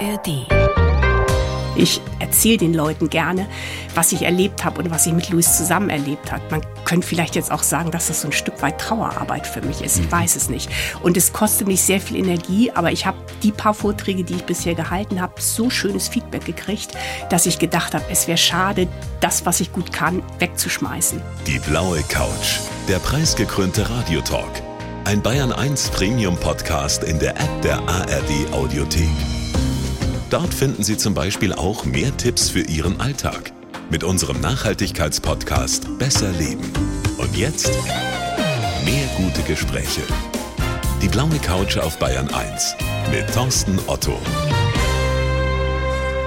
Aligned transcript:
ARD. 0.00 0.46
Ich 1.76 2.00
erzähle 2.18 2.58
den 2.58 2.74
Leuten 2.74 3.08
gerne, 3.08 3.46
was 3.94 4.12
ich 4.12 4.22
erlebt 4.22 4.64
habe 4.64 4.82
und 4.82 4.90
was 4.90 5.06
ich 5.06 5.12
mit 5.12 5.30
Luis 5.30 5.56
zusammen 5.56 5.88
erlebt 5.88 6.32
habe. 6.32 6.42
Man 6.50 6.62
könnte 6.84 7.06
vielleicht 7.06 7.36
jetzt 7.36 7.50
auch 7.50 7.62
sagen, 7.62 7.90
dass 7.90 8.08
das 8.08 8.22
so 8.22 8.28
ein 8.28 8.32
Stück 8.32 8.60
weit 8.60 8.80
Trauerarbeit 8.80 9.46
für 9.46 9.62
mich 9.62 9.80
ist. 9.80 9.98
Ich 9.98 10.06
mhm. 10.06 10.12
weiß 10.12 10.36
es 10.36 10.50
nicht. 10.50 10.68
Und 11.02 11.16
es 11.16 11.32
kostet 11.32 11.68
mich 11.68 11.80
sehr 11.82 12.00
viel 12.00 12.16
Energie, 12.16 12.70
aber 12.72 12.92
ich 12.92 13.06
habe 13.06 13.16
die 13.42 13.52
paar 13.52 13.72
Vorträge, 13.72 14.24
die 14.24 14.34
ich 14.34 14.44
bisher 14.44 14.74
gehalten 14.74 15.20
habe, 15.20 15.40
so 15.40 15.70
schönes 15.70 16.08
Feedback 16.08 16.44
gekriegt, 16.44 16.92
dass 17.30 17.46
ich 17.46 17.58
gedacht 17.58 17.94
habe, 17.94 18.04
es 18.10 18.26
wäre 18.26 18.38
schade, 18.38 18.88
das, 19.20 19.46
was 19.46 19.60
ich 19.60 19.72
gut 19.72 19.92
kann, 19.92 20.22
wegzuschmeißen. 20.38 21.22
Die 21.46 21.60
blaue 21.60 22.02
Couch, 22.08 22.58
der 22.88 22.98
preisgekrönte 22.98 23.88
Radiotalk. 23.88 24.62
Ein 25.04 25.22
Bayern 25.22 25.52
1 25.52 25.90
Premium 25.90 26.36
Podcast 26.36 27.04
in 27.04 27.18
der 27.18 27.30
App 27.40 27.62
der 27.62 27.78
ARD 27.88 28.52
Audiothek. 28.52 29.39
Dort 30.30 30.54
finden 30.54 30.84
Sie 30.84 30.96
zum 30.96 31.12
Beispiel 31.12 31.52
auch 31.52 31.84
mehr 31.84 32.16
Tipps 32.16 32.50
für 32.50 32.60
Ihren 32.60 33.00
Alltag 33.00 33.50
mit 33.90 34.04
unserem 34.04 34.40
Nachhaltigkeitspodcast 34.40 35.98
Besser 35.98 36.30
Leben. 36.30 36.70
Und 37.18 37.36
jetzt 37.36 37.72
mehr 38.84 39.08
gute 39.16 39.42
Gespräche. 39.42 40.02
Die 41.02 41.08
blaue 41.08 41.36
Couch 41.42 41.78
auf 41.78 41.98
Bayern 41.98 42.28
1 42.32 42.76
mit 43.10 43.26
Thorsten 43.34 43.76
Otto. 43.88 44.16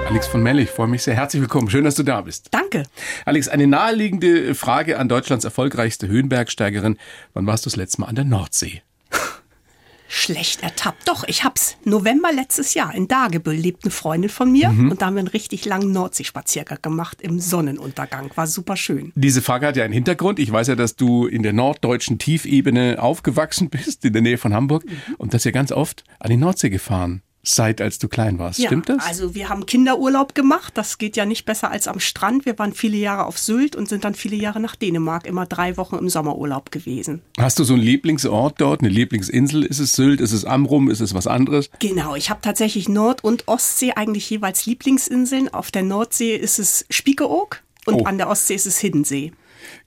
Alex 0.06 0.26
von 0.26 0.42
Melle, 0.42 0.60
ich 0.60 0.70
freue 0.70 0.88
mich 0.88 1.02
sehr. 1.02 1.14
Herzlich 1.14 1.40
willkommen. 1.40 1.70
Schön, 1.70 1.84
dass 1.84 1.94
du 1.94 2.02
da 2.02 2.20
bist. 2.20 2.48
Danke. 2.50 2.82
Alex, 3.24 3.48
eine 3.48 3.66
naheliegende 3.66 4.54
Frage 4.54 4.98
an 4.98 5.08
Deutschlands 5.08 5.46
erfolgreichste 5.46 6.08
Höhenbergsteigerin. 6.08 6.98
Wann 7.32 7.46
warst 7.46 7.64
du 7.64 7.70
das 7.70 7.76
letzte 7.76 8.02
Mal 8.02 8.08
an 8.08 8.16
der 8.16 8.26
Nordsee? 8.26 8.82
Schlecht 10.14 10.62
ertappt. 10.62 11.08
Doch, 11.08 11.24
ich 11.26 11.44
hab's. 11.44 11.76
November 11.84 12.32
letztes 12.32 12.74
Jahr 12.74 12.94
in 12.94 13.08
Dagebüll 13.08 13.54
lebt 13.54 13.84
eine 13.84 13.90
Freundin 13.90 14.30
von 14.30 14.50
mir 14.50 14.70
mhm. 14.70 14.92
und 14.92 15.02
da 15.02 15.06
haben 15.06 15.14
wir 15.14 15.20
einen 15.20 15.28
richtig 15.28 15.64
langen 15.64 15.92
Nordseespaziergang 15.92 16.78
gemacht 16.80 17.20
im 17.20 17.40
Sonnenuntergang. 17.40 18.30
War 18.34 18.46
super 18.46 18.76
schön. 18.76 19.12
Diese 19.16 19.42
Frage 19.42 19.66
hat 19.66 19.76
ja 19.76 19.84
einen 19.84 19.92
Hintergrund. 19.92 20.38
Ich 20.38 20.50
weiß 20.50 20.68
ja, 20.68 20.76
dass 20.76 20.96
du 20.96 21.26
in 21.26 21.42
der 21.42 21.52
norddeutschen 21.52 22.18
Tiefebene 22.18 22.96
aufgewachsen 23.00 23.68
bist, 23.70 24.04
in 24.04 24.12
der 24.12 24.22
Nähe 24.22 24.38
von 24.38 24.54
Hamburg 24.54 24.84
mhm. 24.84 25.14
und 25.18 25.34
dass 25.34 25.44
ihr 25.44 25.52
ganz 25.52 25.72
oft 25.72 26.04
an 26.20 26.30
die 26.30 26.36
Nordsee 26.36 26.70
gefahren 26.70 27.23
seit 27.44 27.80
als 27.80 27.98
du 27.98 28.08
klein 28.08 28.38
warst. 28.38 28.58
Ja, 28.58 28.68
Stimmt 28.68 28.88
das? 28.88 29.04
Also 29.06 29.34
wir 29.34 29.48
haben 29.48 29.66
Kinderurlaub 29.66 30.34
gemacht. 30.34 30.72
Das 30.76 30.98
geht 30.98 31.16
ja 31.16 31.26
nicht 31.26 31.44
besser 31.44 31.70
als 31.70 31.86
am 31.86 32.00
Strand. 32.00 32.46
Wir 32.46 32.58
waren 32.58 32.72
viele 32.72 32.96
Jahre 32.96 33.26
auf 33.26 33.38
Sylt 33.38 33.76
und 33.76 33.88
sind 33.88 34.04
dann 34.04 34.14
viele 34.14 34.36
Jahre 34.36 34.60
nach 34.60 34.76
Dänemark, 34.76 35.26
immer 35.26 35.46
drei 35.46 35.76
Wochen 35.76 35.96
im 35.96 36.08
Sommerurlaub 36.08 36.70
gewesen. 36.70 37.22
Hast 37.38 37.58
du 37.58 37.64
so 37.64 37.74
einen 37.74 37.82
Lieblingsort 37.82 38.60
dort, 38.60 38.80
eine 38.80 38.88
Lieblingsinsel? 38.88 39.64
Ist 39.64 39.78
es 39.78 39.92
Sylt? 39.92 40.20
Ist 40.20 40.32
es 40.32 40.44
Amrum? 40.44 40.90
Ist 40.90 41.00
es 41.00 41.14
was 41.14 41.26
anderes? 41.26 41.70
Genau, 41.78 42.14
ich 42.14 42.30
habe 42.30 42.40
tatsächlich 42.40 42.88
Nord- 42.88 43.22
und 43.22 43.48
Ostsee 43.48 43.92
eigentlich 43.92 44.28
jeweils 44.30 44.66
Lieblingsinseln. 44.66 45.52
Auf 45.52 45.70
der 45.70 45.82
Nordsee 45.82 46.34
ist 46.36 46.58
es 46.58 46.86
Spiekeroog 46.90 47.62
und 47.86 47.94
oh. 47.94 48.04
an 48.04 48.18
der 48.18 48.28
Ostsee 48.28 48.54
ist 48.54 48.66
es 48.66 48.78
Hiddensee. 48.78 49.32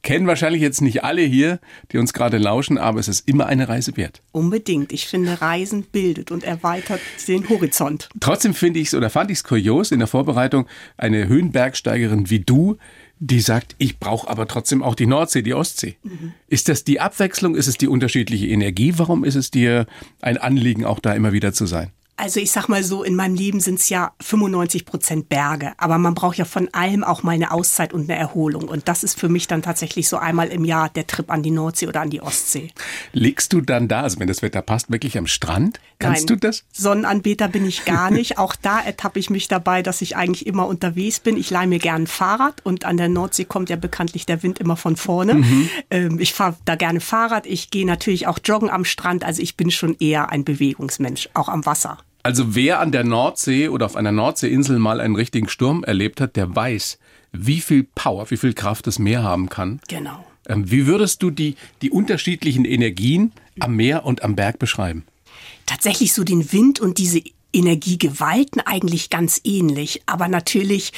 Kennen 0.02 0.28
wahrscheinlich 0.28 0.62
jetzt 0.62 0.82
nicht 0.82 1.04
alle 1.04 1.22
hier, 1.22 1.60
die 1.92 1.98
uns 1.98 2.14
gerade 2.14 2.38
lauschen, 2.38 2.78
aber 2.78 3.00
es 3.00 3.08
ist 3.08 3.28
immer 3.28 3.48
eine 3.48 3.68
Reise 3.68 3.98
wert. 3.98 4.22
Unbedingt. 4.32 4.92
Ich 4.92 5.08
finde, 5.08 5.42
Reisen 5.42 5.84
bildet 5.84 6.32
und 6.32 6.44
erweitert 6.44 7.02
den 7.28 7.48
Horizont. 7.50 8.10
Trotzdem 8.20 8.54
finde 8.54 8.80
ich 8.80 8.88
es 8.88 8.94
oder 8.94 9.10
fand 9.10 9.32
ich 9.32 9.40
es 9.40 9.44
kurios 9.44 9.92
in 9.92 10.00
der 10.00 10.08
Vorbereitung, 10.08 10.68
eine 10.98 11.28
Höhenbergsteigerin 11.28 12.30
wie 12.30 12.40
du, 12.40 12.78
die 13.20 13.40
sagt, 13.40 13.76
ich 13.80 14.00
brauche 14.00 14.30
aber 14.30 14.48
trotzdem 14.48 14.84
auch 14.84 14.96
die 14.96 15.08
Nordsee, 15.08 15.42
die 15.42 15.54
Ostsee. 15.54 15.98
Mhm. 16.04 16.34
Ist 16.48 16.70
das 16.70 16.84
die 16.84 17.00
Abwechslung? 17.00 17.56
Ist 17.56 17.68
es 17.68 17.78
die 17.78 17.88
unterschiedliche 17.88 18.48
Energie? 18.48 18.94
Warum 18.98 19.24
ist 19.24 19.36
es 19.36 19.50
dir 19.50 19.88
ein 20.22 20.38
Anliegen, 20.38 20.86
auch 20.86 21.00
da 21.00 21.14
immer 21.14 21.34
wieder 21.34 21.54
zu 21.54 21.66
sein? 21.66 21.92
Also 22.20 22.40
ich 22.40 22.50
sag 22.52 22.68
mal 22.68 22.84
so, 22.84 23.04
in 23.04 23.16
meinem 23.16 23.36
Leben 23.36 23.60
sind 23.60 23.80
es 23.80 23.90
ja 23.90 24.12
95 24.24 24.86
Prozent 24.86 25.30
Berge, 25.30 25.74
aber 25.78 26.00
man 26.00 26.16
braucht 26.16 26.38
ja 26.38 26.46
von 26.46 26.68
allem 26.74 27.04
auch 27.04 27.22
mal 27.22 27.34
eine 27.34 27.52
Auszeit 27.52 27.94
und 27.94 28.10
eine 28.10 28.20
Erholung. 28.20 28.68
Und 28.68 28.88
das 28.88 29.04
ist 29.04 29.20
für 29.20 29.30
mich 29.30 29.46
dann 29.46 29.62
tatsächlich 29.62 30.10
so 30.10 30.18
einmal 30.18 30.48
im 30.48 30.66
Jahr 30.66 30.90
der 30.90 31.06
Trip 31.06 31.30
an 31.30 31.44
die 31.44 31.52
Nordsee 31.52 31.88
oder 31.88 32.02
an 32.02 32.10
die 32.10 32.22
Ostsee. 32.22 32.72
Liegst 33.14 33.54
du 33.54 33.62
dann 33.62 33.88
da, 33.88 34.02
also 34.02 34.20
wenn 34.20 34.28
das 34.28 34.42
Wetter 34.42 34.64
passt, 34.64 34.92
wirklich 34.92 35.16
am 35.16 35.28
Strand? 35.28 35.80
Kannst 36.00 36.22
Nein, 36.22 36.40
du 36.40 36.48
das? 36.48 36.66
Sonnenanbeter 36.72 37.48
bin 37.50 37.68
ich 37.68 37.86
gar 37.86 38.10
nicht. 38.10 38.38
auch 38.40 38.56
da 38.56 38.80
ertappe 38.80 39.20
ich 39.20 39.30
mich 39.30 39.48
dabei, 39.48 39.84
dass 39.84 40.02
ich 40.02 40.16
eigentlich 40.16 40.48
immer 40.48 40.66
unterwegs 40.66 41.20
bin. 41.20 41.38
Ich 41.38 41.52
leihe 41.52 41.68
mir 41.68 41.80
gern 41.80 42.04
ein 42.04 42.08
Fahrrad 42.08 42.66
und 42.66 42.84
an 42.86 42.98
der 42.98 43.10
Nordsee 43.10 43.46
kommt 43.46 43.70
ja 43.70 43.76
bekanntlich 43.76 44.26
der 44.26 44.42
Wind 44.42 44.58
immer 44.58 44.76
von 44.76 44.96
vorne. 44.96 45.36
Mhm. 45.36 45.70
Ähm, 45.92 46.20
ich 46.20 46.34
fahre 46.34 46.58
da 46.66 46.76
gerne 46.76 47.00
Fahrrad. 47.00 47.46
Ich 47.46 47.70
gehe 47.70 47.86
natürlich 47.86 48.26
auch 48.26 48.40
joggen 48.44 48.72
am 48.72 48.86
Strand. 48.86 49.24
Also 49.24 49.44
ich 49.44 49.56
bin 49.56 49.70
schon 49.70 49.96
eher 50.00 50.32
ein 50.32 50.44
Bewegungsmensch, 50.44 51.30
auch 51.36 51.48
am 51.48 51.64
Wasser. 51.68 52.00
Also 52.28 52.56
wer 52.56 52.82
an 52.82 52.92
der 52.92 53.06
Nordsee 53.06 53.70
oder 53.70 53.86
auf 53.86 53.96
einer 53.96 54.12
Nordseeinsel 54.12 54.80
mal 54.80 55.00
einen 55.00 55.16
richtigen 55.16 55.48
Sturm 55.48 55.86
erlebt 55.86 56.20
hat, 56.20 56.36
der 56.36 56.54
weiß, 56.54 57.00
wie 57.32 57.62
viel 57.62 57.84
Power, 57.84 58.30
wie 58.30 58.36
viel 58.36 58.54
Kraft 58.54 58.86
das 58.86 59.00
Meer 59.00 59.24
haben 59.24 59.48
kann. 59.48 59.80
Genau. 59.88 60.26
Ähm, 60.46 60.70
wie 60.70 60.88
würdest 60.88 61.24
du 61.24 61.32
die, 61.32 61.56
die 61.82 61.90
unterschiedlichen 61.90 62.66
Energien 62.66 63.32
am 63.62 63.78
Meer 63.78 64.06
und 64.06 64.24
am 64.24 64.36
Berg 64.36 64.60
beschreiben? 64.60 65.06
Tatsächlich 65.68 66.12
so 66.12 66.26
den 66.26 66.52
Wind 66.52 66.82
und 66.82 66.98
diese 66.98 67.22
Energiegewalten 67.54 68.60
eigentlich 68.60 69.10
ganz 69.10 69.40
ähnlich. 69.46 70.02
Aber 70.06 70.28
natürlich 70.28 70.92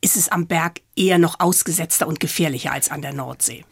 ist 0.00 0.16
es 0.16 0.28
am 0.28 0.48
Berg 0.48 0.80
eher 0.96 1.18
noch 1.18 1.38
ausgesetzter 1.38 2.08
und 2.08 2.18
gefährlicher 2.18 2.72
als 2.72 2.90
an 2.90 3.00
der 3.00 3.12
Nordsee. 3.12 3.64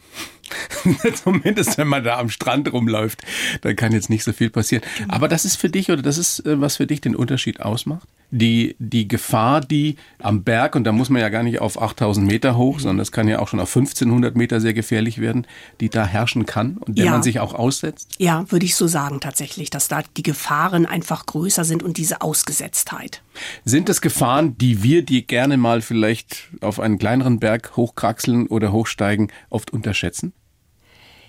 Zumindest 1.23 1.77
wenn 1.77 1.87
man 1.87 2.03
da 2.03 2.17
am 2.17 2.29
Strand 2.29 2.71
rumläuft, 2.71 3.21
da 3.61 3.73
kann 3.73 3.91
jetzt 3.91 4.09
nicht 4.09 4.23
so 4.23 4.33
viel 4.33 4.49
passieren. 4.49 4.83
Aber 5.07 5.27
das 5.27 5.45
ist 5.45 5.55
für 5.55 5.69
dich 5.69 5.91
oder 5.91 6.01
das 6.01 6.17
ist, 6.17 6.45
äh, 6.45 6.59
was 6.59 6.77
für 6.77 6.87
dich 6.87 7.01
den 7.01 7.15
Unterschied 7.15 7.61
ausmacht? 7.61 8.07
Die, 8.35 8.75
die 8.79 9.07
Gefahr, 9.07 9.61
die 9.61 9.97
am 10.17 10.43
Berg, 10.43 10.75
und 10.75 10.85
da 10.85 10.91
muss 10.91 11.11
man 11.11 11.21
ja 11.21 11.29
gar 11.29 11.43
nicht 11.43 11.61
auf 11.61 11.79
8000 11.79 12.25
Meter 12.25 12.57
hoch, 12.57 12.79
sondern 12.79 12.97
das 12.97 13.11
kann 13.11 13.27
ja 13.27 13.37
auch 13.37 13.47
schon 13.47 13.59
auf 13.59 13.75
1500 13.75 14.35
Meter 14.35 14.59
sehr 14.59 14.73
gefährlich 14.73 15.19
werden, 15.19 15.45
die 15.79 15.89
da 15.89 16.05
herrschen 16.05 16.47
kann 16.47 16.77
und 16.77 16.97
der 16.97 17.05
ja. 17.05 17.11
man 17.11 17.21
sich 17.21 17.39
auch 17.39 17.53
aussetzt? 17.53 18.15
Ja, 18.17 18.49
würde 18.51 18.65
ich 18.65 18.75
so 18.75 18.87
sagen 18.87 19.19
tatsächlich, 19.19 19.69
dass 19.69 19.87
da 19.87 20.01
die 20.17 20.23
Gefahren 20.23 20.87
einfach 20.87 21.27
größer 21.27 21.63
sind 21.63 21.83
und 21.83 21.97
diese 21.97 22.21
Ausgesetztheit. 22.21 23.21
Sind 23.65 23.87
das 23.87 24.01
Gefahren, 24.01 24.57
die 24.57 24.81
wir, 24.81 25.03
die 25.03 25.27
gerne 25.27 25.57
mal 25.57 25.81
vielleicht 25.81 26.49
auf 26.61 26.79
einen 26.79 26.97
kleineren 26.97 27.39
Berg 27.39 27.77
hochkraxeln 27.77 28.47
oder 28.47 28.71
hochsteigen, 28.71 29.31
oft 29.51 29.71
unterschätzen? 29.71 30.33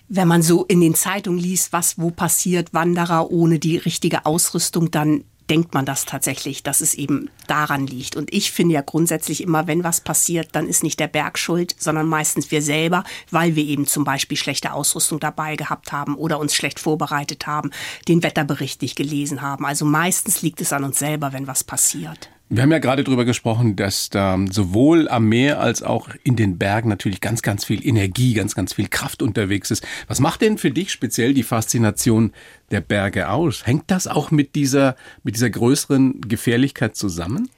wenn 0.08 0.28
man 0.28 0.42
so 0.42 0.64
in 0.64 0.80
den 0.80 0.94
Zeitungen 0.94 1.38
liest, 1.38 1.72
was 1.72 1.98
wo 1.98 2.10
passiert, 2.10 2.74
Wanderer 2.74 3.30
ohne 3.30 3.58
die 3.58 3.76
richtige 3.76 4.26
Ausrüstung, 4.26 4.90
dann 4.90 5.24
denkt 5.50 5.74
man 5.74 5.84
das 5.84 6.04
tatsächlich, 6.04 6.62
dass 6.62 6.80
es 6.80 6.94
eben 6.94 7.30
daran 7.46 7.86
liegt. 7.86 8.16
Und 8.16 8.32
ich 8.32 8.52
finde 8.52 8.74
ja 8.74 8.80
grundsätzlich 8.80 9.42
immer, 9.42 9.66
wenn 9.66 9.84
was 9.84 10.00
passiert, 10.00 10.50
dann 10.52 10.66
ist 10.66 10.82
nicht 10.82 11.00
der 11.00 11.08
Berg 11.08 11.38
schuld, 11.38 11.74
sondern 11.78 12.06
meistens 12.06 12.50
wir 12.50 12.62
selber, 12.62 13.04
weil 13.30 13.56
wir 13.56 13.64
eben 13.64 13.86
zum 13.86 14.04
Beispiel 14.04 14.36
schlechte 14.36 14.72
Ausrüstung 14.72 15.20
dabei 15.20 15.56
gehabt 15.56 15.92
haben 15.92 16.16
oder 16.16 16.38
uns 16.38 16.54
schlecht 16.54 16.80
vorbereitet 16.80 17.46
haben, 17.46 17.70
den 18.08 18.22
Wetterbericht 18.22 18.82
nicht 18.82 18.96
gelesen 18.96 19.42
haben. 19.42 19.66
Also 19.66 19.84
meistens 19.84 20.42
liegt 20.42 20.60
es 20.60 20.72
an 20.72 20.84
uns 20.84 20.98
selber, 20.98 21.32
wenn 21.32 21.46
was 21.46 21.64
passiert. 21.64 22.30
Wir 22.50 22.62
haben 22.62 22.72
ja 22.72 22.78
gerade 22.78 23.04
darüber 23.04 23.24
gesprochen, 23.24 23.74
dass 23.74 24.10
da 24.10 24.38
sowohl 24.50 25.08
am 25.08 25.28
Meer 25.28 25.60
als 25.60 25.82
auch 25.82 26.10
in 26.24 26.36
den 26.36 26.58
Bergen 26.58 26.90
natürlich 26.90 27.22
ganz, 27.22 27.40
ganz 27.40 27.64
viel 27.64 27.84
Energie, 27.86 28.34
ganz, 28.34 28.54
ganz 28.54 28.74
viel 28.74 28.88
Kraft 28.88 29.22
unterwegs 29.22 29.70
ist. 29.70 29.84
Was 30.08 30.20
macht 30.20 30.42
denn 30.42 30.58
für 30.58 30.70
dich 30.70 30.92
speziell 30.92 31.32
die 31.32 31.42
Faszination 31.42 32.32
der 32.70 32.82
Berge 32.82 33.30
aus? 33.30 33.66
Hängt 33.66 33.84
das 33.86 34.06
auch 34.06 34.30
mit 34.30 34.54
dieser, 34.54 34.94
mit 35.22 35.36
dieser 35.36 35.48
größeren 35.48 36.20
Gefährlichkeit 36.20 36.96
zusammen? 36.96 37.48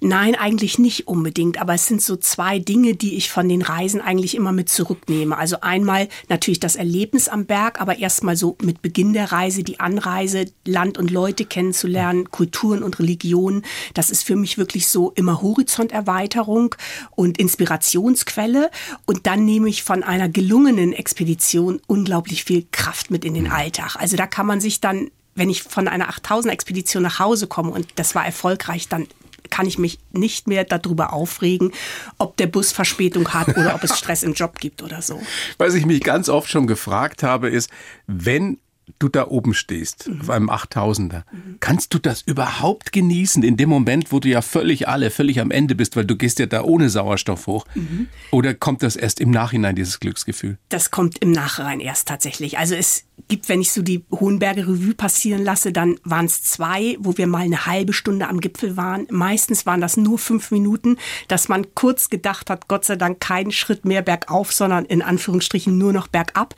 Nein, 0.00 0.34
eigentlich 0.34 0.78
nicht 0.78 1.06
unbedingt, 1.06 1.60
aber 1.60 1.74
es 1.74 1.86
sind 1.86 2.02
so 2.02 2.16
zwei 2.16 2.58
Dinge, 2.58 2.94
die 2.94 3.16
ich 3.16 3.30
von 3.30 3.48
den 3.48 3.62
Reisen 3.62 4.00
eigentlich 4.00 4.34
immer 4.34 4.52
mit 4.52 4.68
zurücknehme. 4.68 5.36
Also 5.36 5.60
einmal 5.60 6.08
natürlich 6.28 6.60
das 6.60 6.76
Erlebnis 6.76 7.28
am 7.28 7.46
Berg, 7.46 7.80
aber 7.80 7.98
erstmal 7.98 8.36
so 8.36 8.56
mit 8.62 8.82
Beginn 8.82 9.12
der 9.12 9.32
Reise 9.32 9.62
die 9.62 9.80
Anreise, 9.80 10.46
Land 10.64 10.98
und 10.98 11.10
Leute 11.10 11.44
kennenzulernen, 11.44 12.30
Kulturen 12.30 12.82
und 12.82 12.98
Religionen. 12.98 13.64
Das 13.94 14.10
ist 14.10 14.24
für 14.24 14.36
mich 14.36 14.58
wirklich 14.58 14.88
so 14.88 15.12
immer 15.12 15.42
Horizonterweiterung 15.42 16.74
und 17.12 17.38
Inspirationsquelle. 17.38 18.70
Und 19.06 19.26
dann 19.26 19.44
nehme 19.44 19.68
ich 19.68 19.82
von 19.82 20.02
einer 20.02 20.28
gelungenen 20.28 20.92
Expedition 20.92 21.80
unglaublich 21.86 22.44
viel 22.44 22.66
Kraft 22.72 23.10
mit 23.10 23.24
in 23.24 23.34
den 23.34 23.50
Alltag. 23.50 23.96
Also 23.96 24.16
da 24.16 24.26
kann 24.26 24.46
man 24.46 24.60
sich 24.60 24.80
dann 24.80 25.10
wenn 25.36 25.50
ich 25.50 25.64
von 25.64 25.88
einer 25.88 26.08
8000 26.10 26.52
Expedition 26.52 27.02
nach 27.02 27.18
Hause 27.18 27.48
komme 27.48 27.72
und 27.72 27.88
das 27.96 28.14
war 28.14 28.24
erfolgreich, 28.24 28.88
dann 28.88 29.08
kann 29.54 29.68
ich 29.68 29.78
mich 29.78 30.00
nicht 30.10 30.48
mehr 30.48 30.64
darüber 30.64 31.12
aufregen, 31.12 31.70
ob 32.18 32.36
der 32.38 32.48
Bus 32.48 32.72
Verspätung 32.72 33.28
hat 33.28 33.56
oder 33.56 33.76
ob 33.76 33.84
es 33.84 33.96
Stress 33.98 34.24
im 34.24 34.32
Job 34.32 34.58
gibt 34.58 34.82
oder 34.82 35.00
so. 35.00 35.22
Was 35.58 35.74
ich 35.74 35.86
mich 35.86 36.02
ganz 36.02 36.28
oft 36.28 36.50
schon 36.50 36.66
gefragt 36.66 37.22
habe, 37.22 37.50
ist, 37.50 37.70
wenn 38.08 38.58
du 38.98 39.08
da 39.08 39.28
oben 39.28 39.54
stehst, 39.54 40.08
mhm. 40.08 40.20
auf 40.20 40.30
einem 40.30 40.50
8000er, 40.50 41.22
mhm. 41.30 41.56
kannst 41.60 41.94
du 41.94 41.98
das 41.98 42.22
überhaupt 42.22 42.92
genießen 42.92 43.42
in 43.42 43.56
dem 43.56 43.68
Moment, 43.68 44.12
wo 44.12 44.20
du 44.20 44.28
ja 44.28 44.42
völlig 44.42 44.88
alle, 44.88 45.10
völlig 45.10 45.40
am 45.40 45.50
Ende 45.50 45.74
bist, 45.74 45.96
weil 45.96 46.04
du 46.04 46.16
gehst 46.16 46.38
ja 46.38 46.46
da 46.46 46.62
ohne 46.62 46.90
Sauerstoff 46.90 47.46
hoch? 47.46 47.66
Mhm. 47.74 48.08
Oder 48.30 48.54
kommt 48.54 48.82
das 48.82 48.96
erst 48.96 49.20
im 49.20 49.30
Nachhinein, 49.30 49.74
dieses 49.74 50.00
Glücksgefühl? 50.00 50.58
Das 50.68 50.90
kommt 50.90 51.18
im 51.18 51.32
Nachhinein 51.32 51.80
erst 51.80 52.08
tatsächlich. 52.08 52.58
Also 52.58 52.74
es 52.74 53.04
gibt, 53.28 53.48
wenn 53.48 53.60
ich 53.60 53.72
so 53.72 53.82
die 53.82 54.04
Hohenberge 54.10 54.62
Revue 54.62 54.94
passieren 54.94 55.44
lasse, 55.44 55.72
dann 55.72 55.96
waren 56.04 56.26
es 56.26 56.42
zwei, 56.42 56.96
wo 56.98 57.16
wir 57.16 57.26
mal 57.26 57.42
eine 57.42 57.66
halbe 57.66 57.92
Stunde 57.92 58.28
am 58.28 58.40
Gipfel 58.40 58.76
waren. 58.76 59.06
Meistens 59.10 59.66
waren 59.66 59.80
das 59.80 59.96
nur 59.96 60.18
fünf 60.18 60.50
Minuten, 60.50 60.98
dass 61.28 61.48
man 61.48 61.74
kurz 61.74 62.10
gedacht 62.10 62.50
hat, 62.50 62.68
Gott 62.68 62.84
sei 62.84 62.96
Dank 62.96 63.20
keinen 63.20 63.52
Schritt 63.52 63.84
mehr 63.84 64.02
bergauf, 64.02 64.52
sondern 64.52 64.84
in 64.84 65.02
Anführungsstrichen 65.02 65.76
nur 65.78 65.92
noch 65.92 66.08
bergab 66.08 66.54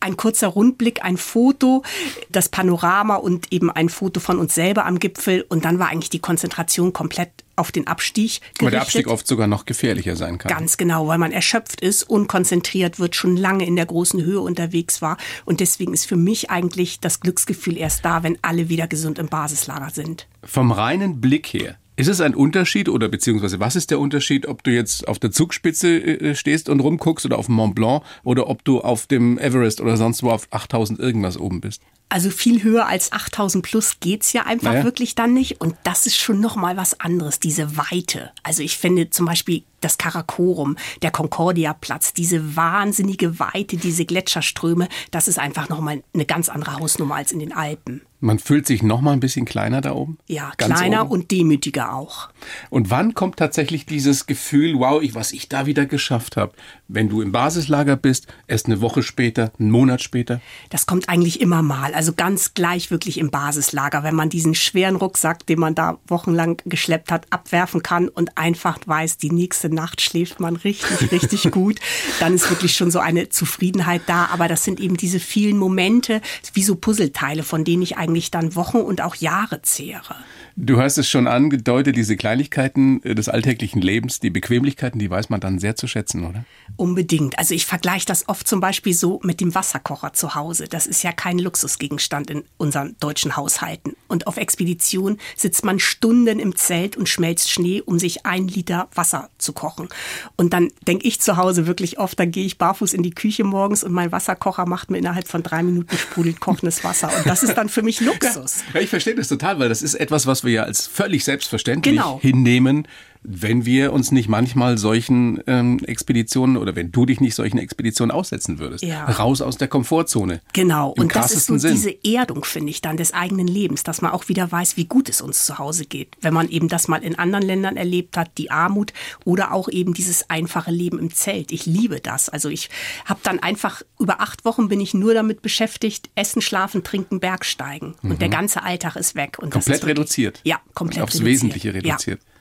ein 0.00 0.16
kurzer 0.16 0.48
Rundblick, 0.48 1.04
ein 1.04 1.16
Foto, 1.16 1.82
das 2.30 2.48
Panorama 2.48 3.16
und 3.16 3.52
eben 3.52 3.70
ein 3.70 3.88
Foto 3.88 4.20
von 4.20 4.38
uns 4.38 4.54
selber 4.54 4.86
am 4.86 4.98
Gipfel. 4.98 5.44
Und 5.48 5.64
dann 5.64 5.78
war 5.78 5.88
eigentlich 5.88 6.10
die 6.10 6.20
Konzentration 6.20 6.92
komplett 6.92 7.30
auf 7.56 7.72
den 7.72 7.86
Abstieg 7.86 8.40
gerichtet. 8.40 8.62
Weil 8.62 8.70
der 8.70 8.82
Abstieg 8.82 9.08
oft 9.08 9.26
sogar 9.26 9.46
noch 9.46 9.64
gefährlicher 9.64 10.14
sein 10.14 10.38
kann. 10.38 10.50
Ganz 10.50 10.76
genau, 10.76 11.08
weil 11.08 11.18
man 11.18 11.32
erschöpft 11.32 11.80
ist, 11.80 12.02
unkonzentriert 12.02 12.98
wird, 12.98 13.16
schon 13.16 13.36
lange 13.36 13.66
in 13.66 13.76
der 13.76 13.86
großen 13.86 14.22
Höhe 14.22 14.40
unterwegs 14.40 15.00
war. 15.00 15.16
Und 15.44 15.60
deswegen 15.60 15.94
ist 15.94 16.06
für 16.06 16.16
mich 16.16 16.50
eigentlich 16.50 17.00
das 17.00 17.20
Glücksgefühl 17.20 17.76
erst 17.78 18.04
da, 18.04 18.22
wenn 18.22 18.38
alle 18.42 18.68
wieder 18.68 18.86
gesund 18.86 19.18
im 19.18 19.28
Basislager 19.28 19.90
sind. 19.90 20.26
Vom 20.44 20.70
reinen 20.70 21.20
Blick 21.20 21.46
her 21.46 21.78
ist 21.96 22.08
es 22.08 22.20
ein 22.20 22.34
Unterschied 22.34 22.88
oder 22.88 23.08
beziehungsweise 23.08 23.58
was 23.58 23.74
ist 23.74 23.90
der 23.90 23.98
Unterschied, 23.98 24.46
ob 24.46 24.62
du 24.62 24.70
jetzt 24.70 25.08
auf 25.08 25.18
der 25.18 25.30
Zugspitze 25.32 25.98
äh, 25.98 26.34
stehst 26.34 26.68
und 26.68 26.80
rumguckst 26.80 27.24
oder 27.24 27.38
auf 27.38 27.46
dem 27.46 27.54
Mont 27.54 27.74
Blanc 27.74 28.02
oder 28.22 28.48
ob 28.48 28.64
du 28.64 28.80
auf 28.80 29.06
dem 29.06 29.38
Everest 29.38 29.80
oder 29.80 29.96
sonst 29.96 30.22
wo 30.22 30.30
auf 30.30 30.46
8000 30.50 31.00
irgendwas 31.00 31.38
oben 31.38 31.60
bist? 31.60 31.82
Also 32.08 32.30
viel 32.30 32.62
höher 32.62 32.86
als 32.86 33.10
8000 33.12 33.64
plus 33.64 33.98
geht's 33.98 34.32
ja 34.32 34.42
einfach 34.42 34.72
naja. 34.72 34.84
wirklich 34.84 35.16
dann 35.16 35.34
nicht. 35.34 35.60
Und 35.60 35.74
das 35.82 36.06
ist 36.06 36.16
schon 36.16 36.40
nochmal 36.40 36.76
was 36.76 37.00
anderes, 37.00 37.40
diese 37.40 37.76
Weite. 37.76 38.30
Also 38.44 38.62
ich 38.62 38.78
finde 38.78 39.10
zum 39.10 39.26
Beispiel 39.26 39.64
das 39.80 39.98
Karakorum, 39.98 40.76
der 41.02 41.10
Concordia-Platz, 41.10 42.12
diese 42.12 42.56
wahnsinnige 42.56 43.38
Weite, 43.38 43.76
diese 43.76 44.04
Gletscherströme, 44.04 44.88
das 45.10 45.28
ist 45.28 45.38
einfach 45.38 45.68
nochmal 45.68 46.02
eine 46.14 46.24
ganz 46.24 46.48
andere 46.48 46.76
Hausnummer 46.76 47.16
als 47.16 47.32
in 47.32 47.38
den 47.38 47.52
Alpen. 47.52 48.02
Man 48.18 48.38
fühlt 48.38 48.66
sich 48.66 48.82
noch 48.82 49.02
mal 49.02 49.12
ein 49.12 49.20
bisschen 49.20 49.44
kleiner 49.44 49.82
da 49.82 49.92
oben? 49.92 50.18
Ja, 50.26 50.50
Ganz 50.56 50.74
kleiner 50.74 51.02
oben. 51.02 51.10
und 51.10 51.30
demütiger 51.30 51.94
auch. 51.94 52.30
Und 52.70 52.90
wann 52.90 53.12
kommt 53.12 53.36
tatsächlich 53.36 53.84
dieses 53.84 54.26
Gefühl, 54.26 54.78
wow, 54.78 55.02
ich, 55.02 55.14
was 55.14 55.32
ich 55.32 55.50
da 55.50 55.66
wieder 55.66 55.84
geschafft 55.84 56.36
habe? 56.38 56.52
Wenn 56.88 57.10
du 57.10 57.20
im 57.20 57.30
Basislager 57.30 57.94
bist, 57.96 58.26
erst 58.48 58.66
eine 58.66 58.80
Woche 58.80 59.02
später, 59.02 59.52
einen 59.60 59.70
Monat 59.70 60.00
später? 60.00 60.40
Das 60.70 60.86
kommt 60.86 61.10
eigentlich 61.10 61.42
immer 61.42 61.60
mal. 61.60 61.94
Also 61.96 62.12
ganz 62.12 62.52
gleich 62.52 62.90
wirklich 62.90 63.16
im 63.16 63.30
Basislager, 63.30 64.02
wenn 64.02 64.14
man 64.14 64.28
diesen 64.28 64.54
schweren 64.54 64.96
Rucksack, 64.96 65.46
den 65.46 65.58
man 65.58 65.74
da 65.74 65.98
wochenlang 66.06 66.60
geschleppt 66.66 67.10
hat, 67.10 67.26
abwerfen 67.30 67.82
kann 67.82 68.08
und 68.08 68.36
einfach 68.36 68.78
weiß, 68.84 69.16
die 69.16 69.30
nächste 69.30 69.70
Nacht 69.70 70.02
schläft 70.02 70.38
man 70.38 70.56
richtig, 70.56 71.10
richtig 71.12 71.50
gut, 71.50 71.80
dann 72.20 72.34
ist 72.34 72.50
wirklich 72.50 72.76
schon 72.76 72.90
so 72.90 72.98
eine 72.98 73.30
Zufriedenheit 73.30 74.02
da. 74.06 74.26
Aber 74.26 74.46
das 74.46 74.62
sind 74.62 74.78
eben 74.78 74.98
diese 74.98 75.20
vielen 75.20 75.56
Momente, 75.56 76.20
wie 76.52 76.62
so 76.62 76.76
Puzzleteile, 76.76 77.42
von 77.42 77.64
denen 77.64 77.82
ich 77.82 77.96
eigentlich 77.96 78.30
dann 78.30 78.54
Wochen 78.54 78.78
und 78.78 79.00
auch 79.00 79.14
Jahre 79.14 79.62
zehre. 79.62 80.16
Du 80.58 80.80
hast 80.80 80.96
es 80.96 81.06
schon 81.06 81.26
angedeutet, 81.26 81.96
diese 81.96 82.16
Kleinigkeiten 82.16 83.02
äh, 83.02 83.14
des 83.14 83.28
alltäglichen 83.28 83.82
Lebens, 83.82 84.20
die 84.20 84.30
Bequemlichkeiten, 84.30 84.98
die 84.98 85.10
weiß 85.10 85.28
man 85.28 85.38
dann 85.40 85.58
sehr 85.58 85.76
zu 85.76 85.86
schätzen, 85.86 86.24
oder? 86.24 86.46
Unbedingt. 86.76 87.38
Also 87.38 87.54
ich 87.54 87.66
vergleiche 87.66 88.06
das 88.06 88.26
oft 88.26 88.48
zum 88.48 88.60
Beispiel 88.60 88.94
so 88.94 89.20
mit 89.22 89.42
dem 89.42 89.54
Wasserkocher 89.54 90.14
zu 90.14 90.34
Hause. 90.34 90.66
Das 90.66 90.86
ist 90.86 91.02
ja 91.02 91.12
kein 91.12 91.38
Luxusgegenstand 91.86 92.30
in 92.30 92.44
unseren 92.56 92.96
deutschen 93.00 93.36
Haushalten. 93.36 93.96
Und 94.08 94.26
auf 94.26 94.36
Expedition 94.36 95.18
sitzt 95.36 95.64
man 95.64 95.78
Stunden 95.78 96.38
im 96.38 96.56
Zelt 96.56 96.96
und 96.96 97.08
schmelzt 97.08 97.50
Schnee, 97.50 97.82
um 97.84 97.98
sich 97.98 98.26
ein 98.26 98.48
Liter 98.48 98.88
Wasser 98.94 99.30
zu 99.38 99.52
kochen. 99.52 99.88
Und 100.36 100.52
dann 100.52 100.70
denke 100.86 101.06
ich 101.06 101.20
zu 101.20 101.36
Hause 101.36 101.66
wirklich 101.66 101.98
oft, 101.98 102.18
dann 102.18 102.30
gehe 102.30 102.44
ich 102.44 102.58
barfuß 102.58 102.92
in 102.92 103.02
die 103.02 103.10
Küche 103.10 103.44
morgens 103.44 103.84
und 103.84 103.92
mein 103.92 104.12
Wasserkocher 104.12 104.66
macht 104.66 104.90
mir 104.90 104.98
innerhalb 104.98 105.28
von 105.28 105.42
drei 105.42 105.62
Minuten 105.62 105.96
sprudelt 105.96 106.40
kochendes 106.40 106.84
Wasser. 106.84 107.10
Und 107.16 107.26
das 107.26 107.42
ist 107.42 107.54
dann 107.54 107.68
für 107.68 107.82
mich 107.82 108.00
Luxus. 108.06 108.62
Ja, 108.74 108.80
ich 108.80 108.90
verstehe 108.90 109.14
das 109.14 109.28
total, 109.28 109.58
weil 109.58 109.68
das 109.68 109.82
ist 109.82 109.94
etwas, 109.94 110.26
was 110.26 110.44
wir 110.44 110.52
ja 110.52 110.62
als 110.62 110.86
völlig 110.86 111.24
selbstverständlich 111.24 111.96
genau. 111.96 112.20
hinnehmen, 112.20 112.86
wenn 113.28 113.66
wir 113.66 113.92
uns 113.92 114.12
nicht 114.12 114.28
manchmal 114.28 114.78
solchen 114.78 115.42
ähm, 115.46 115.80
Expeditionen 115.84 116.56
oder 116.56 116.76
wenn 116.76 116.92
du 116.92 117.06
dich 117.06 117.20
nicht 117.20 117.34
solchen 117.34 117.58
Expeditionen 117.58 118.12
aussetzen 118.12 118.58
würdest. 118.58 118.84
Ja. 118.84 119.04
Raus 119.04 119.42
aus 119.42 119.56
der 119.56 119.66
Komfortzone. 119.68 120.40
Genau. 120.52 120.90
Und 120.96 121.14
das 121.14 121.32
ist 121.32 121.46
so 121.46 121.58
Sinn. 121.58 121.72
diese 121.72 122.04
Erdung, 122.04 122.44
finde 122.44 122.70
ich, 122.70 122.82
dann 122.82 122.96
des 122.96 123.12
eigenen 123.12 123.48
Lebens, 123.48 123.82
dass 123.82 124.00
man 124.00 124.12
auch 124.12 124.28
wieder 124.28 124.50
weiß, 124.50 124.76
wie 124.76 124.84
gut 124.84 125.08
es 125.08 125.20
uns 125.20 125.44
zu 125.44 125.58
Hause 125.58 125.86
geht. 125.86 126.16
Wenn 126.20 126.34
man 126.34 126.48
eben 126.48 126.68
das 126.68 126.86
mal 126.86 127.02
in 127.02 127.18
anderen 127.18 127.44
Ländern 127.44 127.76
erlebt 127.76 128.16
hat, 128.16 128.30
die 128.38 128.50
Armut 128.50 128.92
oder 129.24 129.52
auch 129.52 129.68
eben 129.68 129.92
dieses 129.92 130.30
einfache 130.30 130.70
Leben 130.70 130.98
im 130.98 131.12
Zelt. 131.12 131.50
Ich 131.50 131.66
liebe 131.66 132.00
das. 132.00 132.28
Also 132.28 132.48
ich 132.48 132.70
habe 133.04 133.20
dann 133.24 133.40
einfach 133.40 133.82
über 133.98 134.20
acht 134.20 134.44
Wochen 134.44 134.68
bin 134.68 134.80
ich 134.80 134.94
nur 134.94 135.14
damit 135.14 135.42
beschäftigt, 135.42 136.10
essen, 136.14 136.42
schlafen, 136.42 136.84
trinken, 136.84 137.18
Bergsteigen. 137.18 137.96
Mhm. 138.02 138.12
Und 138.12 138.22
der 138.22 138.28
ganze 138.28 138.62
Alltag 138.62 138.94
ist 138.94 139.16
weg. 139.16 139.38
Und 139.40 139.50
komplett 139.50 139.82
wirklich, 139.82 139.90
reduziert. 139.90 140.40
Ja, 140.44 140.60
komplett 140.74 141.02
Aufs 141.02 141.14
reduziert. 141.14 141.32
Wesentliche 141.32 141.74
reduziert. 141.74 142.20
Ja 142.20 142.35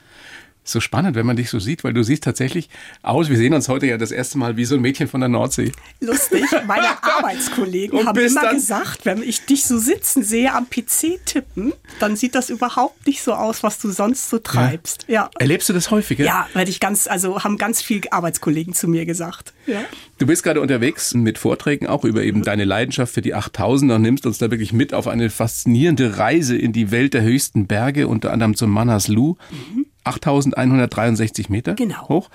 so 0.68 0.80
spannend, 0.80 1.16
wenn 1.16 1.26
man 1.26 1.36
dich 1.36 1.50
so 1.50 1.60
sieht, 1.60 1.84
weil 1.84 1.94
du 1.94 2.04
siehst 2.04 2.24
tatsächlich 2.24 2.70
aus, 3.04 3.30
wir 3.30 3.38
sehen 3.38 3.54
uns 3.54 3.70
heute 3.70 3.86
ja 3.86 3.98
das 3.98 4.12
erste 4.12 4.38
Mal 4.38 4.58
wie 4.58 4.66
so 4.66 4.76
ein 4.76 4.82
Mädchen 4.82 5.08
von 5.08 5.22
der 5.22 5.30
Nordsee. 5.30 5.72
Lustig, 6.02 6.44
meine 6.68 6.88
Arbeitskollegen 7.02 8.06
haben 8.06 8.20
immer 8.20 8.52
gesagt, 8.52 9.06
wenn 9.06 9.22
ich 9.22 9.46
dich 9.46 9.66
so 9.66 9.78
sitzen 9.78 10.24
sehe 10.24 10.54
am 10.54 10.68
PC 10.70 11.24
tippen, 11.26 11.74
dann 12.00 12.16
sieht 12.16 12.36
das 12.36 12.50
überhaupt 12.50 13.06
nicht 13.06 13.22
so 13.22 13.34
aus, 13.34 13.64
was 13.64 13.80
du 13.80 13.92
sonst 13.92 14.30
so 14.30 14.40
treibst. 14.40 15.06
Ja. 15.08 15.14
ja. 15.14 15.30
Erlebst 15.40 15.70
du 15.70 15.74
das 15.74 15.92
häufiger? 15.92 16.26
Ja, 16.26 16.48
weil 16.54 16.68
ich 16.68 16.80
ganz, 16.80 17.08
also 17.08 17.44
haben 17.44 17.58
ganz 17.58 17.82
viele 17.82 18.12
Arbeitskollegen 18.12 18.74
zu 18.74 18.88
mir 18.88 19.06
gesagt. 19.06 19.54
Ja. 19.68 19.82
Du 20.18 20.26
bist 20.26 20.44
gerade 20.44 20.62
unterwegs 20.62 21.14
mit 21.14 21.38
Vorträgen 21.38 21.88
auch 21.88 22.06
über 22.06 22.24
eben 22.24 22.40
mhm. 22.40 22.44
deine 22.44 22.64
Leidenschaft 22.66 23.14
für 23.14 23.22
die 23.22 23.36
8000er 23.36 23.96
und 23.96 24.02
nimmst 24.02 24.26
uns 24.26 24.38
da 24.38 24.50
wirklich 24.50 24.74
mit 24.74 24.94
auf 24.94 25.08
eine 25.08 25.30
faszinierende 25.30 26.18
Reise 26.18 26.58
in 26.58 26.74
die 26.74 26.92
Welt 26.92 27.14
der 27.14 27.22
höchsten 27.22 27.68
Berge, 27.68 28.08
unter 28.08 28.32
anderem 28.32 28.56
zum 28.56 28.72
Manaslu. 28.72 29.36
Mhm. 29.52 29.86
8163 30.06 31.50
Meter 31.50 31.76
genau. 31.76 32.10
hoch 32.10 32.30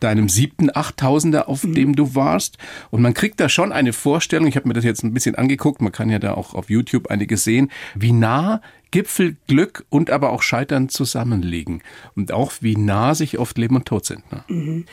deinem 0.00 0.28
siebten 0.28 0.74
Achttausender, 0.74 1.48
auf 1.48 1.62
mhm. 1.62 1.74
dem 1.74 1.96
du 1.96 2.14
warst. 2.14 2.58
Und 2.90 3.02
man 3.02 3.14
kriegt 3.14 3.38
da 3.38 3.48
schon 3.48 3.70
eine 3.70 3.92
Vorstellung, 3.92 4.48
ich 4.48 4.56
habe 4.56 4.66
mir 4.66 4.74
das 4.74 4.84
jetzt 4.84 5.04
ein 5.04 5.14
bisschen 5.14 5.34
angeguckt, 5.34 5.80
man 5.80 5.92
kann 5.92 6.08
ja 6.08 6.18
da 6.18 6.34
auch 6.34 6.54
auf 6.54 6.70
YouTube 6.70 7.08
einiges 7.08 7.44
sehen, 7.44 7.70
wie 7.94 8.12
nah 8.12 8.62
Gipfelglück 8.90 9.84
und 9.88 10.10
aber 10.10 10.30
auch 10.30 10.42
Scheitern 10.42 10.88
zusammenliegen. 10.88 11.82
Und 12.16 12.32
auch 12.32 12.52
wie 12.60 12.76
nah 12.76 13.14
sich 13.14 13.38
oft 13.38 13.56
Leben 13.58 13.76
und 13.76 13.86
Tod 13.86 14.04
sind. 14.04 14.30
Ne? 14.32 14.44
Mhm. 14.48 14.86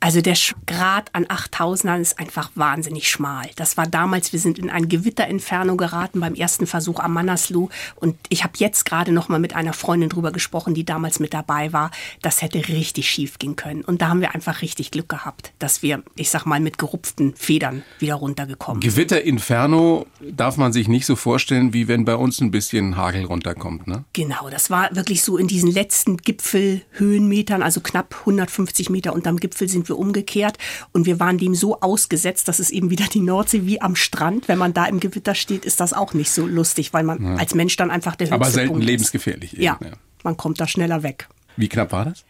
Also 0.00 0.20
der 0.20 0.36
Grad 0.66 1.10
an 1.14 1.26
8000ern 1.26 2.00
ist 2.00 2.18
einfach 2.18 2.50
wahnsinnig 2.56 3.08
schmal. 3.08 3.48
Das 3.54 3.76
war 3.76 3.86
damals, 3.86 4.32
wir 4.32 4.40
sind 4.40 4.58
in 4.58 4.68
ein 4.68 4.88
Gewitterinferno 4.88 5.76
geraten 5.76 6.18
beim 6.18 6.34
ersten 6.34 6.66
Versuch 6.66 6.98
am 6.98 7.12
Manaslu. 7.12 7.68
Und 7.94 8.16
ich 8.28 8.42
habe 8.42 8.54
jetzt 8.56 8.84
gerade 8.84 9.12
noch 9.12 9.28
mal 9.28 9.38
mit 9.38 9.54
einer 9.54 9.72
Freundin 9.72 10.08
drüber 10.08 10.32
gesprochen, 10.32 10.74
die 10.74 10.84
damals 10.84 11.20
mit 11.20 11.32
dabei 11.32 11.72
war. 11.72 11.92
Das 12.20 12.42
hätte 12.42 12.66
richtig 12.66 13.08
schief 13.08 13.38
gehen 13.38 13.54
können. 13.54 13.82
Und 13.82 14.02
da 14.02 14.08
haben 14.08 14.20
wir 14.20 14.34
einfach 14.34 14.60
richtig 14.60 14.90
Glück 14.90 15.08
gehabt, 15.08 15.52
dass 15.60 15.82
wir, 15.82 16.02
ich 16.16 16.30
sag 16.30 16.46
mal, 16.46 16.58
mit 16.58 16.78
gerupften 16.78 17.36
Federn 17.36 17.84
wieder 18.00 18.16
runtergekommen 18.16 18.82
sind. 18.82 18.90
Gewitterinferno 18.90 20.06
darf 20.20 20.56
man 20.56 20.72
sich 20.72 20.88
nicht 20.88 21.06
so 21.06 21.14
vorstellen, 21.14 21.72
wie 21.74 21.86
wenn 21.86 22.04
bei 22.04 22.16
uns 22.16 22.40
ein 22.40 22.50
bisschen 22.50 22.96
Hagel 22.96 23.24
runterkommt, 23.42 23.86
ne? 23.86 24.04
Genau, 24.12 24.48
das 24.50 24.70
war 24.70 24.94
wirklich 24.94 25.22
so 25.22 25.36
in 25.36 25.46
diesen 25.46 25.70
letzten 25.70 26.16
Gipfelhöhenmetern, 26.16 27.62
also 27.62 27.80
knapp 27.80 28.16
150 28.20 28.90
Meter 28.90 29.12
unterm 29.12 29.38
Gipfel 29.38 29.68
sind 29.68 29.88
wir 29.88 29.98
umgekehrt 29.98 30.58
und 30.92 31.06
wir 31.06 31.20
waren 31.20 31.38
dem 31.38 31.54
so 31.54 31.80
ausgesetzt, 31.80 32.48
dass 32.48 32.58
es 32.58 32.70
eben 32.70 32.90
wieder 32.90 33.06
die 33.06 33.20
Nordsee 33.20 33.66
wie 33.66 33.80
am 33.80 33.96
Strand, 33.96 34.48
wenn 34.48 34.58
man 34.58 34.72
da 34.74 34.86
im 34.86 35.00
Gewitter 35.00 35.34
steht, 35.34 35.64
ist 35.64 35.80
das 35.80 35.92
auch 35.92 36.14
nicht 36.14 36.30
so 36.30 36.46
lustig, 36.46 36.92
weil 36.92 37.04
man 37.04 37.22
ja. 37.22 37.34
als 37.36 37.54
Mensch 37.54 37.76
dann 37.76 37.90
einfach 37.90 38.16
der 38.16 38.28
höchste 38.28 38.34
Aber 38.34 38.50
selten 38.50 38.72
Punkt 38.72 38.84
lebensgefährlich. 38.84 39.54
Eben, 39.54 39.62
ja, 39.62 39.78
ja, 39.82 39.92
man 40.22 40.36
kommt 40.36 40.60
da 40.60 40.66
schneller 40.66 41.02
weg. 41.02 41.28
Wie 41.56 41.68
knapp 41.68 41.92
war 41.92 42.06
das? 42.06 42.24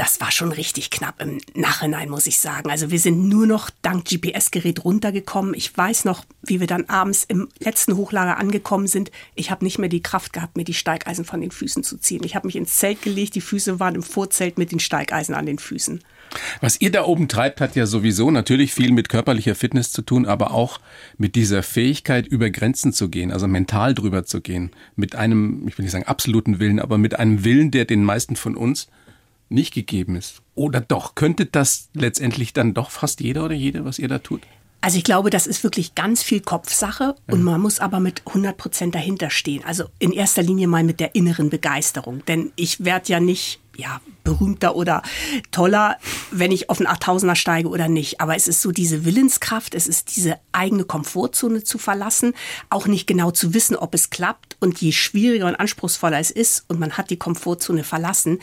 Das 0.00 0.18
war 0.18 0.30
schon 0.30 0.50
richtig 0.50 0.88
knapp 0.88 1.20
im 1.20 1.42
Nachhinein, 1.54 2.08
muss 2.08 2.26
ich 2.26 2.38
sagen. 2.38 2.70
Also 2.70 2.90
wir 2.90 2.98
sind 2.98 3.28
nur 3.28 3.46
noch 3.46 3.68
dank 3.82 4.06
GPS-Gerät 4.06 4.82
runtergekommen. 4.82 5.52
Ich 5.52 5.76
weiß 5.76 6.06
noch, 6.06 6.24
wie 6.40 6.58
wir 6.58 6.66
dann 6.66 6.86
abends 6.86 7.26
im 7.28 7.48
letzten 7.58 7.94
Hochlager 7.98 8.38
angekommen 8.38 8.86
sind. 8.86 9.10
Ich 9.34 9.50
habe 9.50 9.62
nicht 9.62 9.78
mehr 9.78 9.90
die 9.90 10.00
Kraft 10.00 10.32
gehabt, 10.32 10.56
mir 10.56 10.64
die 10.64 10.72
Steigeisen 10.72 11.26
von 11.26 11.42
den 11.42 11.50
Füßen 11.50 11.84
zu 11.84 11.98
ziehen. 11.98 12.22
Ich 12.24 12.34
habe 12.34 12.46
mich 12.46 12.56
ins 12.56 12.78
Zelt 12.78 13.02
gelegt, 13.02 13.34
die 13.34 13.42
Füße 13.42 13.78
waren 13.78 13.94
im 13.94 14.02
Vorzelt 14.02 14.56
mit 14.56 14.72
den 14.72 14.80
Steigeisen 14.80 15.34
an 15.34 15.44
den 15.44 15.58
Füßen. 15.58 16.02
Was 16.62 16.80
ihr 16.80 16.90
da 16.90 17.04
oben 17.04 17.28
treibt, 17.28 17.60
hat 17.60 17.76
ja 17.76 17.84
sowieso 17.84 18.30
natürlich 18.30 18.72
viel 18.72 18.92
mit 18.92 19.10
körperlicher 19.10 19.54
Fitness 19.54 19.92
zu 19.92 20.00
tun, 20.00 20.24
aber 20.24 20.52
auch 20.52 20.80
mit 21.18 21.34
dieser 21.34 21.62
Fähigkeit, 21.62 22.26
über 22.26 22.48
Grenzen 22.48 22.94
zu 22.94 23.10
gehen, 23.10 23.32
also 23.32 23.46
mental 23.48 23.94
drüber 23.94 24.24
zu 24.24 24.40
gehen. 24.40 24.70
Mit 24.96 25.14
einem, 25.14 25.68
ich 25.68 25.76
will 25.76 25.82
nicht 25.82 25.92
sagen 25.92 26.06
absoluten 26.06 26.58
Willen, 26.58 26.80
aber 26.80 26.96
mit 26.96 27.18
einem 27.18 27.44
Willen, 27.44 27.70
der 27.70 27.84
den 27.84 28.02
meisten 28.02 28.36
von 28.36 28.56
uns 28.56 28.88
nicht 29.50 29.74
gegeben 29.74 30.16
ist. 30.16 30.42
Oder 30.54 30.80
doch, 30.80 31.14
könnte 31.14 31.46
das 31.46 31.90
letztendlich 31.92 32.52
dann 32.52 32.74
doch 32.74 32.90
fast 32.90 33.20
jeder 33.20 33.44
oder 33.44 33.54
jede, 33.54 33.84
was 33.84 33.98
ihr 33.98 34.08
da 34.08 34.18
tut? 34.18 34.42
Also 34.82 34.96
ich 34.96 35.04
glaube, 35.04 35.28
das 35.28 35.46
ist 35.46 35.62
wirklich 35.62 35.94
ganz 35.94 36.22
viel 36.22 36.40
Kopfsache 36.40 37.14
und 37.26 37.42
man 37.42 37.60
muss 37.60 37.80
aber 37.80 38.00
mit 38.00 38.22
100 38.26 38.56
Prozent 38.56 38.94
dahinter 38.94 39.28
stehen. 39.28 39.62
Also 39.64 39.84
in 39.98 40.12
erster 40.12 40.42
Linie 40.42 40.68
mal 40.68 40.84
mit 40.84 41.00
der 41.00 41.14
inneren 41.14 41.50
Begeisterung. 41.50 42.24
Denn 42.24 42.50
ich 42.56 42.82
werde 42.82 43.12
ja 43.12 43.20
nicht 43.20 43.60
ja, 43.76 44.00
berühmter 44.24 44.76
oder 44.76 45.02
toller, 45.50 45.98
wenn 46.30 46.52
ich 46.52 46.70
auf 46.70 46.78
den 46.78 46.86
8000er 46.86 47.34
steige 47.34 47.68
oder 47.68 47.88
nicht. 47.88 48.20
Aber 48.20 48.36
es 48.36 48.48
ist 48.48 48.60
so 48.60 48.72
diese 48.72 49.04
Willenskraft, 49.04 49.74
es 49.74 49.86
ist 49.86 50.16
diese 50.16 50.38
eigene 50.52 50.84
Komfortzone 50.84 51.64
zu 51.64 51.78
verlassen, 51.78 52.34
auch 52.68 52.86
nicht 52.86 53.06
genau 53.06 53.30
zu 53.30 53.54
wissen, 53.54 53.76
ob 53.76 53.94
es 53.94 54.10
klappt. 54.10 54.56
Und 54.60 54.80
je 54.80 54.92
schwieriger 54.92 55.46
und 55.46 55.56
anspruchsvoller 55.56 56.18
es 56.18 56.30
ist 56.30 56.64
und 56.68 56.78
man 56.78 56.92
hat 56.92 57.10
die 57.10 57.16
Komfortzone 57.16 57.84
verlassen, 57.84 58.40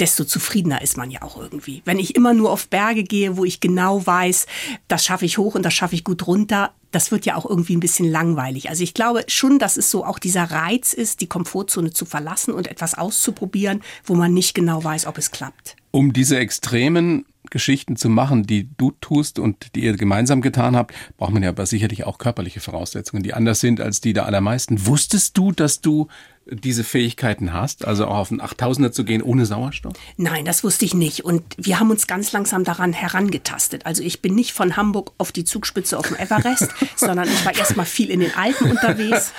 desto 0.00 0.24
zufriedener 0.24 0.82
ist 0.82 0.96
man 0.96 1.10
ja 1.10 1.22
auch 1.22 1.36
irgendwie. 1.36 1.82
Wenn 1.84 1.98
ich 1.98 2.16
immer 2.16 2.34
nur 2.34 2.50
auf 2.50 2.68
Berge 2.68 3.04
gehe, 3.04 3.36
wo 3.36 3.44
ich 3.44 3.60
genau 3.60 4.04
weiß, 4.04 4.46
das 4.88 5.04
schaffe 5.04 5.24
ich 5.24 5.38
hoch 5.38 5.54
und 5.54 5.64
das 5.64 5.74
schaffe 5.74 5.94
ich 5.94 6.04
gut 6.04 6.26
runter, 6.26 6.72
das 6.92 7.12
wird 7.12 7.24
ja 7.24 7.36
auch 7.36 7.46
irgendwie 7.46 7.76
ein 7.76 7.80
bisschen 7.80 8.10
langweilig. 8.10 8.68
Also 8.68 8.82
ich 8.82 8.94
glaube 8.94 9.24
schon, 9.28 9.58
dass 9.58 9.76
es 9.76 9.90
so 9.90 10.04
auch 10.04 10.18
dieser 10.18 10.50
Reiz 10.50 10.92
ist, 10.92 11.20
die 11.20 11.28
Komfortzone 11.28 11.92
zu 11.92 12.04
verlassen 12.04 12.52
und 12.52 12.66
etwas 12.66 12.94
auszuprobieren, 12.94 13.82
wo 14.04 14.14
man 14.14 14.34
nicht 14.34 14.54
genau 14.54 14.82
weiß, 14.82 15.06
ob 15.06 15.18
es 15.20 15.30
klappt. 15.30 15.76
Um 15.92 16.12
diese 16.12 16.38
extremen 16.38 17.24
Geschichten 17.50 17.96
zu 17.96 18.08
machen, 18.08 18.44
die 18.44 18.68
du 18.76 18.92
tust 19.00 19.38
und 19.38 19.74
die 19.74 19.84
ihr 19.84 19.96
gemeinsam 19.96 20.40
getan 20.40 20.76
habt, 20.76 20.94
braucht 21.16 21.32
man 21.32 21.42
ja 21.42 21.48
aber 21.50 21.66
sicherlich 21.66 22.04
auch 22.04 22.18
körperliche 22.18 22.60
Voraussetzungen, 22.60 23.22
die 23.22 23.34
anders 23.34 23.60
sind 23.60 23.80
als 23.80 24.00
die 24.00 24.12
der 24.12 24.26
allermeisten. 24.26 24.86
Wusstest 24.86 25.36
du, 25.38 25.52
dass 25.52 25.80
du 25.80 26.08
diese 26.50 26.84
Fähigkeiten 26.84 27.52
hast, 27.52 27.84
also 27.84 28.06
auch 28.06 28.16
auf 28.16 28.30
einen 28.30 28.40
8000er 28.40 28.90
zu 28.90 29.04
gehen 29.04 29.22
ohne 29.22 29.46
Sauerstoff? 29.46 29.94
Nein, 30.16 30.44
das 30.44 30.64
wusste 30.64 30.84
ich 30.84 30.94
nicht. 30.94 31.24
Und 31.24 31.42
wir 31.56 31.80
haben 31.80 31.90
uns 31.90 32.06
ganz 32.06 32.32
langsam 32.32 32.64
daran 32.64 32.92
herangetastet. 32.92 33.86
Also 33.86 34.02
ich 34.02 34.22
bin 34.22 34.34
nicht 34.34 34.52
von 34.52 34.76
Hamburg 34.76 35.12
auf 35.18 35.32
die 35.32 35.44
Zugspitze 35.44 35.98
auf 35.98 36.08
dem 36.08 36.16
Everest, 36.16 36.68
sondern 36.96 37.28
ich 37.28 37.44
war 37.44 37.54
erstmal 37.54 37.86
viel 37.86 38.10
in 38.10 38.20
den 38.20 38.34
Alpen 38.34 38.70
unterwegs, 38.70 39.32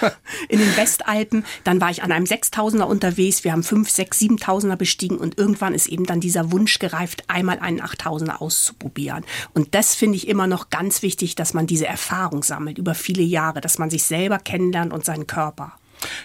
in 0.50 0.60
den 0.60 0.78
Westalpen. 0.78 1.46
Dann 1.64 1.82
war 1.82 1.92
ich 1.92 2.04
an 2.04 2.12
einem 2.12 2.26
6000er 2.26 2.84
unterwegs. 2.84 3.44
Wir 3.44 3.52
haben 3.52 3.64
5, 3.64 3.90
6, 3.90 4.20
7000er 4.22 4.76
bestiegen 4.76 5.18
und 5.18 5.38
irgendwann 5.38 5.74
ist 5.74 5.88
eben 5.88 6.06
dann 6.06 6.20
dieser 6.20 6.52
Wunsch 6.52 6.80
gereift, 6.80 7.24
einmal 7.28 7.60
einen 7.60 7.82
8000er 7.82 8.38
auszuprobieren. 8.38 9.26
Und 9.54 9.76
das 9.76 9.96
finde 9.96 10.18
ich 10.18 10.28
immer 10.28 10.48
noch 10.48 10.70
ganz 10.70 11.02
wichtig, 11.02 11.36
dass 11.36 11.54
man 11.54 11.68
diese 11.68 11.88
Erfahrung 11.88 12.44
sammelt 12.44 12.78
über 12.78 12.96
viele 12.96 13.24
Jahre, 13.24 13.62
dass 13.62 13.78
man 13.78 13.90
sich 13.90 14.04
selber 14.04 14.40
kennenlernt 14.40 14.94
und 14.94 15.06
seinen 15.06 15.28
Körper. 15.28 15.74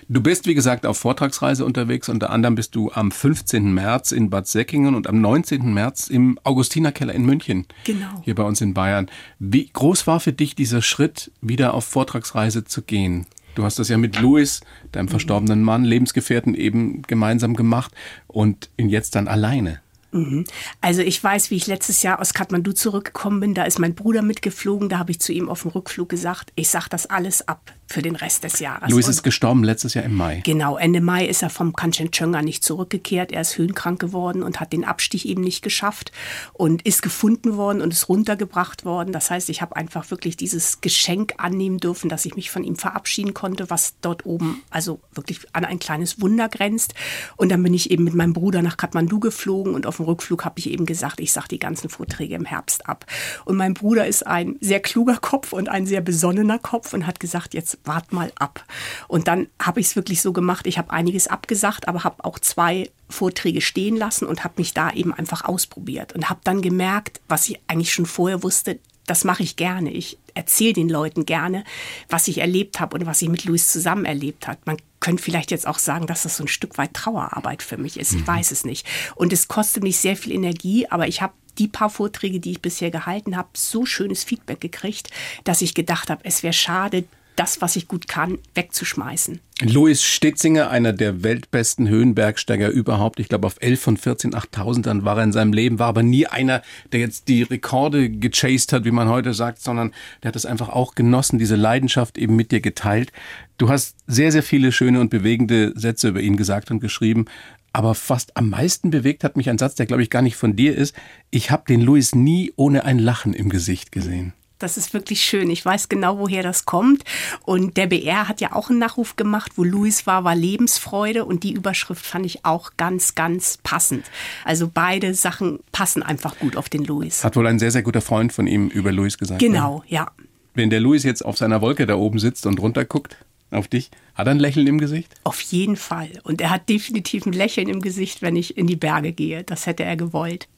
Du 0.09 0.21
bist, 0.21 0.47
wie 0.47 0.54
gesagt, 0.54 0.87
auf 0.87 0.99
Vortragsreise 0.99 1.64
unterwegs. 1.64 2.09
Unter 2.09 2.30
anderem 2.30 2.54
bist 2.54 2.75
du 2.75 2.90
am 2.92 3.11
15. 3.11 3.73
März 3.73 4.12
in 4.12 4.30
Bad 4.30 4.47
Säckingen 4.47 4.95
und 4.95 5.06
am 5.06 5.21
19. 5.21 5.73
März 5.73 6.09
im 6.09 6.38
Augustinerkeller 6.45 7.14
in 7.14 7.25
München. 7.25 7.66
Genau. 7.85 8.23
Hier 8.25 8.35
bei 8.35 8.45
uns 8.45 8.61
in 8.61 8.75
Bayern. 8.75 9.09
Wie 9.38 9.68
groß 9.68 10.06
war 10.06 10.21
für 10.21 10.33
dich 10.33 10.54
dieser 10.54 10.83
Schritt, 10.83 11.30
wieder 11.40 11.75
auf 11.75 11.85
Vortragsreise 11.85 12.64
zu 12.64 12.83
gehen? 12.83 13.26
Du 13.54 13.64
hast 13.64 13.78
das 13.78 13.88
ja 13.88 13.97
mit 13.97 14.21
Louis, 14.21 14.61
deinem 14.92 15.09
verstorbenen 15.09 15.62
Mann, 15.62 15.85
Lebensgefährten 15.85 16.54
eben 16.54 17.02
gemeinsam 17.02 17.56
gemacht 17.56 17.92
und 18.26 18.68
ihn 18.76 18.90
jetzt 18.90 19.14
dann 19.14 19.28
alleine. 19.28 19.80
Mhm. 20.12 20.45
Also 20.80 21.00
ich 21.00 21.23
weiß, 21.23 21.50
wie 21.50 21.56
ich 21.56 21.66
letztes 21.66 22.02
Jahr 22.02 22.21
aus 22.21 22.35
Kathmandu 22.35 22.73
zurückgekommen 22.73 23.40
bin. 23.40 23.54
Da 23.54 23.64
ist 23.64 23.78
mein 23.78 23.95
Bruder 23.95 24.23
mitgeflogen. 24.23 24.88
Da 24.88 24.99
habe 24.99 25.11
ich 25.11 25.21
zu 25.21 25.33
ihm 25.33 25.49
auf 25.49 25.62
dem 25.62 25.71
Rückflug 25.71 26.09
gesagt, 26.09 26.52
ich 26.54 26.68
sage 26.68 26.87
das 26.90 27.06
alles 27.06 27.49
ab 27.49 27.73
für 27.87 28.02
den 28.02 28.16
Rest 28.16 28.45
des 28.45 28.59
Jahres. 28.59 28.90
Louis 28.90 29.09
ist 29.09 29.23
gestorben 29.23 29.62
letztes 29.62 29.95
Jahr 29.95 30.05
im 30.05 30.14
Mai. 30.14 30.43
Genau, 30.45 30.76
Ende 30.76 31.00
Mai 31.00 31.26
ist 31.26 31.43
er 31.43 31.50
vom 31.50 31.75
Kanchenjunga 31.75 32.43
nicht 32.43 32.64
zurückgekehrt. 32.64 33.33
Er 33.33 33.43
ist 33.43 33.57
höhenkrank 33.57 34.00
geworden 34.00 34.43
und 34.43 34.61
hat 34.61 34.73
den 34.73 34.85
Abstich 34.85 35.26
eben 35.26 35.43
nicht 35.43 35.62
geschafft 35.62 36.11
und 36.52 36.83
ist 36.83 37.02
gefunden 37.02 37.57
worden 37.57 37.81
und 37.81 37.93
ist 37.93 38.09
runtergebracht 38.09 38.85
worden. 38.85 39.12
Das 39.12 39.31
heißt, 39.31 39.49
ich 39.50 39.62
habe 39.62 39.76
einfach 39.76 40.11
wirklich 40.11 40.37
dieses 40.37 40.81
Geschenk 40.81 41.35
annehmen 41.38 41.78
dürfen, 41.78 42.09
dass 42.09 42.25
ich 42.25 42.35
mich 42.35 42.50
von 42.50 42.64
ihm 42.64 42.76
verabschieden 42.76 43.35
konnte, 43.35 43.71
was 43.71 43.95
dort 44.00 44.26
oben 44.26 44.62
also 44.71 45.00
wirklich 45.14 45.40
an 45.52 45.64
ein 45.64 45.78
kleines 45.78 46.21
Wunder 46.21 46.49
grenzt. 46.49 46.95
Und 47.37 47.50
dann 47.50 47.62
bin 47.62 47.73
ich 47.73 47.90
eben 47.90 48.05
mit 48.05 48.14
meinem 48.14 48.33
Bruder 48.33 48.62
nach 48.62 48.76
Kathmandu 48.76 49.21
geflogen 49.21 49.75
und 49.75 49.87
auf 49.87 49.97
dem 49.97 50.07
Rückflug 50.07 50.45
habe 50.45 50.59
ich 50.59 50.71
eben 50.71 50.87
gesagt, 50.87 51.21
ich 51.21 51.33
sage 51.33 51.49
die 51.50 51.59
ganzen 51.59 51.88
Vorträge 51.88 52.35
im 52.35 52.45
Herbst 52.45 52.88
ab. 52.88 53.07
Und 53.45 53.57
mein 53.57 53.75
Bruder 53.75 54.07
ist 54.07 54.26
ein 54.26 54.57
sehr 54.61 54.81
kluger 54.81 55.16
Kopf 55.16 55.52
und 55.52 55.69
ein 55.69 55.87
sehr 55.87 56.00
besonnener 56.00 56.59
Kopf 56.59 56.93
und 56.93 57.07
hat 57.07 57.21
gesagt, 57.21 57.55
jetzt 57.55 57.75
wart 57.85 58.12
mal 58.12 58.33
ab. 58.38 58.64
Und 59.09 59.28
dann 59.28 59.49
habe 59.61 59.80
ich 59.80 59.87
es 59.87 59.97
wirklich 59.97 60.23
so 60.23 60.33
gemacht, 60.33 60.66
ich 60.66 60.78
habe 60.78 60.90
einiges 60.90 61.26
abgesagt, 61.26 61.88
aber 61.88 62.04
habe 62.04 62.25
auch 62.25 62.38
zwei 62.38 62.90
Vorträge 63.09 63.61
stehen 63.61 63.97
lassen 63.97 64.26
und 64.26 64.45
habe 64.45 64.54
mich 64.59 64.75
da 64.75 64.90
eben 64.90 65.12
einfach 65.12 65.45
ausprobiert 65.45 66.12
und 66.12 66.28
habe 66.28 66.40
dann 66.45 66.62
gemerkt, 66.62 67.21
was 67.28 67.49
ich 67.49 67.61
eigentlich 67.68 67.92
schon 67.92 68.06
vorher 68.06 68.42
wusste, 68.42 68.78
das 69.06 69.25
mache 69.25 69.42
ich 69.42 69.56
gerne. 69.56 69.92
Ich 69.92 70.18
erzähle 70.35 70.73
den 70.73 70.88
Leuten 70.88 71.26
gerne, 71.26 71.64
was 72.09 72.28
ich 72.28 72.38
erlebt 72.38 72.80
habe 72.80 72.97
und 72.97 73.06
was 73.06 73.23
ich 73.23 73.28
mit 73.28 73.45
Luis 73.45 73.71
zusammen 73.71 74.04
erlebt 74.04 74.49
habe. 74.49 74.59
Man 74.64 74.76
könnte 75.00 75.23
vielleicht 75.23 75.50
jetzt 75.50 75.66
auch 75.66 75.78
sagen, 75.78 76.06
dass 76.06 76.25
das 76.25 76.37
so 76.37 76.45
ein 76.45 76.49
Stück 76.49 76.76
weit 76.78 76.95
Trauerarbeit 76.95 77.62
für 77.62 77.76
mich 77.76 77.99
ist. 77.99 78.12
Ich 78.12 78.23
mhm. 78.23 78.26
weiß 78.26 78.50
es 78.50 78.64
nicht. 78.64 78.87
Und 79.14 79.33
es 79.33 79.49
kostet 79.49 79.83
mich 79.83 79.99
sehr 79.99 80.16
viel 80.16 80.33
Energie, 80.33 80.88
aber 80.88 81.06
ich 81.06 81.23
habe 81.23 81.33
die 81.59 81.68
paar 81.68 81.90
Vorträge, 81.90 82.40
die 82.40 82.52
ich 82.52 82.62
bisher 82.62 82.90
gehalten 82.90 83.37
habe, 83.37 83.49
so 83.54 83.87
schönes 83.87 84.25
Feedback 84.25 84.61
gekriegt, 84.61 85.11
dass 85.45 85.62
ich 85.62 85.75
gedacht 85.75 86.11
habe, 86.11 86.25
es 86.25 86.42
wäre 86.42 86.52
schade, 86.52 87.04
das, 87.37 87.61
was 87.61 87.76
ich 87.76 87.87
gut 87.87 88.09
kann, 88.09 88.38
wegzuschmeißen. 88.55 89.40
Louis 89.62 90.02
Stitzinger, 90.02 90.71
einer 90.71 90.93
der 90.93 91.23
weltbesten 91.23 91.88
Höhenbergsteiger 91.88 92.69
überhaupt. 92.69 93.21
Ich 93.21 93.28
glaube, 93.28 93.47
auf 93.47 93.57
11 93.61 93.81
von 93.81 93.97
14 93.97 94.35
8000ern 94.35 95.05
war 95.05 95.16
er 95.19 95.25
in 95.25 95.33
seinem 95.33 95.52
Leben, 95.52 95.78
war 95.78 95.88
aber 95.88 96.02
nie 96.02 96.26
einer, 96.26 96.62
der 96.93 97.00
jetzt 97.00 97.28
die 97.28 97.43
Rekorde 97.43 98.11
gechased 98.11 98.73
hat, 98.73 98.85
wie 98.85 98.90
man 98.90 99.09
heute 99.09 99.33
sagt, 99.33 99.62
sondern 99.62 99.93
der 100.23 100.28
hat 100.28 100.37
es 100.37 100.45
einfach 100.45 100.69
auch 100.69 100.95
genossen, 100.95 101.38
diese 101.38 101.57
Leidenschaft 101.57 102.19
eben 102.19 102.37
mit 102.37 102.50
dir 102.50 102.61
geteilt. 102.61 103.12
Du 103.57 103.69
hast 103.71 103.97
sehr, 104.07 104.33
sehr 104.33 104.43
viele 104.43 104.73
schöne 104.73 105.00
und 105.00 105.09
bewegende 105.09 105.73
Sätze 105.75 106.09
über 106.09 106.21
ihn 106.21 106.37
gesagt 106.37 106.71
und 106.71 106.81
geschrieben. 106.81 107.26
Aber 107.73 107.95
fast 107.95 108.37
am 108.37 108.50
meisten 108.50 108.90
bewegt 108.90 109.25
hat 109.25 109.37
mich 109.37 109.50
ein 109.50 109.59
Satz, 109.59 109.75
der 109.75 109.87
glaube 109.87 110.02
ich 110.02 110.11
gar 110.11 110.23
nicht 110.23 110.37
von 110.37 110.57
dir 110.57 110.75
ist. 110.75 110.95
Ich 111.31 111.50
habe 111.50 111.64
den 111.69 111.83
Louis 111.83 112.14
nie 112.14 112.52
ohne 112.57 112.85
ein 112.85 112.99
Lachen 112.99 113.35
im 113.35 113.50
Gesicht 113.50 113.93
gesehen. 113.93 114.33
Das 114.58 114.78
ist 114.78 114.94
wirklich 114.94 115.20
schön. 115.20 115.50
Ich 115.50 115.64
weiß 115.64 115.88
genau, 115.88 116.18
woher 116.18 116.42
das 116.42 116.64
kommt. 116.64 117.04
Und 117.44 117.76
der 117.76 117.86
BR 117.86 118.28
hat 118.28 118.40
ja 118.40 118.52
auch 118.52 118.70
einen 118.70 118.78
Nachruf 118.78 119.16
gemacht, 119.16 119.52
wo 119.56 119.64
Louis 119.64 120.06
war, 120.06 120.25
war 120.25 120.34
Lebensfreude. 120.34 121.25
Und 121.25 121.42
die 121.42 121.52
Überschrift 121.52 122.06
fand 122.06 122.25
ich 122.25 122.44
auch 122.44 122.72
ganz, 122.76 123.14
ganz 123.14 123.58
passend. 123.62 124.04
Also 124.44 124.70
beide 124.72 125.12
Sachen 125.14 125.60
passen 125.72 126.02
einfach 126.02 126.38
gut 126.38 126.56
auf 126.56 126.68
den 126.68 126.84
Louis. 126.84 127.22
Hat 127.22 127.36
wohl 127.36 127.46
ein 127.46 127.58
sehr, 127.58 127.70
sehr 127.70 127.82
guter 127.82 128.00
Freund 128.00 128.32
von 128.32 128.46
ihm 128.46 128.68
über 128.68 128.92
Louis 128.92 129.18
gesagt. 129.18 129.40
Genau, 129.40 129.78
ne? 129.78 129.84
ja. 129.88 130.10
Wenn 130.54 130.70
der 130.70 130.80
Louis 130.80 131.02
jetzt 131.02 131.22
auf 131.22 131.36
seiner 131.36 131.60
Wolke 131.60 131.86
da 131.86 131.96
oben 131.96 132.18
sitzt 132.18 132.46
und 132.46 132.58
runterguckt 132.58 133.16
auf 133.50 133.68
dich, 133.68 133.90
hat 134.14 134.26
er 134.26 134.30
ein 134.30 134.38
Lächeln 134.38 134.66
im 134.66 134.78
Gesicht? 134.78 135.12
Auf 135.25 135.40
jeden 135.42 135.76
Fall. 135.76 136.08
Und 136.22 136.40
er 136.40 136.48
hat 136.48 136.70
definitiv 136.70 137.26
ein 137.26 137.32
Lächeln 137.32 137.68
im 137.68 137.82
Gesicht, 137.82 138.22
wenn 138.22 138.36
ich 138.36 138.56
in 138.56 138.66
die 138.66 138.76
Berge 138.76 139.12
gehe. 139.12 139.44
Das 139.44 139.66
hätte 139.66 139.84
er 139.84 139.96
gewollt. 139.96 140.48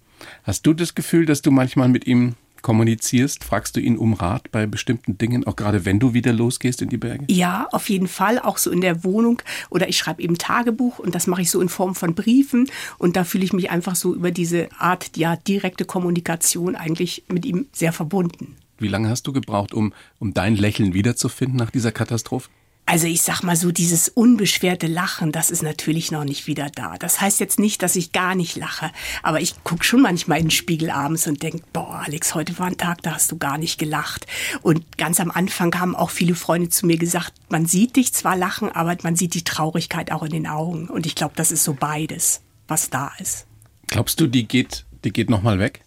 Hast 0.45 0.67
du 0.67 0.73
das 0.73 0.95
Gefühl, 0.95 1.27
dass 1.27 1.43
du 1.43 1.51
manchmal 1.51 1.89
mit 1.89 2.07
ihm 2.07 2.35
kommunizierst? 2.63 3.45
Fragst 3.45 3.77
du 3.77 3.81
ihn 3.81 3.97
um 3.97 4.15
Rat 4.15 4.51
bei 4.51 4.67
bestimmten 4.67 5.19
Dingen, 5.19 5.47
auch 5.47 5.57
gerade 5.57 5.85
wenn 5.85 5.99
du 5.99 6.15
wieder 6.15 6.33
losgehst 6.33 6.83
in 6.83 6.89
die 6.89 6.97
Berge? 6.97 7.25
Ja, 7.29 7.69
auf 7.73 7.89
jeden 7.89 8.09
Fall, 8.09 8.39
auch 8.39 8.59
so 8.59 8.71
in 8.71 8.81
der 8.81 9.05
Wohnung. 9.05 9.43
Oder 9.71 9.89
ich 9.89 9.99
schreibe 9.99 10.23
eben 10.23 10.39
Tagebuch 10.39 10.99
und 10.99 11.15
das 11.15 11.27
mache 11.27 11.43
ich 11.43 11.51
so 11.51 11.61
in 11.61 11.69
Form 11.69 11.95
von 11.95 12.15
Briefen. 12.15 12.71
Und 12.99 13.17
da 13.17 13.25
fühle 13.25 13.45
ich 13.45 13.53
mich 13.53 13.71
einfach 13.71 13.95
so 13.95 14.15
über 14.15 14.31
diese 14.31 14.69
Art, 14.79 15.17
ja, 15.17 15.37
direkte 15.37 15.85
Kommunikation 15.85 16.77
eigentlich 16.77 17.25
mit 17.29 17.47
ihm 17.47 17.67
sehr 17.73 17.93
verbunden. 17.93 18.57
Wie 18.79 18.89
lange 18.89 19.09
hast 19.09 19.27
du 19.27 19.33
gebraucht, 19.33 19.75
um, 19.75 19.93
um 20.19 20.35
dein 20.35 20.57
Lächeln 20.57 20.95
wiederzufinden 20.95 21.57
nach 21.57 21.71
dieser 21.71 21.91
Katastrophe? 21.91 22.49
Also 22.89 23.07
ich 23.07 23.21
sag 23.21 23.43
mal 23.43 23.55
so, 23.55 23.71
dieses 23.71 24.09
unbeschwerte 24.09 24.87
Lachen, 24.87 25.31
das 25.31 25.51
ist 25.51 25.63
natürlich 25.63 26.11
noch 26.11 26.25
nicht 26.25 26.47
wieder 26.47 26.71
da. 26.71 26.97
Das 26.97 27.21
heißt 27.21 27.39
jetzt 27.39 27.59
nicht, 27.59 27.83
dass 27.83 27.97
ich 27.97 28.13
gar 28.13 28.35
nicht 28.35 28.57
lache, 28.57 28.91
aber 29.23 29.43
ich 29.43 29.63
gucke 29.63 29.85
schon 29.85 30.01
manchmal 30.01 30.39
in 30.39 30.47
den 30.47 30.51
Spiegel 30.51 30.89
abends 30.89 31.27
und 31.27 31.43
denke, 31.43 31.61
boah, 31.75 32.03
Alex, 32.07 32.35
heute 32.35 32.59
war 32.59 32.69
ein 32.69 32.79
Tag, 32.79 33.03
da 33.03 33.13
hast 33.13 33.31
du 33.31 33.37
gar 33.37 33.59
nicht 33.59 33.79
gelacht. 33.79 34.27
Und 34.63 34.97
ganz 34.97 35.21
am 35.21 35.31
Anfang 35.31 35.79
haben 35.79 35.95
auch 35.95 36.09
viele 36.09 36.35
Freunde 36.35 36.71
zu 36.71 36.87
mir 36.87 36.97
gesagt, 36.97 37.35
man 37.51 37.67
sieht 37.67 37.97
dich 37.97 38.15
zwar 38.15 38.37
lachen, 38.37 38.73
aber 38.73 38.97
man 39.03 39.17
sieht 39.17 39.35
die 39.35 39.45
Traurigkeit 39.45 40.11
auch 40.11 40.23
in 40.23 40.31
den 40.31 40.47
Augen. 40.47 40.89
Und 40.89 41.05
ich 41.05 41.15
glaube, 41.15 41.35
das 41.37 41.53
ist 41.53 41.65
so 41.65 41.75
beides, 41.75 42.41
was 42.69 42.89
da 42.89 43.13
ist. 43.19 43.45
Glaubst 43.89 44.19
du, 44.19 44.27
die 44.29 44.49
geht, 44.49 44.87
die 45.05 45.13
geht 45.13 45.29
nochmal 45.29 45.59
weg? 45.59 45.83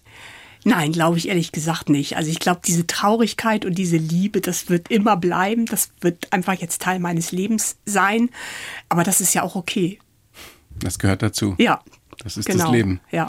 Nein, 0.64 0.92
glaube 0.92 1.18
ich 1.18 1.28
ehrlich 1.28 1.52
gesagt 1.52 1.90
nicht. 1.90 2.18
Also 2.18 2.30
ich 2.30 2.40
glaube, 2.40 2.62
diese 2.66 2.86
Traurigkeit 2.86 3.66
und 3.66 3.76
diese 3.76 3.98
Liebe, 3.98 4.42
das 4.42 4.70
wird 4.70 4.90
immer 4.90 5.18
bleiben. 5.18 5.66
Das 5.66 5.90
wird 6.02 6.32
einfach 6.32 6.54
jetzt 6.54 6.82
Teil 6.82 7.00
meines 7.00 7.32
Lebens 7.32 7.78
sein. 7.86 8.30
Aber 8.88 9.04
das 9.04 9.22
ist 9.22 9.34
ja 9.34 9.42
auch 9.42 9.56
okay. 9.56 10.00
Das 10.80 11.00
gehört 11.00 11.24
dazu. 11.24 11.56
Ja, 11.58 11.82
Das 12.24 12.38
ist 12.38 12.46
genau. 12.46 12.66
das 12.66 12.72
Leben. 12.72 13.00
Ja. 13.12 13.28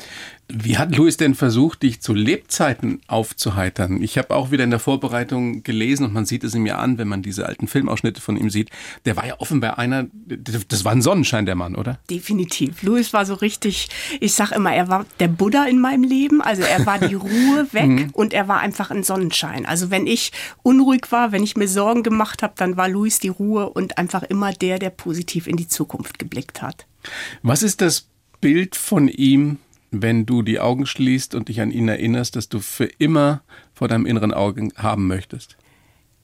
Wie 0.49 0.77
hat 0.77 0.95
Louis 0.95 1.17
denn 1.17 1.35
versucht, 1.35 1.83
dich 1.83 2.03
zu 2.03 2.13
Lebzeiten 2.13 3.01
aufzuheitern? 3.07 4.03
Ich 4.03 4.19
habe 4.19 4.35
auch 4.35 4.51
wieder 4.51 4.65
in 4.65 4.71
der 4.71 4.79
Vorbereitung 4.79 5.63
gelesen 5.63 6.05
und 6.05 6.13
man 6.13 6.27
sieht 6.27 6.45
es 6.45 6.55
ihm 6.55 6.67
ja 6.67 6.77
an, 6.77 6.99
wenn 6.99 7.09
man 7.09 7.23
diese 7.23 7.47
alten 7.47 7.69
Filmausschnitte 7.69 8.21
von 8.21 8.37
ihm 8.37 8.51
sieht. 8.51 8.69
Der 9.07 9.17
war 9.17 9.27
ja 9.27 9.41
offenbar 9.41 9.79
einer, 9.79 10.07
das 10.27 10.85
war 10.85 10.93
ein 10.93 11.01
Sonnenschein, 11.01 11.47
der 11.47 11.55
Mann, 11.55 11.75
oder? 11.75 12.01
Definitiv. 12.11 12.83
Louis 12.83 13.15
war 13.15 13.25
so 13.25 13.35
richtig, 13.35 13.89
ich 14.21 14.35
sag 14.35 14.53
immer, 14.53 14.75
er 14.75 14.89
war 14.89 15.07
der 15.21 15.29
Buddha 15.29 15.65
in 15.65 15.81
meinem 15.81 16.05
Leben. 16.05 16.43
Also 16.43 16.63
er 16.63 16.85
war 16.85 16.99
die 16.99 17.15
Ruhe 17.23 17.67
weg 17.73 18.11
und 18.13 18.35
er 18.35 18.47
war 18.47 18.61
einfach 18.61 18.91
ein 18.91 19.05
Sonnenschein. 19.05 19.65
Also 19.65 19.91
wenn 19.91 20.07
ich 20.07 20.33
unruhig 20.63 21.11
war, 21.11 21.33
wenn 21.33 21.43
ich 21.43 21.57
mir 21.57 21.69
Sorgen 21.69 22.03
gemacht 22.03 22.43
habe, 22.43 22.53
dann 22.57 22.77
war 22.77 22.91
Louis 22.91 23.19
die 23.21 23.29
Ruhe 23.29 23.71
und 23.71 23.97
einfach 23.97 24.23
immer 24.23 24.53
der, 24.53 24.79
der 24.79 24.91
positiv 24.91 25.47
in 25.47 25.57
die 25.57 25.69
Zukunft 25.69 26.19
geblickt 26.19 26.61
hat. 26.61 26.87
Was 27.43 27.63
ist 27.63 27.81
das 27.81 28.12
Bild 28.43 28.77
von 28.77 29.09
ihm, 29.09 29.57
wenn 29.91 30.27
du 30.27 30.43
die 30.43 30.61
Augen 30.61 30.85
schließt 30.85 31.35
und 31.35 31.49
dich 31.49 31.63
an 31.63 31.71
ihn 31.71 31.89
erinnerst, 31.89 32.37
dass 32.37 32.51
du 32.51 32.59
für 32.59 32.85
immer 32.99 33.43
vor 33.73 33.89
deinem 33.89 34.05
inneren 34.05 34.35
Auge 34.35 34.69
haben 34.77 35.07
möchtest? 35.07 35.57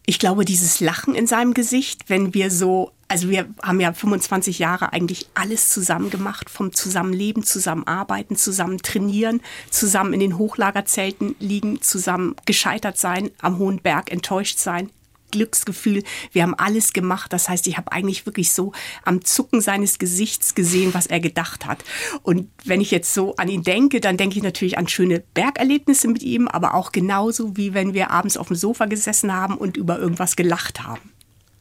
Ich 0.04 0.18
glaube, 0.18 0.44
dieses 0.44 0.80
Lachen 0.80 1.14
in 1.14 1.26
seinem 1.26 1.54
Gesicht, 1.54 2.08
wenn 2.08 2.34
wir 2.34 2.50
so, 2.50 2.92
also 3.08 3.28
wir 3.28 3.46
haben 3.62 3.78
ja 3.78 3.92
25 3.92 4.58
Jahre 4.58 4.92
eigentlich 4.92 5.28
alles 5.34 5.68
zusammen 5.68 6.10
gemacht, 6.10 6.50
vom 6.50 6.72
Zusammenleben, 6.72 7.42
zusammenarbeiten, 7.42 8.34
zusammen 8.34 8.78
trainieren, 8.78 9.40
zusammen 9.70 10.14
in 10.14 10.20
den 10.20 10.38
Hochlagerzelten 10.38 11.36
liegen, 11.40 11.82
zusammen 11.82 12.34
gescheitert 12.46 12.96
sein, 12.98 13.30
am 13.40 13.58
hohen 13.58 13.80
Berg 13.80 14.10
enttäuscht 14.10 14.58
sein, 14.58 14.90
Glücksgefühl. 15.30 16.02
Wir 16.32 16.42
haben 16.42 16.54
alles 16.54 16.92
gemacht. 16.92 17.32
Das 17.32 17.48
heißt, 17.48 17.66
ich 17.66 17.76
habe 17.76 17.92
eigentlich 17.92 18.26
wirklich 18.26 18.52
so 18.52 18.72
am 19.04 19.24
Zucken 19.24 19.60
seines 19.60 19.98
Gesichts 19.98 20.54
gesehen, 20.54 20.94
was 20.94 21.06
er 21.06 21.20
gedacht 21.20 21.66
hat. 21.66 21.84
Und 22.22 22.48
wenn 22.64 22.80
ich 22.80 22.90
jetzt 22.90 23.12
so 23.14 23.36
an 23.36 23.48
ihn 23.48 23.62
denke, 23.62 24.00
dann 24.00 24.16
denke 24.16 24.36
ich 24.36 24.42
natürlich 24.42 24.78
an 24.78 24.88
schöne 24.88 25.22
Bergerlebnisse 25.34 26.08
mit 26.08 26.22
ihm, 26.22 26.48
aber 26.48 26.74
auch 26.74 26.92
genauso 26.92 27.56
wie 27.56 27.74
wenn 27.74 27.94
wir 27.94 28.10
abends 28.10 28.36
auf 28.36 28.48
dem 28.48 28.56
Sofa 28.56 28.86
gesessen 28.86 29.32
haben 29.32 29.56
und 29.56 29.76
über 29.76 29.98
irgendwas 29.98 30.36
gelacht 30.36 30.82
haben. 30.82 31.12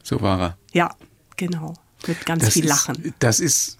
So 0.02 0.20
war 0.20 0.40
er. 0.40 0.58
Ja, 0.72 0.94
genau. 1.36 1.74
Mit 2.06 2.24
ganz 2.24 2.44
Das 2.44 2.54
viel 2.54 2.64
ist, 2.64 2.70
Lachen. 2.70 3.14
Das 3.18 3.40
ist 3.40 3.78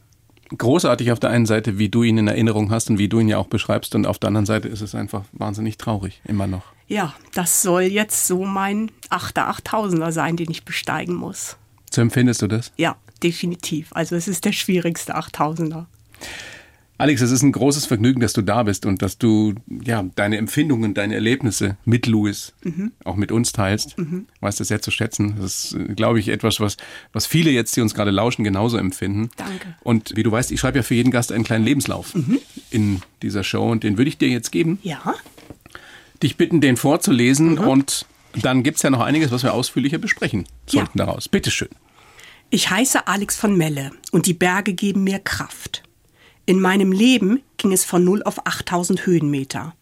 großartig 0.56 1.12
auf 1.12 1.20
der 1.20 1.30
einen 1.30 1.46
Seite, 1.46 1.78
wie 1.78 1.88
du 1.88 2.02
ihn 2.02 2.18
in 2.18 2.28
Erinnerung 2.28 2.70
hast 2.70 2.90
und 2.90 2.98
wie 2.98 3.08
du 3.08 3.20
ihn 3.20 3.28
ja 3.28 3.38
auch 3.38 3.46
beschreibst. 3.46 3.94
Und 3.94 4.06
auf 4.06 4.18
der 4.18 4.28
anderen 4.28 4.46
Seite 4.46 4.68
ist 4.68 4.80
es 4.80 4.94
einfach 4.94 5.24
wahnsinnig 5.32 5.78
traurig, 5.78 6.20
immer 6.24 6.46
noch. 6.46 6.77
Ja, 6.88 7.14
das 7.34 7.62
soll 7.62 7.82
jetzt 7.82 8.26
so 8.26 8.44
mein 8.44 8.90
achter 9.10 9.48
Achttausender 9.48 10.10
sein, 10.10 10.36
den 10.36 10.50
ich 10.50 10.64
besteigen 10.64 11.14
muss. 11.14 11.56
So 11.90 12.00
empfindest 12.00 12.42
du 12.42 12.46
das? 12.46 12.72
Ja, 12.76 12.96
definitiv. 13.22 13.88
Also 13.92 14.16
es 14.16 14.26
ist 14.26 14.44
der 14.44 14.52
schwierigste 14.52 15.14
Achttausender. 15.14 15.86
Alex, 17.00 17.20
es 17.20 17.30
ist 17.30 17.42
ein 17.42 17.52
großes 17.52 17.86
Vergnügen, 17.86 18.20
dass 18.20 18.32
du 18.32 18.42
da 18.42 18.64
bist 18.64 18.84
und 18.84 19.02
dass 19.02 19.18
du 19.18 19.54
ja 19.84 20.04
deine 20.16 20.36
Empfindungen, 20.36 20.94
deine 20.94 21.14
Erlebnisse 21.14 21.76
mit 21.84 22.06
Louis 22.06 22.54
auch 23.04 23.14
mit 23.14 23.30
uns 23.30 23.52
teilst. 23.52 23.94
Weißt 24.40 24.58
das 24.58 24.66
sehr 24.66 24.82
zu 24.82 24.90
schätzen. 24.90 25.36
Das 25.40 25.66
ist, 25.66 25.74
äh, 25.74 25.94
glaube 25.94 26.18
ich, 26.18 26.28
etwas, 26.28 26.58
was, 26.58 26.76
was 27.12 27.26
viele 27.26 27.52
jetzt, 27.52 27.76
die 27.76 27.82
uns 27.82 27.94
gerade 27.94 28.10
lauschen, 28.10 28.42
genauso 28.42 28.78
empfinden. 28.78 29.30
Danke. 29.36 29.76
Und 29.84 30.16
wie 30.16 30.24
du 30.24 30.32
weißt, 30.32 30.50
ich 30.50 30.58
schreibe 30.58 30.78
ja 30.78 30.82
für 30.82 30.94
jeden 30.94 31.12
Gast 31.12 31.30
einen 31.30 31.44
kleinen 31.44 31.64
Lebenslauf 31.64 32.14
in 32.70 33.00
dieser 33.22 33.44
Show 33.44 33.70
und 33.70 33.84
den 33.84 33.96
würde 33.96 34.08
ich 34.08 34.18
dir 34.18 34.28
jetzt 34.28 34.50
geben. 34.50 34.80
Ja, 34.82 35.14
Dich 36.22 36.36
bitten, 36.36 36.60
den 36.60 36.76
vorzulesen 36.76 37.58
und 37.58 38.06
dann 38.42 38.62
gibt's 38.62 38.82
ja 38.82 38.90
noch 38.90 39.00
einiges, 39.00 39.30
was 39.30 39.42
wir 39.42 39.54
ausführlicher 39.54 39.98
besprechen 39.98 40.46
sollten 40.66 40.98
Ja. 40.98 41.06
daraus. 41.06 41.28
Bitteschön. 41.28 41.68
Ich 42.50 42.70
heiße 42.70 43.06
Alex 43.06 43.36
von 43.36 43.56
Melle 43.56 43.90
und 44.10 44.26
die 44.26 44.34
Berge 44.34 44.72
geben 44.72 45.04
mir 45.04 45.18
Kraft. 45.18 45.82
In 46.46 46.60
meinem 46.60 46.92
Leben 46.92 47.42
ging 47.58 47.72
es 47.72 47.84
von 47.84 48.02
0 48.04 48.22
auf 48.22 48.46
8000 48.46 49.04
Höhenmeter. 49.06 49.74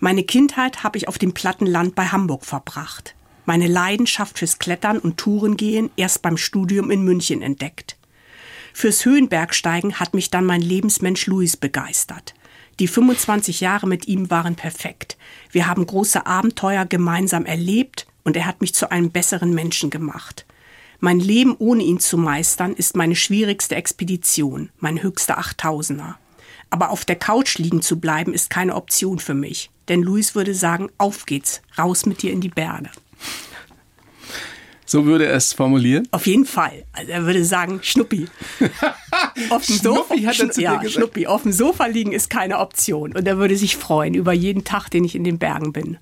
Meine 0.00 0.22
Kindheit 0.22 0.82
habe 0.84 0.96
ich 0.96 1.06
auf 1.08 1.18
dem 1.18 1.34
platten 1.34 1.66
Land 1.66 1.94
bei 1.94 2.06
Hamburg 2.06 2.46
verbracht. 2.46 3.14
Meine 3.44 3.66
Leidenschaft 3.66 4.38
fürs 4.38 4.58
Klettern 4.58 4.98
und 4.98 5.16
Tourengehen 5.18 5.90
erst 5.96 6.22
beim 6.22 6.36
Studium 6.36 6.90
in 6.90 7.02
München 7.02 7.42
entdeckt. 7.42 7.96
Fürs 8.72 9.04
Höhenbergsteigen 9.04 9.98
hat 9.98 10.14
mich 10.14 10.30
dann 10.30 10.44
mein 10.44 10.60
Lebensmensch 10.60 11.26
Louis 11.26 11.56
begeistert. 11.56 12.34
Die 12.80 12.88
25 12.88 13.60
Jahre 13.60 13.88
mit 13.88 14.06
ihm 14.06 14.30
waren 14.30 14.54
perfekt. 14.54 15.16
Wir 15.50 15.66
haben 15.66 15.84
große 15.84 16.26
Abenteuer 16.26 16.84
gemeinsam 16.84 17.44
erlebt 17.44 18.06
und 18.22 18.36
er 18.36 18.46
hat 18.46 18.60
mich 18.60 18.74
zu 18.74 18.90
einem 18.90 19.10
besseren 19.10 19.52
Menschen 19.52 19.90
gemacht. 19.90 20.46
Mein 21.00 21.20
Leben 21.20 21.56
ohne 21.58 21.82
ihn 21.82 22.00
zu 22.00 22.18
meistern 22.18 22.74
ist 22.74 22.96
meine 22.96 23.16
schwierigste 23.16 23.74
Expedition, 23.74 24.70
mein 24.78 25.02
höchster 25.02 25.38
Achttausender. 25.38 26.18
Aber 26.70 26.90
auf 26.90 27.04
der 27.04 27.16
Couch 27.16 27.58
liegen 27.58 27.82
zu 27.82 27.98
bleiben 27.98 28.34
ist 28.34 28.50
keine 28.50 28.74
Option 28.74 29.18
für 29.18 29.34
mich. 29.34 29.70
Denn 29.88 30.02
Luis 30.02 30.34
würde 30.34 30.54
sagen, 30.54 30.90
auf 30.98 31.24
geht's, 31.24 31.62
raus 31.78 32.04
mit 32.06 32.22
dir 32.22 32.32
in 32.32 32.40
die 32.40 32.48
Berge. 32.48 32.90
So 34.90 35.04
würde 35.04 35.26
er 35.26 35.34
es 35.34 35.52
formulieren. 35.52 36.08
Auf 36.12 36.26
jeden 36.26 36.46
Fall. 36.46 36.84
Also 36.92 37.12
er 37.12 37.26
würde 37.26 37.44
sagen, 37.44 37.80
Schnuppi. 37.82 38.26
Auf 39.50 39.66
dem 39.66 39.76
Sofa, 39.76 40.14
Schnuppi 40.32 40.62
ja, 40.62 40.76
gesagt. 40.76 40.90
Schnuppi. 40.92 41.26
Auf 41.26 41.42
dem 41.42 41.52
Sofa 41.52 41.84
liegen 41.84 42.12
ist 42.12 42.30
keine 42.30 42.58
Option. 42.58 43.12
Und 43.12 43.28
er 43.28 43.36
würde 43.36 43.54
sich 43.58 43.76
freuen 43.76 44.14
über 44.14 44.32
jeden 44.32 44.64
Tag, 44.64 44.88
den 44.88 45.04
ich 45.04 45.14
in 45.14 45.24
den 45.24 45.38
Bergen 45.38 45.74
bin. 45.74 45.98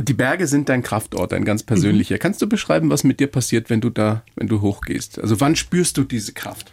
Die 0.00 0.12
Berge 0.12 0.48
sind 0.48 0.68
dein 0.68 0.82
Kraftort, 0.82 1.32
ein 1.32 1.44
ganz 1.44 1.62
persönlicher. 1.62 2.18
Kannst 2.18 2.42
du 2.42 2.48
beschreiben, 2.48 2.90
was 2.90 3.04
mit 3.04 3.20
dir 3.20 3.28
passiert, 3.28 3.70
wenn 3.70 3.80
du 3.80 3.90
da, 3.90 4.24
wenn 4.34 4.48
du 4.48 4.60
hochgehst? 4.60 5.20
Also 5.20 5.38
wann 5.38 5.54
spürst 5.54 5.96
du 5.96 6.02
diese 6.02 6.32
Kraft? 6.32 6.72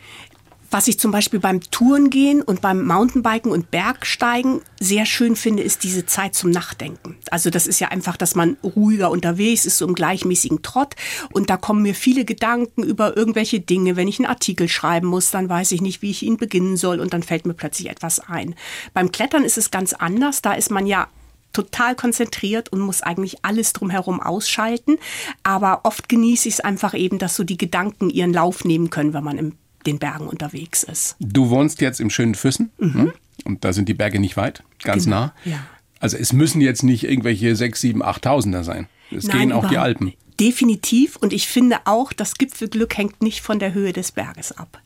Was 0.70 0.90
ich 0.90 1.00
zum 1.00 1.12
Beispiel 1.12 1.40
beim 1.40 1.62
Tourengehen 1.62 2.42
und 2.42 2.60
beim 2.60 2.86
Mountainbiken 2.86 3.52
und 3.52 3.72
Bergsteigen 3.72 4.62
sehr 4.82 5.06
schön 5.06 5.38
finde, 5.38 5.64
ist 5.64 5.84
diese 5.84 6.06
Zeit 6.06 6.36
zum 6.36 6.50
Nachdenken. 6.50 7.16
Also 7.32 7.50
das 7.50 7.68
ist 7.68 7.80
ja 7.80 7.88
einfach, 7.88 8.18
dass 8.18 8.36
man 8.36 8.58
ruhiger 8.64 9.10
unterwegs 9.10 9.66
ist, 9.66 9.78
so 9.78 9.88
im 9.88 9.96
gleichmäßigen 9.96 10.64
Trott. 10.64 10.96
Und 11.32 11.50
da 11.50 11.56
kommen 11.56 11.84
mir 11.84 11.96
viele 11.96 12.26
Gedanken 12.26 12.84
über 12.84 13.16
irgendwelche 13.16 13.62
Dinge. 13.62 13.96
Wenn 13.96 14.10
ich 14.10 14.20
einen 14.20 14.28
Artikel 14.28 14.68
schreiben 14.68 15.08
muss, 15.08 15.32
dann 15.32 15.48
weiß 15.48 15.72
ich 15.72 15.82
nicht, 15.82 16.02
wie 16.02 16.12
ich 16.12 16.24
ihn 16.24 16.36
beginnen 16.36 16.76
soll 16.76 17.00
und 17.00 17.14
dann 17.14 17.24
fällt 17.24 17.46
mir 17.46 17.54
plötzlich 17.54 17.90
etwas 17.90 18.20
ein. 18.20 18.54
Beim 18.94 19.12
Klettern 19.14 19.46
ist 19.46 19.58
es 19.58 19.72
ganz 19.72 19.94
anders. 19.94 20.42
Da 20.42 20.52
ist 20.52 20.70
man 20.70 20.86
ja 20.86 21.08
total 21.54 21.96
konzentriert 21.96 22.70
und 22.74 22.82
muss 22.82 23.02
eigentlich 23.02 23.44
alles 23.44 23.72
drumherum 23.72 24.20
ausschalten. 24.20 24.98
Aber 25.44 25.82
oft 25.84 26.10
genieße 26.10 26.50
ich 26.50 26.56
es 26.56 26.60
einfach 26.60 26.94
eben, 26.94 27.20
dass 27.20 27.38
so 27.38 27.46
die 27.46 27.58
Gedanken 27.58 28.10
ihren 28.10 28.34
Lauf 28.34 28.66
nehmen 28.66 28.90
können, 28.90 29.14
wenn 29.14 29.24
man 29.24 29.38
im 29.38 29.54
den 29.88 29.98
Bergen 30.00 30.28
unterwegs 30.28 30.84
ist. 30.84 31.16
Du 31.20 31.50
wohnst 31.50 31.82
jetzt 31.82 32.00
im 32.00 32.10
schönen 32.10 32.36
Füssen 32.36 32.72
ne? 32.78 33.14
und 33.46 33.64
da 33.64 33.74
sind 33.74 33.90
die 33.90 33.94
Berge 33.94 34.20
nicht 34.20 34.38
weit, 34.38 34.64
ganz 34.84 35.06
Genau, 35.06 35.18
nah. 35.22 35.34
ja. 35.46 35.60
Also 36.00 36.18
es 36.18 36.32
müssen 36.32 36.62
jetzt 36.62 36.84
nicht 36.84 37.06
irgendwelche 37.06 37.56
6, 37.56 37.82
7, 37.82 38.04
8000er 38.04 38.64
sein. 38.64 38.88
Es 39.10 39.28
gehen 39.28 39.52
auch 39.52 39.68
die 39.68 39.78
Alpen. 39.80 40.14
Definitiv. 40.40 41.16
Und 41.16 41.34
ich 41.34 41.48
finde 41.48 41.78
auch, 41.86 42.14
das 42.14 42.36
Gipfelglück 42.36 42.96
hängt 42.98 43.24
nicht 43.24 43.42
von 43.42 43.58
der 43.58 43.74
Höhe 43.74 43.94
des 43.94 44.12
Berges 44.12 44.52
ab. 44.52 44.82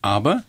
Aber 0.00 0.42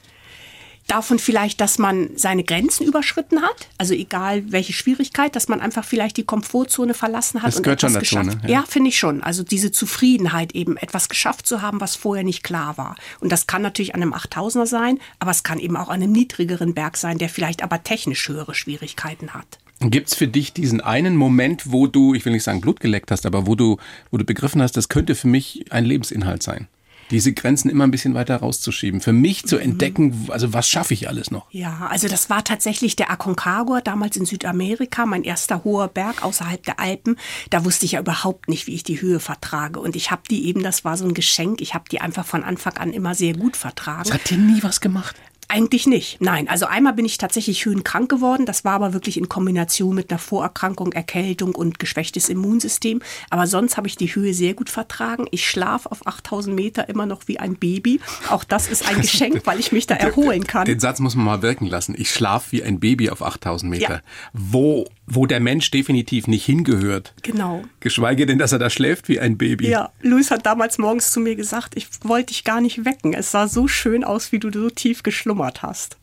Davon 0.88 1.18
vielleicht, 1.18 1.62
dass 1.62 1.80
man 1.80 2.12
seine 2.16 2.44
Grenzen 2.44 2.86
überschritten 2.86 3.42
hat, 3.42 3.68
also 3.80 3.94
egal 3.96 4.44
welche 4.52 4.72
Schwierigkeit, 4.72 5.36
dass 5.36 5.48
man 5.48 5.60
einfach 5.60 5.84
vielleicht 5.84 6.18
die 6.18 6.24
Komfortzone 6.26 6.94
verlassen 6.94 7.42
hat 7.42 7.48
Das 7.50 7.58
und 7.58 7.64
gehört 7.64 7.84
etwas 7.84 8.08
schon 8.08 8.24
dazu, 8.28 8.30
geschafft. 8.30 8.44
ne? 8.44 8.50
Ja, 8.52 8.60
Ja. 8.62 8.66
finde 8.68 8.90
ich 8.90 9.00
schon. 9.00 9.24
Also 9.24 9.42
diese 9.44 9.72
Zufriedenheit 9.72 10.54
eben, 10.54 10.78
etwas 10.78 11.10
geschafft 11.10 11.48
zu 11.48 11.62
haben, 11.64 11.82
was 11.82 11.96
vorher 11.96 12.24
nicht 12.24 12.44
klar 12.44 12.78
war. 12.78 12.96
Und 13.20 13.32
das 13.32 13.48
kann 13.48 13.64
natürlich 13.64 13.96
an 13.96 14.02
einem 14.04 14.14
8000er 14.14 14.68
sein, 14.68 15.00
aber 15.20 15.32
es 15.32 15.42
kann 15.44 15.58
eben 15.58 15.76
auch 15.76 15.90
an 15.90 16.04
einem 16.04 16.12
niedrigeren 16.12 16.74
Berg 16.76 16.98
sein, 16.98 17.18
der 17.18 17.30
vielleicht 17.30 17.64
aber 17.64 17.82
technisch 17.84 18.28
höhere 18.30 18.54
Schwierigkeiten 18.54 19.34
hat. 19.34 19.58
gibt's 19.80 20.16
für 20.16 20.28
dich 20.28 20.54
diesen 20.54 20.82
einen 20.82 21.16
Moment, 21.18 21.72
wo 21.72 21.88
du, 21.88 22.14
ich 22.14 22.24
will 22.26 22.32
nicht 22.34 22.44
sagen 22.44 22.62
Blut 22.62 22.80
geleckt 22.80 23.10
hast, 23.12 23.26
aber 23.26 23.48
wo 23.48 23.56
du, 23.56 23.78
wo 24.12 24.18
du 24.18 24.24
begriffen 24.24 24.62
hast, 24.62 24.78
das 24.78 24.88
könnte 24.88 25.16
für 25.16 25.28
mich 25.28 25.66
ein 25.72 25.84
Lebensinhalt 25.86 26.44
sein? 26.44 26.68
Diese 27.12 27.34
Grenzen 27.34 27.70
immer 27.70 27.84
ein 27.86 27.92
bisschen 27.92 28.14
weiter 28.16 28.38
rauszuschieben. 28.38 29.02
Für 29.02 29.14
mich 29.14 29.44
Mhm. 29.44 29.48
zu 29.48 29.58
entdecken, 29.58 30.28
also 30.30 30.54
was 30.54 30.68
schaffe 30.70 30.94
ich 30.94 31.08
alles 31.08 31.30
noch? 31.32 31.46
Ja, 31.52 31.88
also 31.90 32.08
das 32.08 32.30
war 32.30 32.44
tatsächlich 32.44 32.96
der 32.96 33.12
Aconcagua, 33.12 33.82
damals 33.82 34.18
in 34.18 34.26
Südamerika, 34.26 35.06
mein 35.06 35.24
erster 35.24 35.64
hoher 35.64 35.88
Berg 35.88 36.24
außerhalb 36.24 36.64
der 36.64 36.80
Alpen. 36.80 37.18
Da 37.50 37.64
wusste 37.66 37.86
ich 37.86 37.94
ja 37.94 38.00
überhaupt 38.00 38.50
nicht, 38.50 38.68
wie 38.68 38.74
ich 38.74 38.84
die 38.84 39.02
Höhe 39.02 39.20
vertrage. 39.20 39.80
Und 39.80 39.96
ich 39.96 40.12
habe 40.12 40.24
die 40.30 40.48
eben, 40.48 40.64
das 40.64 40.84
war 40.86 40.98
so 40.98 41.06
ein 41.06 41.14
Geschenk, 41.14 41.62
ich 41.62 41.74
habe 41.74 41.86
die 41.92 42.02
einfach 42.02 42.26
von 42.26 42.44
Anfang 42.44 42.78
an 42.78 42.92
immer 42.94 43.14
sehr 43.16 43.34
gut 43.34 43.56
vertragen. 43.56 44.04
Das 44.10 44.14
hat 44.14 44.30
dir 44.30 44.38
nie 44.38 44.64
was 44.64 44.82
gemacht. 44.82 45.16
Eigentlich 45.48 45.86
nicht. 45.86 46.22
Nein, 46.22 46.48
also 46.48 46.66
einmal 46.66 46.94
bin 46.94 47.06
ich 47.06 47.18
tatsächlich 47.18 47.66
höhenkrank 47.66 48.10
geworden. 48.10 48.46
Das 48.46 48.66
war 48.66 48.74
aber 48.74 48.94
wirklich 48.94 49.18
in 49.18 49.30
Kombination 49.30 49.96
mit 49.96 50.10
einer 50.10 50.20
Vorerkrankung, 50.20 50.92
Erkältung 50.92 51.54
und 51.54 51.78
geschwächtes 51.78 52.30
Immunsystem. 52.30 53.02
Aber 53.30 53.46
sonst 53.46 53.78
habe 53.78 53.88
ich 53.88 53.96
die 53.96 54.14
Höhe 54.14 54.34
sehr 54.34 54.56
gut 54.56 54.70
vertragen. 54.70 55.28
Ich 55.32 55.48
schlafe 55.48 55.92
auf 55.92 56.08
8000 56.08 56.56
Meter 56.56 56.90
immer 56.90 57.06
noch 57.06 57.28
wie 57.28 57.40
ein 57.40 57.56
Baby. 57.56 58.00
Auch 58.30 58.44
das 58.44 58.68
ist 58.68 58.88
ein 58.88 59.02
Geschenk, 59.02 59.42
weil 59.46 59.60
ich 59.60 59.72
mich 59.72 59.86
da 59.86 59.96
erholen 59.96 60.48
kann. 60.48 60.66
Den 60.66 60.80
Satz 60.80 61.00
muss 61.00 61.16
man 61.16 61.26
mal 61.26 61.42
wirken 61.42 61.68
lassen. 61.68 61.96
Ich 61.98 62.10
schlafe 62.10 62.52
wie 62.52 62.64
ein 62.64 62.80
Baby 62.80 63.10
auf 63.10 63.22
8000 63.22 63.70
Meter. 63.70 63.94
Ja. 63.94 64.02
Wo, 64.34 64.86
wo 65.08 65.26
der 65.26 65.40
Mensch 65.40 65.70
definitiv 65.72 66.28
nicht 66.28 66.46
hingehört. 66.46 67.14
Genau. 67.22 67.64
Geschweige 67.80 68.26
denn, 68.26 68.40
dass 68.40 68.52
er 68.52 68.60
da 68.60 68.70
schläft 68.70 69.08
wie 69.08 69.20
ein 69.20 69.38
Baby. 69.38 69.70
Ja, 69.70 69.92
Luis 70.02 70.32
hat 70.32 70.46
damals 70.46 70.78
morgens 70.78 71.12
zu 71.12 71.20
mir 71.20 71.36
gesagt, 71.36 71.78
ich 71.78 71.88
wollte 72.02 72.28
dich 72.28 72.44
gar 72.44 72.62
nicht 72.62 72.86
wecken. 72.86 73.14
Es 73.14 73.32
sah 73.32 73.48
so 73.48 73.68
schön 73.68 74.04
aus, 74.04 74.32
wie 74.32 74.40
du 74.40 74.52
so 74.52 74.70
tief 74.70 75.04
geschlummert 75.04 75.62
hast. 75.62 75.98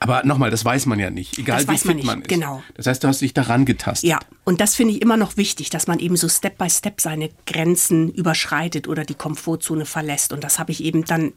Aber 0.00 0.22
nochmal, 0.24 0.50
das 0.50 0.64
weiß 0.64 0.84
man 0.84 0.98
ja 0.98 1.08
nicht, 1.08 1.38
egal 1.38 1.66
wie 1.66 1.78
fit 1.78 1.86
man 1.86 1.96
nicht, 1.96 2.06
man 2.06 2.20
ist. 2.20 2.28
genau. 2.28 2.62
Das 2.74 2.86
heißt, 2.86 3.02
du 3.02 3.08
hast 3.08 3.22
dich 3.22 3.32
daran 3.32 3.64
getastet. 3.64 4.10
Ja, 4.10 4.18
und 4.44 4.60
das 4.60 4.74
finde 4.74 4.92
ich 4.92 5.00
immer 5.00 5.16
noch 5.16 5.38
wichtig, 5.38 5.70
dass 5.70 5.86
man 5.86 5.98
eben 5.98 6.16
so 6.16 6.28
Step 6.28 6.58
by 6.58 6.68
Step 6.68 7.00
seine 7.00 7.30
Grenzen 7.46 8.12
überschreitet 8.12 8.86
oder 8.86 9.04
die 9.04 9.14
Komfortzone 9.14 9.86
verlässt. 9.86 10.34
Und 10.34 10.44
das 10.44 10.58
habe 10.58 10.72
ich 10.72 10.84
eben 10.84 11.04
dann 11.04 11.32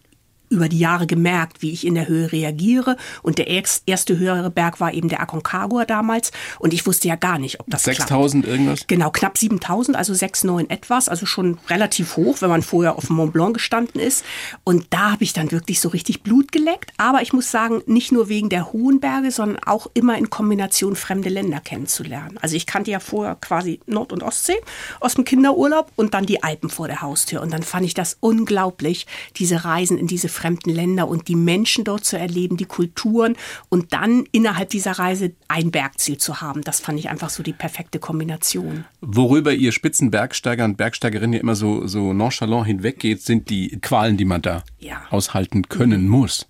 über 0.50 0.70
die 0.70 0.80
Jahre 0.80 1.08
gemerkt, 1.08 1.62
wie 1.62 1.72
ich 1.72 1.86
in 1.86 1.96
der 1.96 2.08
Höhe 2.08 2.32
reagiere. 2.32 2.98
Und 3.22 3.38
der 3.38 3.48
erste 3.48 4.18
höhere 4.18 4.50
Berg 4.50 4.80
war 4.80 4.94
eben 4.94 5.10
der 5.10 5.22
Aconcagua 5.22 5.86
damals. 5.86 6.32
Und 6.60 6.74
ich 6.74 6.86
wusste 6.86 7.08
ja 7.08 7.16
gar 7.16 7.40
nicht, 7.40 7.60
ob 7.60 7.68
das 7.70 7.84
klappt. 7.84 7.98
6000 7.98 8.46
irgendwas? 8.46 8.88
Genau, 8.88 9.10
knapp 9.12 9.38
7000, 9.38 9.98
also 9.98 10.14
6, 10.14 10.46
9 10.46 10.70
etwas, 10.70 11.10
also 11.10 11.26
schon 11.26 11.58
relativ 11.70 12.18
hoch, 12.18 12.38
wenn 12.42 12.50
man 12.50 12.62
vorher 12.62 12.96
auf 12.96 13.08
dem 13.08 13.18
Mont 13.18 13.34
Blanc 13.34 13.54
gestanden 13.56 14.00
ist. 14.00 14.24
Und 14.64 14.88
da 14.92 15.12
habe 15.12 15.24
ich 15.24 15.34
dann 15.34 15.52
wirklich 15.52 15.80
so 15.80 15.90
richtig 15.90 16.24
Blut 16.24 16.52
geleckt. 16.52 16.92
Aber 16.98 17.22
ich 17.22 17.34
muss 17.34 17.52
sagen, 17.52 17.82
nicht 17.86 18.12
nur 18.12 18.30
wegen 18.30 18.50
der 18.50 18.72
hohen 18.72 19.00
Berge, 19.00 19.32
sondern 19.32 19.62
auch 19.64 19.88
immer 19.94 20.18
in 20.18 20.30
Kombination 20.30 20.96
fremde 20.96 21.30
Länder 21.30 21.60
kennenzulernen. 21.60 22.38
Also 22.42 22.56
ich 22.56 22.66
kannte 22.66 22.92
ja 22.92 23.00
vorher 23.00 23.36
quasi 23.36 23.80
Nord- 23.86 24.14
und 24.14 24.24
Ostsee 24.24 24.58
aus 25.00 25.16
dem 25.16 25.26
Kinderurlaub 25.26 25.92
und 25.96 26.14
dann 26.14 26.26
die 26.26 26.44
Alpen 26.44 26.70
vor 26.70 26.88
der 26.88 27.02
Haustür. 27.02 27.42
Und 27.42 27.52
dann 27.52 27.64
fand 27.64 27.86
ich 27.86 27.94
das 27.94 28.18
unglaublich, 28.20 29.08
diese 29.36 29.66
Reisen 29.66 29.98
in 29.98 30.08
diese 30.08 30.30
fremden 30.38 30.70
Länder 30.70 31.08
und 31.08 31.28
die 31.28 31.36
Menschen 31.36 31.84
dort 31.84 32.06
zu 32.06 32.18
erleben, 32.18 32.56
die 32.58 32.66
Kulturen 32.66 33.36
und 33.70 33.92
dann 33.94 34.24
innerhalb 34.32 34.70
dieser 34.70 34.94
Reise 34.94 35.34
ein 35.48 35.72
Bergziel 35.72 36.18
zu 36.18 36.40
haben. 36.42 36.62
Das 36.62 36.80
fand 36.80 36.98
ich 37.00 37.10
einfach 37.10 37.30
so 37.30 37.44
die 37.44 37.54
perfekte 37.54 38.00
Kombination. 38.00 38.86
Worüber 39.02 39.52
ihr 39.54 39.72
Spitzenbergsteiger 39.72 40.64
und 40.66 40.78
Bergsteigerinnen 40.78 41.34
ja 41.34 41.40
immer 41.40 41.56
so, 41.56 41.88
so 41.88 42.14
nonchalant 42.14 42.66
hinweggeht, 42.68 43.22
sind 43.22 43.50
die 43.50 43.78
Qualen, 43.82 44.18
die 44.18 44.26
man 44.26 44.42
da 44.42 44.64
Ja. 44.80 45.02
aushalten 45.10 45.64
können 45.70 46.08
muss. 46.08 46.48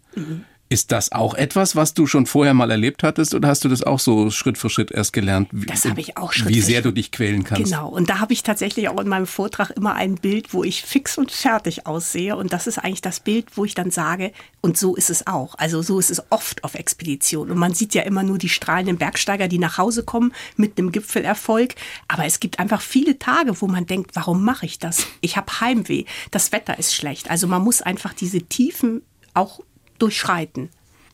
Ist 0.70 0.92
das 0.92 1.14
auch 1.14 1.34
etwas, 1.34 1.78
was 1.78 1.94
du 1.94 2.08
schon 2.08 2.26
vorher 2.26 2.54
mal 2.54 2.70
erlebt 2.70 3.02
hattest 3.04 3.34
oder 3.34 3.48
hast 3.48 3.64
du 3.64 3.70
das 3.70 3.84
auch 3.84 4.00
so 4.00 4.30
Schritt 4.30 4.58
für 4.58 4.70
Schritt 4.70 4.92
erst 4.92 5.14
gelernt? 5.14 5.48
wie- 5.54 5.66
Das 5.66 5.86
habe 5.86 6.02
ich 6.02 6.18
auch 6.18 6.34
Schritt 6.34 6.50
Wie 6.50 6.60
sehr 6.60 6.82
du 6.82 6.92
dich 6.92 7.12
quälen 7.12 7.46
kannst. 7.46 7.64
Genau, 7.72 7.88
und 7.88 8.10
da 8.10 8.20
habe 8.20 8.34
ich 8.34 8.44
tatsächlich 8.44 8.90
auch 8.90 9.00
in 9.00 9.08
meinem 9.08 9.28
Vortrag 9.28 9.70
immer 9.72 9.96
ein 9.96 10.16
Bild, 10.16 10.54
wo 10.54 10.66
ich 10.66 10.82
fix 10.84 11.18
und 11.18 11.32
fertig 11.32 11.88
aussehe. 11.88 12.36
Und 12.36 12.52
das 12.52 12.68
ist 12.68 12.80
eigentlich 12.80 13.02
das 13.02 13.22
Bild, 13.22 13.46
wo 13.56 13.64
ich 13.64 13.76
dann 13.76 13.92
sage, 13.92 14.34
und 14.60 14.78
so 14.78 14.96
ist 14.96 15.10
es 15.10 15.26
auch. 15.26 15.56
Also 15.58 15.82
so 15.82 16.00
ist 16.00 16.12
es 16.12 16.22
oft 16.32 16.64
auf 16.66 16.76
Expedition. 16.76 17.50
Und 17.50 17.58
man 17.58 17.74
sieht 17.74 17.94
ja 17.94 18.02
immer 18.02 18.24
nur 18.24 18.38
die 18.38 18.50
strahlenden 18.50 18.98
Bergsteiger, 18.98 19.48
die 19.48 19.60
nach 19.60 19.78
Hause 19.78 20.04
kommen 20.04 20.34
mit 20.58 20.78
einem 20.78 20.92
Gipfelerfolg. 20.92 21.76
Aber 22.10 22.26
es 22.26 22.42
gibt 22.42 22.60
einfach 22.60 22.82
viele 22.82 23.18
Tage, 23.20 23.62
wo 23.62 23.68
man 23.68 23.86
denkt, 23.86 24.12
warum 24.16 24.44
mache 24.44 24.66
ich 24.66 24.80
das? 24.80 25.08
Ich 25.22 25.38
habe 25.38 25.62
Heimweh, 25.62 26.04
das 26.32 26.52
Wetter 26.52 26.78
ist 26.78 26.94
schlecht. 26.94 27.30
Also 27.32 27.48
man 27.48 27.62
muss 27.64 27.82
einfach 27.82 28.14
diese 28.14 28.42
Tiefen 28.42 29.02
auch 29.34 29.62
durchschreiten. 30.02 30.70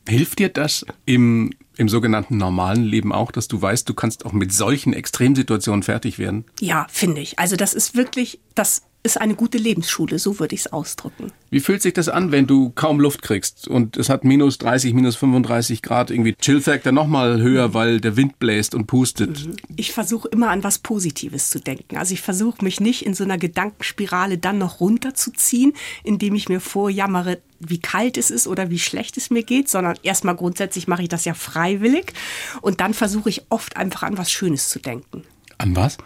Hilft 0.08 0.40
dir 0.40 0.50
das 0.50 0.86
im, 1.06 1.52
im 1.78 1.88
sogenannten 1.88 2.38
normalen 2.38 2.84
Leben 2.84 3.14
auch, 3.14 3.32
dass 3.32 3.48
du 3.48 3.62
weißt, 3.62 3.88
du 3.88 3.94
kannst 3.94 4.26
auch 4.26 4.34
mit 4.34 4.52
solchen 4.52 4.94
Extremsituationen 4.94 5.84
fertig 5.84 6.20
werden? 6.20 6.46
Ja, 6.60 6.88
finde 6.90 7.22
ich. 7.22 7.40
Also 7.40 7.56
das 7.56 7.74
ist 7.74 7.96
wirklich, 7.96 8.40
das 8.56 8.84
ist 9.04 9.20
eine 9.20 9.36
gute 9.36 9.58
Lebensschule, 9.58 10.18
so 10.18 10.40
würde 10.40 10.56
ich 10.56 10.62
es 10.62 10.74
ausdrücken. 10.74 11.32
Wie 11.50 11.60
fühlt 11.60 11.82
sich 11.82 11.94
das 11.94 12.08
an, 12.08 12.32
wenn 12.32 12.48
du 12.48 12.70
kaum 12.70 13.02
Luft 13.02 13.22
kriegst 13.22 13.68
und 13.68 13.98
es 13.98 14.10
hat 14.10 14.24
minus 14.24 14.58
30, 14.60 14.94
minus 14.94 15.18
35 15.18 15.82
Grad, 15.82 16.10
irgendwie 16.10 16.34
Chillfactor 16.34 16.94
nochmal 16.94 17.42
höher, 17.42 17.74
weil 17.74 18.00
der 18.00 18.16
Wind 18.16 18.40
bläst 18.40 18.74
und 18.74 18.88
pustet? 18.88 19.50
Ich 19.76 19.92
versuche 19.92 20.30
immer 20.30 20.50
an 20.50 20.64
was 20.64 20.80
Positives 20.80 21.50
zu 21.50 21.60
denken. 21.60 21.98
Also 21.98 22.14
ich 22.14 22.22
versuche 22.22 22.64
mich 22.64 22.80
nicht 22.80 23.06
in 23.06 23.14
so 23.14 23.26
einer 23.26 23.38
Gedankenspirale 23.38 24.38
dann 24.38 24.58
noch 24.58 24.80
runterzuziehen, 24.80 25.74
indem 26.04 26.36
ich 26.36 26.48
mir 26.48 26.62
vorjammere, 26.62 27.40
wie 27.60 27.80
kalt 27.80 28.18
es 28.18 28.32
ist 28.32 28.48
oder 28.48 28.70
wie 28.70 28.80
schlecht 28.80 29.18
es 29.18 29.30
mir 29.30 29.44
geht, 29.44 29.70
sondern 29.70 29.98
erstmal 30.04 30.36
grundsätzlich 30.36 30.88
mache 30.88 31.04
ich 31.04 31.10
das 31.10 31.26
ja 31.26 31.34
freiwillig 31.34 32.14
und 32.62 32.80
dann 32.80 32.94
versuche 32.94 33.30
ich 33.30 33.44
oft 33.50 33.76
einfach 33.76 34.04
an 34.04 34.18
was 34.18 34.32
Schönes 34.32 34.70
zu 34.70 34.80
denken. 34.80 35.24
An 35.58 35.76
was? 35.76 35.98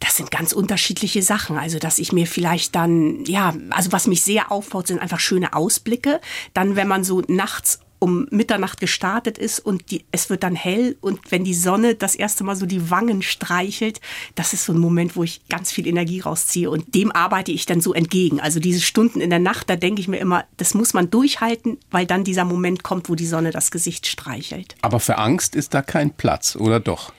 Das 0.00 0.16
sind 0.16 0.30
ganz 0.30 0.52
unterschiedliche 0.52 1.22
Sachen. 1.22 1.56
Also, 1.56 1.78
dass 1.78 1.98
ich 1.98 2.12
mir 2.12 2.26
vielleicht 2.26 2.74
dann, 2.74 3.24
ja, 3.26 3.54
also 3.70 3.92
was 3.92 4.06
mich 4.06 4.22
sehr 4.22 4.50
aufbaut, 4.50 4.86
sind 4.86 4.98
einfach 4.98 5.20
schöne 5.20 5.52
Ausblicke. 5.52 6.20
Dann, 6.54 6.74
wenn 6.74 6.88
man 6.88 7.04
so 7.04 7.22
nachts 7.28 7.80
um 8.00 8.26
Mitternacht 8.30 8.80
gestartet 8.80 9.38
ist 9.38 9.60
und 9.60 9.90
die, 9.90 10.04
es 10.10 10.30
wird 10.30 10.42
dann 10.42 10.56
hell 10.56 10.96
und 11.00 11.20
wenn 11.30 11.44
die 11.44 11.54
Sonne 11.54 11.94
das 11.94 12.16
erste 12.16 12.42
Mal 12.42 12.56
so 12.56 12.66
die 12.66 12.90
Wangen 12.90 13.22
streichelt, 13.22 14.00
das 14.34 14.52
ist 14.52 14.64
so 14.64 14.72
ein 14.72 14.78
Moment, 14.78 15.14
wo 15.16 15.22
ich 15.22 15.46
ganz 15.48 15.70
viel 15.70 15.86
Energie 15.86 16.20
rausziehe 16.20 16.70
und 16.70 16.94
dem 16.94 17.12
arbeite 17.12 17.52
ich 17.52 17.66
dann 17.66 17.80
so 17.80 17.92
entgegen. 17.92 18.40
Also 18.40 18.58
diese 18.58 18.80
Stunden 18.80 19.20
in 19.20 19.30
der 19.30 19.38
Nacht, 19.38 19.68
da 19.68 19.76
denke 19.76 20.00
ich 20.00 20.08
mir 20.08 20.16
immer, 20.16 20.44
das 20.56 20.74
muss 20.74 20.94
man 20.94 21.10
durchhalten, 21.10 21.78
weil 21.90 22.06
dann 22.06 22.24
dieser 22.24 22.44
Moment 22.44 22.82
kommt, 22.82 23.08
wo 23.10 23.14
die 23.14 23.26
Sonne 23.26 23.50
das 23.50 23.70
Gesicht 23.70 24.06
streichelt. 24.06 24.76
Aber 24.80 24.98
für 24.98 25.18
Angst 25.18 25.54
ist 25.54 25.74
da 25.74 25.82
kein 25.82 26.10
Platz, 26.10 26.56
oder 26.56 26.80
doch? 26.80 27.12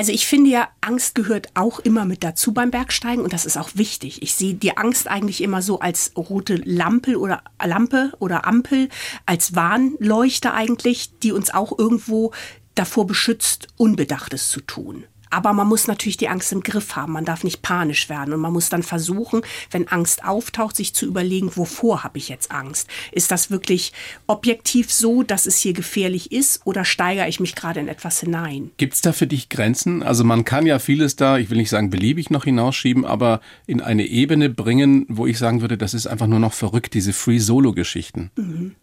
Also 0.00 0.12
ich 0.12 0.26
finde 0.26 0.48
ja, 0.48 0.70
Angst 0.80 1.14
gehört 1.14 1.48
auch 1.52 1.78
immer 1.78 2.06
mit 2.06 2.24
dazu 2.24 2.54
beim 2.54 2.70
Bergsteigen 2.70 3.22
und 3.22 3.34
das 3.34 3.44
ist 3.44 3.58
auch 3.58 3.68
wichtig. 3.74 4.22
Ich 4.22 4.34
sehe 4.34 4.54
die 4.54 4.78
Angst 4.78 5.08
eigentlich 5.08 5.42
immer 5.42 5.60
so 5.60 5.80
als 5.80 6.12
rote 6.16 6.54
Lampe 6.54 7.18
oder 7.18 7.42
Lampe 7.62 8.10
oder 8.18 8.46
Ampel, 8.46 8.88
als 9.26 9.54
Warnleuchte 9.54 10.54
eigentlich, 10.54 11.18
die 11.18 11.32
uns 11.32 11.52
auch 11.52 11.78
irgendwo 11.78 12.32
davor 12.74 13.06
beschützt, 13.06 13.68
Unbedachtes 13.76 14.48
zu 14.48 14.62
tun. 14.62 15.04
Aber 15.30 15.52
man 15.52 15.68
muss 15.68 15.86
natürlich 15.86 16.16
die 16.16 16.28
Angst 16.28 16.52
im 16.52 16.62
Griff 16.62 16.96
haben. 16.96 17.12
Man 17.12 17.24
darf 17.24 17.44
nicht 17.44 17.62
panisch 17.62 18.08
werden. 18.08 18.34
Und 18.34 18.40
man 18.40 18.52
muss 18.52 18.68
dann 18.68 18.82
versuchen, 18.82 19.42
wenn 19.70 19.88
Angst 19.88 20.24
auftaucht, 20.24 20.76
sich 20.76 20.92
zu 20.94 21.06
überlegen, 21.06 21.56
wovor 21.56 22.04
habe 22.04 22.18
ich 22.18 22.28
jetzt 22.28 22.50
Angst? 22.50 22.88
Ist 23.12 23.30
das 23.30 23.50
wirklich 23.50 23.92
objektiv 24.26 24.92
so, 24.92 25.22
dass 25.22 25.46
es 25.46 25.58
hier 25.58 25.72
gefährlich 25.72 26.32
ist? 26.32 26.60
Oder 26.64 26.84
steigere 26.84 27.28
ich 27.28 27.40
mich 27.40 27.54
gerade 27.54 27.80
in 27.80 27.88
etwas 27.88 28.20
hinein? 28.20 28.70
Gibt 28.76 28.94
es 28.94 29.00
da 29.00 29.12
für 29.12 29.26
dich 29.26 29.48
Grenzen? 29.48 30.02
Also 30.02 30.24
man 30.24 30.44
kann 30.44 30.66
ja 30.66 30.78
vieles 30.78 31.16
da, 31.16 31.38
ich 31.38 31.50
will 31.50 31.58
nicht 31.58 31.70
sagen 31.70 31.90
beliebig 31.90 32.30
noch 32.30 32.44
hinausschieben, 32.44 33.04
aber 33.04 33.40
in 33.66 33.80
eine 33.80 34.06
Ebene 34.06 34.50
bringen, 34.50 35.06
wo 35.08 35.26
ich 35.26 35.38
sagen 35.38 35.60
würde, 35.60 35.78
das 35.78 35.94
ist 35.94 36.06
einfach 36.06 36.26
nur 36.26 36.40
noch 36.40 36.52
verrückt, 36.52 36.94
diese 36.94 37.12
Free-Solo-Geschichten. 37.12 38.30
Mhm. 38.36 38.74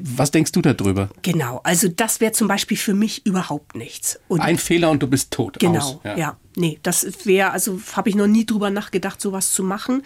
Was 0.00 0.30
denkst 0.30 0.52
du 0.52 0.60
darüber? 0.62 1.08
Genau, 1.22 1.60
also 1.64 1.88
das 1.88 2.20
wäre 2.20 2.32
zum 2.32 2.48
Beispiel 2.48 2.76
für 2.76 2.94
mich 2.94 3.26
überhaupt 3.26 3.74
nichts. 3.74 4.18
Und 4.28 4.40
Ein 4.40 4.58
Fehler 4.58 4.90
und 4.90 5.02
du 5.02 5.06
bist 5.06 5.30
tot. 5.30 5.58
genau, 5.58 5.78
Aus. 5.78 5.98
ja. 6.16 6.36
Nee, 6.54 6.78
das 6.82 7.06
wäre, 7.24 7.50
also 7.52 7.80
habe 7.94 8.10
ich 8.10 8.14
noch 8.14 8.26
nie 8.26 8.44
drüber 8.44 8.68
nachgedacht, 8.68 9.20
sowas 9.22 9.52
zu 9.52 9.62
machen. 9.62 10.02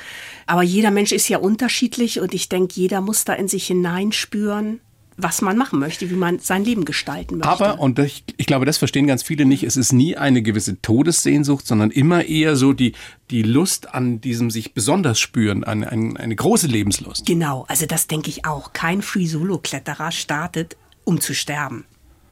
Aber 0.47 0.62
jeder 0.62 0.92
Mensch 0.92 1.11
ist 1.11 1.29
ja 1.29 1.38
unterschiedlich 1.38 2.21
und 2.21 2.35
ich 2.35 2.49
denke, 2.49 2.75
jeder 2.75 3.01
muss 3.01 3.25
da 3.25 3.33
in 3.33 3.49
sich 3.49 3.66
hineinspüren, 3.66 4.81
was 5.17 5.41
man 5.41 5.57
machen 5.57 5.79
möchte, 5.79 6.11
wie 6.11 6.15
man 6.15 6.39
sein 6.39 6.65
Leben 6.65 6.85
gestalten 6.85 7.39
möchte. 7.39 7.49
Aber, 7.49 7.81
und 7.81 7.99
ich, 7.99 8.25
ich 8.37 8.47
glaube, 8.47 8.67
das 8.67 8.79
verstehen 8.79 9.07
ganz 9.07 9.23
viele 9.23 9.45
nicht, 9.47 9.63
es 9.63 9.77
ist 9.77 9.93
nie 9.93 10.17
eine 10.17 10.43
gewisse 10.43 10.81
Todessehnsucht, 10.81 11.67
sondern 11.67 11.91
immer 11.91 12.25
eher 12.25 12.57
so 12.57 12.73
die, 12.73 12.93
die 13.31 13.43
Lust 13.43 13.95
an 13.95 14.21
diesem 14.21 14.51
sich 14.51 14.75
besonders 14.75 15.19
spüren, 15.19 15.65
eine, 15.65 15.91
eine, 15.91 16.19
eine 16.21 16.37
große 16.37 16.67
Lebenslust. 16.67 17.27
genau, 17.27 17.65
also 17.69 17.87
das 17.87 18.07
denke 18.07 18.29
ich 18.29 18.45
auch. 18.45 18.73
Kein 18.73 19.03
Free-Solo-Kletterer 19.03 20.13
startet, 20.13 20.77
um 21.05 21.21
zu 21.21 21.35
sterben. 21.35 21.85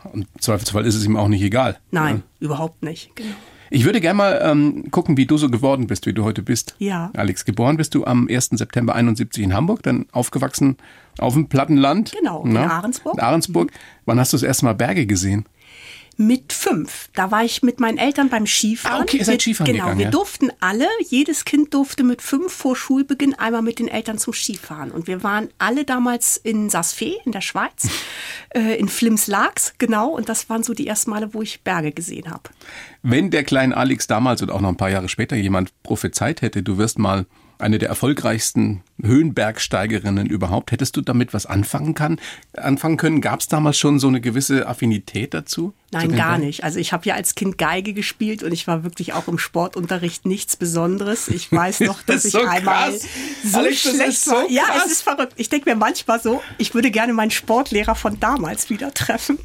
Und 0.05 0.27
im 0.35 0.41
Zweifelsfall 0.41 0.85
ist 0.85 0.95
es 0.95 1.05
ihm 1.05 1.17
auch 1.17 1.29
nicht 1.29 1.43
egal. 1.43 1.79
Nein, 1.91 2.23
überhaupt 2.39 2.83
nicht. 2.83 3.17
Genau. 3.17 3.35
Ich 3.75 3.85
würde 3.85 4.01
gerne 4.01 4.17
mal 4.17 4.41
ähm, 4.41 4.89
gucken, 4.93 5.17
wie 5.17 5.27
du 5.27 5.37
so 5.37 5.51
geworden 5.51 5.89
bist, 5.89 6.07
wie 6.07 6.13
du 6.13 6.23
heute 6.23 6.43
bist. 6.43 6.77
Ja. 6.79 7.11
Alex, 7.17 7.45
geboren 7.45 7.77
bist 7.77 7.93
du 7.97 8.05
am 8.05 8.29
1. 8.31 8.51
September 8.53 8.95
71 8.95 9.43
in 9.43 9.53
Hamburg, 9.53 9.83
dann 9.83 10.07
aufgewachsen 10.13 10.77
auf 11.19 11.35
dem 11.35 11.49
Plattenland. 11.49 12.15
Genau, 12.17 12.45
in 12.45 12.57
Ahrensburg. 12.57 13.15
In 13.15 13.21
Ahrensburg. 13.21 13.73
Wann 14.05 14.21
hast 14.21 14.33
du 14.33 14.37
das 14.37 14.45
erste 14.45 14.67
Mal 14.67 14.75
Berge 14.75 15.07
gesehen? 15.07 15.47
Mit 16.17 16.53
fünf, 16.53 17.09
da 17.15 17.31
war 17.31 17.45
ich 17.45 17.63
mit 17.63 17.81
meinen 17.81 17.99
Eltern 17.99 18.29
beim 18.29 18.47
Skifahren. 18.47 19.01
Ah, 19.01 19.03
okay, 19.03 19.19
ihr 19.19 19.25
seid 19.25 19.35
wir, 19.35 19.41
Skifahren 19.41 19.73
Genau, 19.73 19.85
gegangen, 19.85 19.99
wir 19.99 20.05
ja. 20.07 20.11
durften 20.11 20.51
alle, 20.61 20.87
jedes 21.09 21.45
Kind 21.45 21.75
durfte 21.75 22.05
mit 22.05 22.23
fünf 22.23 22.53
vor 22.53 22.77
Schulbeginn 22.77 23.35
einmal 23.35 23.63
mit 23.63 23.79
den 23.79 23.89
Eltern 23.89 24.19
zum 24.19 24.33
Skifahren. 24.33 24.91
Und 24.91 25.07
wir 25.07 25.23
waren 25.23 25.49
alle 25.59 25.85
damals 25.85 26.37
in 26.37 26.71
Saas-Fee 26.71 27.17
in 27.25 27.33
der 27.33 27.41
Schweiz, 27.41 27.89
äh, 28.51 28.79
in 28.79 28.89
Flims-Laax, 28.89 29.75
genau. 29.79 30.11
Und 30.11 30.29
das 30.29 30.49
waren 30.49 30.63
so 30.63 30.75
die 30.75 30.87
ersten 30.87 31.11
Male, 31.11 31.35
wo 31.35 31.43
ich 31.43 31.63
Berge 31.63 31.93
gesehen 31.93 32.31
habe. 32.31 32.51
Wenn 33.03 33.31
der 33.31 33.45
kleine 33.45 33.77
Alex 33.77 34.07
damals 34.07 34.43
und 34.43 34.51
auch 34.51 34.61
noch 34.61 34.69
ein 34.69 34.77
paar 34.77 34.91
Jahre 34.91 35.09
später 35.09 35.37
jemand 35.37 35.73
prophezeit 35.83 36.43
hätte, 36.43 36.63
du 36.63 36.79
wirst 36.79 36.99
mal 36.99 37.27
eine 37.59 37.79
der 37.79 37.89
erfolgreichsten 37.89 38.83
Höhenbergsteigerinnen 39.03 40.27
überhaupt, 40.27 40.73
hättest 40.73 40.97
du 40.97 41.01
damit 41.01 41.35
was 41.35 41.47
anfangen, 41.47 41.95
kann, 41.95 42.21
anfangen 42.57 42.97
können? 42.97 43.21
Gab 43.21 43.41
es 43.41 43.49
damals 43.49 43.79
schon 43.79 43.99
so 43.99 44.09
eine 44.09 44.21
gewisse 44.21 44.67
Affinität 44.67 45.35
dazu? 45.35 45.73
Zu 45.93 45.99
Nein, 45.99 46.17
gar 46.17 46.31
Bergen? 46.31 46.47
nicht. 46.47 46.65
Also 46.65 46.79
ich 46.79 46.93
habe 46.93 47.07
ja 47.07 47.15
als 47.15 47.35
Kind 47.35 47.59
Geige 47.59 47.93
gespielt 47.93 48.43
und 48.43 48.53
ich 48.53 48.67
war 48.67 48.85
wirklich 48.85 49.13
auch 49.13 49.29
im 49.29 49.39
Sportunterricht 49.39 50.27
nichts 50.27 50.57
Besonderes. 50.57 51.29
Ich 51.29 51.51
weiß 51.51 51.81
noch, 51.81 52.03
Das 52.03 52.23
dass 52.23 52.25
ist 52.27 52.35
ich 52.35 52.41
so 52.41 52.47
einmal 52.47 52.91
krass. 52.93 53.07
so 53.45 53.59
Alex, 53.59 53.83
das 53.83 53.95
schlecht 53.95 54.21
so 54.25 54.31
war. 54.33 54.51
Ja, 54.51 54.63
es 54.85 54.93
ist 54.93 55.03
verrückt. 55.03 55.35
Ich 55.37 55.49
denke 55.49 55.69
mir 55.71 55.77
manchmal 55.77 56.21
so, 56.21 56.43
ich 56.59 56.75
würde 56.75 56.91
gerne 56.91 57.13
meinen 57.13 57.31
Sportlehrer 57.31 57.95
von 57.95 58.19
damals 58.21 58.71
wieder 58.71 58.93
treffen. 58.93 59.39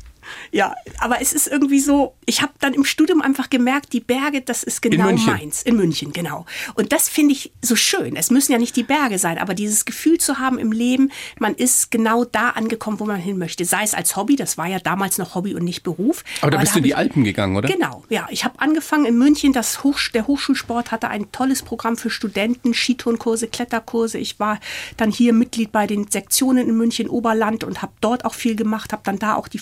Ja, 0.51 0.75
aber 0.99 1.21
es 1.21 1.33
ist 1.33 1.47
irgendwie 1.47 1.79
so, 1.79 2.15
ich 2.25 2.41
habe 2.41 2.53
dann 2.59 2.73
im 2.73 2.85
Studium 2.85 3.21
einfach 3.21 3.49
gemerkt, 3.49 3.93
die 3.93 3.99
Berge, 3.99 4.41
das 4.41 4.63
ist 4.63 4.81
genau 4.81 5.09
In 5.09 5.25
meins. 5.25 5.63
In 5.63 5.75
München, 5.75 6.11
genau. 6.11 6.45
Und 6.75 6.91
das 6.91 7.09
finde 7.09 7.33
ich 7.33 7.51
so 7.61 7.75
schön. 7.75 8.15
Es 8.15 8.31
müssen 8.31 8.51
ja 8.51 8.57
nicht 8.57 8.75
die 8.75 8.83
Berge 8.83 9.19
sein, 9.19 9.37
aber 9.37 9.53
dieses 9.53 9.85
Gefühl 9.85 10.19
zu 10.19 10.39
haben 10.39 10.59
im 10.59 10.71
Leben, 10.71 11.11
man 11.39 11.55
ist 11.55 11.91
genau 11.91 12.25
da 12.25 12.49
angekommen, 12.49 12.99
wo 12.99 13.05
man 13.05 13.17
hin 13.17 13.37
möchte. 13.37 13.65
Sei 13.65 13.83
es 13.83 13.93
als 13.93 14.15
Hobby, 14.15 14.35
das 14.35 14.57
war 14.57 14.67
ja 14.67 14.79
damals 14.79 15.17
noch 15.17 15.35
Hobby 15.35 15.55
und 15.55 15.63
nicht 15.63 15.83
Beruf. 15.83 16.23
Aber 16.41 16.51
da 16.51 16.57
bist 16.57 16.73
du 16.73 16.79
in 16.79 16.83
die 16.83 16.95
Alpen 16.95 17.23
gegangen, 17.23 17.55
oder? 17.55 17.67
Genau, 17.67 18.03
ja. 18.09 18.27
Ich 18.31 18.45
habe 18.45 18.59
angefangen 18.59 19.05
in 19.05 19.17
München. 19.17 19.53
Das 19.53 19.83
Hochsch 19.83 20.11
der 20.11 20.27
Hochschulsport 20.27 20.91
hatte 20.91 21.09
ein 21.09 21.31
tolles 21.31 21.61
Programm 21.61 21.97
für 21.97 22.09
Studenten, 22.09 22.73
Skitourenkurse, 22.73 23.47
Kletterkurse. 23.47 24.17
Ich 24.17 24.39
war 24.39 24.59
dann 24.97 25.11
hier 25.11 25.33
Mitglied 25.33 25.71
bei 25.71 25.87
den 25.87 26.09
Sektionen 26.09 26.69
in 26.69 26.77
München 26.77 27.09
Oberland 27.09 27.63
und 27.63 27.81
habe 27.81 27.93
dort 28.01 28.25
auch 28.25 28.33
viel 28.33 28.55
gemacht, 28.55 28.91
habe 28.91 29.03
dann 29.05 29.19
da 29.19 29.35
auch 29.35 29.47
die 29.47 29.59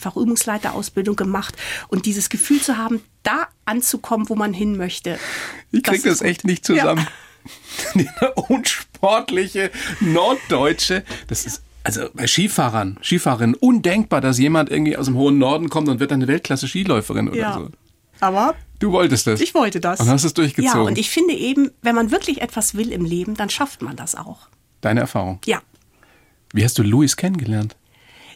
Fachübungsleiterausbildung 0.59 1.15
gemacht. 1.15 1.55
Und 1.87 2.05
dieses 2.05 2.29
Gefühl 2.29 2.61
zu 2.61 2.77
haben, 2.77 3.01
da 3.23 3.47
anzukommen, 3.65 4.29
wo 4.29 4.35
man 4.35 4.53
hin 4.53 4.77
möchte. 4.77 5.19
Ich 5.71 5.83
krieg 5.83 6.03
das, 6.03 6.19
gut. 6.19 6.27
echt 6.27 6.43
nicht 6.45 6.65
zusammen. 6.65 7.07
Dieser 7.95 8.37
unsportliche 8.49 9.71
Norddeutsche, 10.01 11.03
das 11.27 11.45
ist 11.45 11.63
also 11.83 12.09
bei 12.13 12.27
Skifahrern, 12.27 12.99
Skifahrerinnen 13.01 13.55
undenkbar, 13.55 14.19
dass 14.19 14.37
jemand 14.37 14.69
irgendwie 14.69 14.97
aus 14.97 15.05
dem 15.05 15.15
hohen 15.15 15.37
Norden 15.37 15.69
kommt 15.69 15.87
und 15.87 16.01
wird 16.01 16.11
dann 16.11 16.19
eine 16.21 16.27
Weltklasse-Skiläuferin 16.27 17.29
oder 17.29 17.37
Ja. 17.37 17.53
so. 17.53 17.69
Aber 18.19 18.55
Du 18.79 18.91
wolltest 18.91 19.25
das. 19.27 19.39
ich 19.39 19.53
wollte 19.53 19.79
das. 19.79 20.01
Und 20.01 20.09
hast 20.09 20.25
es 20.25 20.33
durchgezogen. 20.33 20.81
Ja, 20.81 20.85
und 20.87 20.97
ich 20.97 21.09
finde 21.09 21.33
eben, 21.35 21.71
wenn 21.81 21.95
man 21.95 22.11
wirklich 22.11 22.41
etwas 22.41 22.75
will 22.75 22.91
im 22.91 23.05
Leben, 23.05 23.35
dann 23.35 23.49
schafft 23.49 23.81
man 23.81 23.95
das 23.95 24.15
auch. 24.15 24.49
Deine 24.81 24.99
Erfahrung. 24.99 25.39
Ja. 25.45 25.61
Wie 26.53 26.63
hast 26.65 26.77
du 26.77 26.83
Louis 26.83 27.15
kennengelernt? 27.15 27.75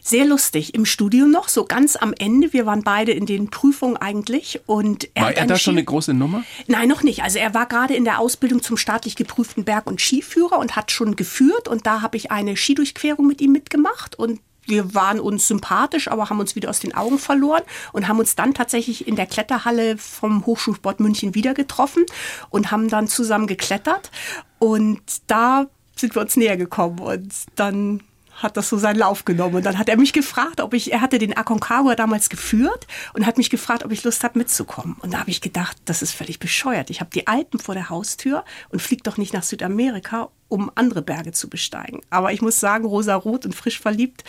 Sehr 0.04 0.24
lustig. 0.24 0.74
Im 0.74 0.84
Studium 0.84 1.30
noch, 1.30 1.48
so 1.48 1.64
ganz 1.64 1.94
am 1.94 2.12
Ende. 2.18 2.52
Wir 2.52 2.66
waren 2.66 2.82
beide 2.82 3.12
in 3.12 3.24
den 3.24 3.50
Prüfungen 3.50 3.96
eigentlich. 3.96 4.60
Und 4.66 5.08
er 5.14 5.22
War 5.22 5.30
hat 5.30 5.36
er 5.36 5.46
da 5.46 5.56
schon 5.56 5.74
eine 5.74 5.84
große 5.84 6.12
Nummer? 6.12 6.42
Nein, 6.66 6.88
noch 6.88 7.04
nicht. 7.04 7.22
Also 7.22 7.38
er 7.38 7.54
war 7.54 7.66
gerade 7.66 7.94
in 7.94 8.04
der 8.04 8.18
Ausbildung 8.18 8.62
zum 8.62 8.76
staatlich 8.76 9.14
geprüften 9.14 9.62
Berg- 9.62 9.86
und 9.86 10.00
Skiführer 10.00 10.58
und 10.58 10.74
hat 10.74 10.90
schon 10.90 11.14
geführt. 11.14 11.68
Und 11.68 11.86
da 11.86 12.02
habe 12.02 12.16
ich 12.16 12.32
eine 12.32 12.56
Skidurchquerung 12.56 13.28
mit 13.28 13.40
ihm 13.40 13.52
mitgemacht. 13.52 14.18
Und 14.18 14.40
wir 14.66 14.92
waren 14.92 15.20
uns 15.20 15.46
sympathisch, 15.46 16.08
aber 16.08 16.30
haben 16.30 16.40
uns 16.40 16.56
wieder 16.56 16.70
aus 16.70 16.80
den 16.80 16.94
Augen 16.96 17.20
verloren 17.20 17.62
und 17.92 18.08
haben 18.08 18.18
uns 18.18 18.34
dann 18.34 18.54
tatsächlich 18.54 19.06
in 19.06 19.14
der 19.14 19.26
Kletterhalle 19.26 19.98
vom 19.98 20.46
Hochschulsport 20.46 20.98
München 20.98 21.36
wieder 21.36 21.54
getroffen 21.54 22.06
und 22.50 22.72
haben 22.72 22.88
dann 22.88 23.06
zusammen 23.06 23.46
geklettert. 23.46 24.10
Und 24.58 25.00
da 25.28 25.66
sind 25.94 26.16
wir 26.16 26.22
uns 26.22 26.36
näher 26.36 26.56
gekommen. 26.56 26.98
Und 26.98 27.32
dann 27.54 28.02
hat 28.42 28.56
das 28.56 28.68
so 28.68 28.78
seinen 28.78 28.98
Lauf 28.98 29.24
genommen. 29.24 29.56
Und 29.56 29.66
dann 29.66 29.78
hat 29.78 29.88
er 29.88 29.96
mich 29.96 30.12
gefragt, 30.12 30.60
ob 30.60 30.74
ich, 30.74 30.92
er 30.92 31.00
hatte 31.00 31.18
den 31.18 31.36
Aconcagua 31.36 31.94
damals 31.94 32.28
geführt 32.28 32.86
und 33.14 33.26
hat 33.26 33.38
mich 33.38 33.50
gefragt, 33.50 33.84
ob 33.84 33.92
ich 33.92 34.04
Lust 34.04 34.24
habe 34.24 34.38
mitzukommen. 34.38 34.96
Und 35.00 35.14
da 35.14 35.20
habe 35.20 35.30
ich 35.30 35.40
gedacht, 35.40 35.76
das 35.84 36.02
ist 36.02 36.12
völlig 36.12 36.38
bescheuert. 36.38 36.90
Ich 36.90 37.00
habe 37.00 37.10
die 37.10 37.26
Alpen 37.26 37.58
vor 37.58 37.74
der 37.74 37.88
Haustür 37.88 38.44
und 38.70 38.80
fliege 38.80 39.02
doch 39.02 39.16
nicht 39.16 39.32
nach 39.32 39.42
Südamerika, 39.42 40.30
um 40.48 40.70
andere 40.74 41.02
Berge 41.02 41.32
zu 41.32 41.48
besteigen. 41.48 42.00
Aber 42.10 42.32
ich 42.32 42.42
muss 42.42 42.60
sagen, 42.60 42.84
rosarot 42.84 43.46
und 43.46 43.54
frisch 43.54 43.80
verliebt, 43.80 44.24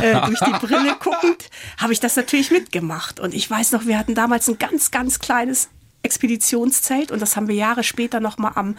äh, 0.00 0.20
durch 0.26 0.40
die 0.40 0.66
Brille 0.66 0.96
guckend, 0.98 1.50
habe 1.78 1.92
ich 1.92 2.00
das 2.00 2.16
natürlich 2.16 2.50
mitgemacht. 2.50 3.20
Und 3.20 3.34
ich 3.34 3.48
weiß 3.50 3.72
noch, 3.72 3.86
wir 3.86 3.98
hatten 3.98 4.14
damals 4.14 4.48
ein 4.48 4.58
ganz, 4.58 4.90
ganz 4.90 5.18
kleines 5.18 5.68
Expeditionszelt 6.02 7.10
und 7.10 7.20
das 7.20 7.36
haben 7.36 7.48
wir 7.48 7.56
Jahre 7.56 7.82
später 7.82 8.20
nochmal 8.20 8.52
am 8.54 8.76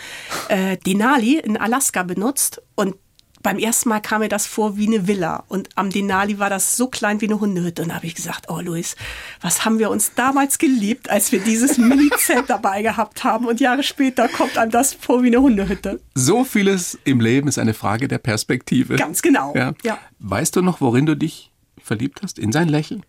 äh, 0.47 0.77
Denali 0.77 1.37
in 1.37 1.57
Alaska 1.57 2.03
benutzt. 2.03 2.61
Und 2.75 2.95
beim 3.43 3.59
ersten 3.59 3.89
Mal 3.89 3.99
kam 3.99 4.21
mir 4.21 4.29
das 4.29 4.45
vor 4.47 4.77
wie 4.77 4.87
eine 4.87 5.07
Villa 5.07 5.43
und 5.47 5.69
am 5.75 5.89
Denali 5.89 6.39
war 6.39 6.49
das 6.49 6.75
so 6.75 6.87
klein 6.87 7.21
wie 7.21 7.25
eine 7.25 7.39
Hundehütte. 7.39 7.83
Und 7.83 7.89
da 7.89 7.95
habe 7.95 8.05
ich 8.05 8.15
gesagt, 8.15 8.49
oh 8.49 8.59
Luis, 8.59 8.95
was 9.41 9.65
haben 9.65 9.79
wir 9.79 9.89
uns 9.89 10.13
damals 10.15 10.57
geliebt, 10.57 11.09
als 11.09 11.31
wir 11.31 11.39
dieses 11.39 11.77
Mini-Zelt 11.77 12.49
dabei 12.49 12.81
gehabt 12.81 13.23
haben 13.23 13.45
und 13.45 13.59
Jahre 13.59 13.83
später 13.83 14.27
kommt 14.27 14.57
einem 14.57 14.71
das 14.71 14.93
vor 14.93 15.23
wie 15.23 15.27
eine 15.27 15.41
Hundehütte. 15.41 15.99
So 16.15 16.43
vieles 16.43 16.97
im 17.03 17.19
Leben 17.19 17.47
ist 17.47 17.59
eine 17.59 17.73
Frage 17.73 18.07
der 18.07 18.17
Perspektive. 18.17 18.95
Ganz 18.95 19.21
genau. 19.21 19.53
Ja. 19.55 19.73
Ja. 19.83 19.97
Weißt 20.19 20.55
du 20.55 20.61
noch, 20.61 20.81
worin 20.81 21.05
du 21.05 21.15
dich 21.15 21.51
verliebt 21.81 22.21
hast? 22.23 22.39
In 22.39 22.51
sein 22.51 22.69
Lächeln? 22.69 23.05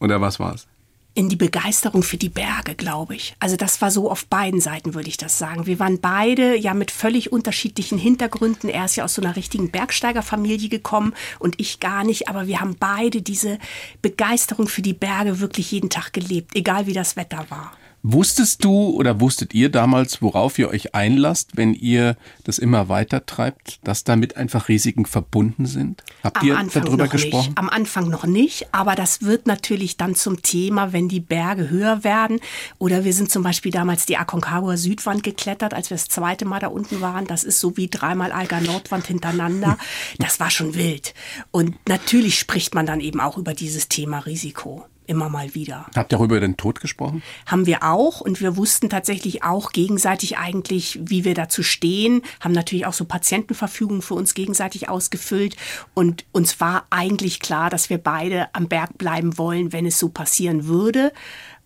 Oder 0.00 0.20
was 0.20 0.38
war's? 0.38 0.66
In 1.14 1.28
die 1.28 1.36
Begeisterung 1.36 2.02
für 2.02 2.16
die 2.16 2.28
Berge, 2.28 2.74
glaube 2.74 3.14
ich. 3.14 3.36
Also 3.38 3.56
das 3.56 3.80
war 3.80 3.90
so 3.92 4.10
auf 4.10 4.26
beiden 4.26 4.60
Seiten, 4.60 4.94
würde 4.94 5.08
ich 5.08 5.16
das 5.16 5.38
sagen. 5.38 5.66
Wir 5.66 5.78
waren 5.78 6.00
beide 6.00 6.56
ja 6.56 6.74
mit 6.74 6.90
völlig 6.90 7.30
unterschiedlichen 7.30 7.98
Hintergründen. 7.98 8.68
Er 8.68 8.84
ist 8.84 8.96
ja 8.96 9.04
aus 9.04 9.14
so 9.14 9.22
einer 9.22 9.36
richtigen 9.36 9.70
Bergsteigerfamilie 9.70 10.68
gekommen 10.68 11.14
und 11.38 11.60
ich 11.60 11.78
gar 11.78 12.02
nicht. 12.02 12.28
Aber 12.28 12.48
wir 12.48 12.60
haben 12.60 12.76
beide 12.78 13.22
diese 13.22 13.58
Begeisterung 14.02 14.66
für 14.66 14.82
die 14.82 14.92
Berge 14.92 15.38
wirklich 15.38 15.70
jeden 15.70 15.88
Tag 15.88 16.12
gelebt, 16.12 16.56
egal 16.56 16.86
wie 16.86 16.92
das 16.92 17.14
Wetter 17.14 17.46
war. 17.48 17.72
Wusstest 18.06 18.62
du 18.62 18.90
oder 18.90 19.18
wusstet 19.22 19.54
ihr 19.54 19.70
damals, 19.70 20.20
worauf 20.20 20.58
ihr 20.58 20.68
euch 20.68 20.94
einlasst, 20.94 21.56
wenn 21.56 21.72
ihr 21.72 22.18
das 22.44 22.58
immer 22.58 22.90
weiter 22.90 23.24
treibt, 23.24 23.80
dass 23.82 24.04
damit 24.04 24.36
einfach 24.36 24.68
Risiken 24.68 25.06
verbunden 25.06 25.64
sind? 25.64 26.04
Habt 26.22 26.36
Am 26.36 26.46
ihr 26.46 26.58
Anfang 26.58 26.84
darüber 26.84 27.08
gesprochen? 27.08 27.48
Nicht. 27.48 27.58
Am 27.58 27.70
Anfang 27.70 28.10
noch 28.10 28.26
nicht, 28.26 28.66
aber 28.74 28.94
das 28.94 29.22
wird 29.22 29.46
natürlich 29.46 29.96
dann 29.96 30.14
zum 30.14 30.42
Thema, 30.42 30.92
wenn 30.92 31.08
die 31.08 31.20
Berge 31.20 31.70
höher 31.70 32.04
werden. 32.04 32.40
Oder 32.76 33.06
wir 33.06 33.14
sind 33.14 33.30
zum 33.30 33.42
Beispiel 33.42 33.72
damals 33.72 34.04
die 34.04 34.18
Aconcagua 34.18 34.76
Südwand 34.76 35.22
geklettert, 35.22 35.72
als 35.72 35.88
wir 35.88 35.96
das 35.96 36.08
zweite 36.08 36.44
Mal 36.44 36.60
da 36.60 36.66
unten 36.66 37.00
waren. 37.00 37.26
Das 37.26 37.42
ist 37.42 37.58
so 37.58 37.78
wie 37.78 37.88
dreimal 37.88 38.32
Alger 38.32 38.60
Nordwand 38.60 39.06
hintereinander. 39.06 39.78
Das 40.18 40.40
war 40.40 40.50
schon 40.50 40.74
wild. 40.74 41.14
Und 41.50 41.76
natürlich 41.88 42.38
spricht 42.38 42.74
man 42.74 42.86
dann 42.86 43.00
eben 43.00 43.20
auch 43.20 43.38
über 43.38 43.54
dieses 43.54 43.88
Thema 43.88 44.18
Risiko. 44.20 44.84
Immer 45.06 45.28
mal 45.28 45.54
wieder 45.54 45.86
Habt 45.94 46.12
ihr 46.12 46.16
darüber 46.16 46.40
den 46.40 46.56
Tod 46.56 46.80
gesprochen? 46.80 47.22
haben 47.46 47.66
wir 47.66 47.82
auch 47.82 48.20
und 48.20 48.40
wir 48.40 48.56
wussten 48.56 48.88
tatsächlich 48.88 49.42
auch 49.42 49.72
gegenseitig 49.72 50.38
eigentlich, 50.38 50.98
wie 51.02 51.24
wir 51.24 51.34
dazu 51.34 51.62
stehen, 51.62 52.22
haben 52.40 52.52
natürlich 52.52 52.86
auch 52.86 52.92
so 52.92 53.04
Patientenverfügungen 53.04 54.02
für 54.02 54.14
uns 54.14 54.34
gegenseitig 54.34 54.88
ausgefüllt 54.88 55.56
und 55.94 56.24
uns 56.32 56.60
war 56.60 56.86
eigentlich 56.90 57.40
klar, 57.40 57.70
dass 57.70 57.90
wir 57.90 57.98
beide 57.98 58.48
am 58.54 58.68
Berg 58.68 58.98
bleiben 58.98 59.36
wollen, 59.38 59.72
wenn 59.72 59.86
es 59.86 59.98
so 59.98 60.08
passieren 60.08 60.66
würde. 60.66 61.12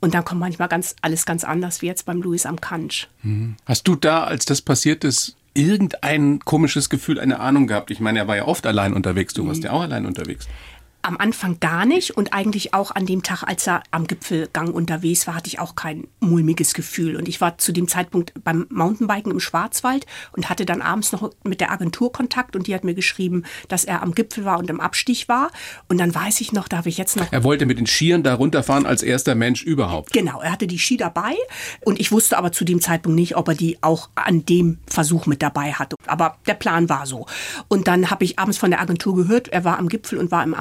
Und 0.01 0.15
dann 0.15 0.25
kommt 0.25 0.41
manchmal 0.41 0.69
ganz, 0.69 0.95
alles 1.03 1.27
ganz 1.27 1.43
anders, 1.45 1.83
wie 1.83 1.87
jetzt 1.87 2.07
beim 2.07 2.23
Louis 2.23 2.47
am 2.47 2.61
Kansch. 2.61 3.09
Hast 3.65 3.89
du 3.89 3.97
da, 3.97 4.25
als 4.25 4.45
das 4.45 4.63
passiert 4.63 5.03
ist, 5.03 5.37
irgendein 5.55 6.39
komisches 6.41 6.89
Gefühl, 6.89 7.19
eine 7.19 7.41
Ahnung 7.41 7.67
gehabt? 7.67 7.91
Ich 7.91 7.99
meine, 7.99 8.21
er 8.21 8.29
war 8.29 8.37
ja 8.37 8.45
oft 8.45 8.67
allein 8.67 8.95
unterwegs, 8.95 9.35
du 9.35 9.47
warst 9.47 9.65
ja 9.65 9.73
auch 9.73 9.83
allein 9.83 10.07
unterwegs. 10.07 10.47
Am 11.09 11.17
Anfang 11.17 11.59
gar 11.59 11.87
nicht 11.87 12.19
und 12.19 12.35
eigentlich 12.35 12.75
auch 12.75 12.91
an 12.91 13.07
dem 13.07 13.23
Tag, 13.23 13.43
als 13.43 13.67
er 13.67 13.83
am 13.93 14.07
Gipfelgang 14.07 14.69
unterwegs 14.73 15.27
war, 15.27 15.37
hatte 15.37 15.49
ich 15.49 15.59
auch 15.59 15.75
kein 15.75 16.07
mulmiges 16.21 16.75
Gefühl. 16.75 17.17
Und 17.17 17.29
ich 17.29 17.41
war 17.41 17.57
zu 17.57 17.73
dem 17.73 17.89
Zeitpunkt 17.89 18.35
beim 18.45 18.67
Mountainbiken 18.69 19.33
im 19.33 19.41
Schwarzwald 19.41 20.05
und 20.33 20.51
hatte 20.51 20.67
dann 20.67 20.83
abends 20.83 21.13
noch 21.13 21.31
mit 21.45 21.63
der 21.63 21.73
Agentur 21.73 22.13
Kontakt 22.13 22.57
und 22.57 22.67
die 22.67 22.75
hat 22.75 22.85
mir 22.85 22.93
geschrieben, 22.93 23.45
dass 23.69 23.87
er 23.87 24.03
am 24.03 24.15
Gipfel 24.15 24.45
war 24.45 24.59
und 24.59 24.69
im 24.69 24.81
Abstich 24.81 25.31
war. 25.31 25.51
Und 25.89 25.97
dann 25.97 26.15
weiß 26.15 26.43
ich 26.43 26.53
noch, 26.53 26.69
da 26.69 26.77
habe 26.77 26.91
ich 26.91 26.99
jetzt 26.99 27.17
noch 27.17 27.33
Er 27.33 27.43
wollte 27.43 27.65
mit 27.65 27.79
den 27.79 27.87
Skiern 27.87 28.23
da 28.23 28.35
runterfahren 28.35 28.85
als 28.85 29.03
erster 29.03 29.35
Mensch 29.35 29.63
überhaupt. 29.63 30.13
Genau, 30.13 30.43
er 30.43 30.53
hatte 30.53 30.67
die 30.67 30.79
Ski 30.79 30.99
dabei 30.99 31.35
und 31.87 31.99
ich 31.99 32.13
wusste 32.13 32.37
aber 32.37 32.53
zu 32.53 32.67
dem 32.67 32.83
Zeitpunkt 32.83 33.19
nicht, 33.19 33.35
ob 33.35 33.49
er 33.49 33.55
die 33.55 33.79
auch 33.83 34.11
an 34.15 34.45
dem 34.45 34.77
Versuch 34.87 35.25
mit 35.25 35.41
dabei 35.41 35.73
hatte. 35.73 35.97
Aber 36.07 36.37
der 36.47 36.53
Plan 36.53 36.91
war 36.91 37.07
so. 37.07 37.25
Und 37.69 37.89
dann 37.89 38.11
habe 38.11 38.25
ich 38.25 38.39
abends 38.39 38.59
von 38.59 38.71
der 38.71 38.83
Agentur 38.83 39.17
gehört, 39.17 39.49
er 39.49 39.65
war 39.65 39.79
am 39.79 39.89
Gipfel 39.89 40.19
und 40.19 40.31
war 40.31 40.45
im 40.45 40.53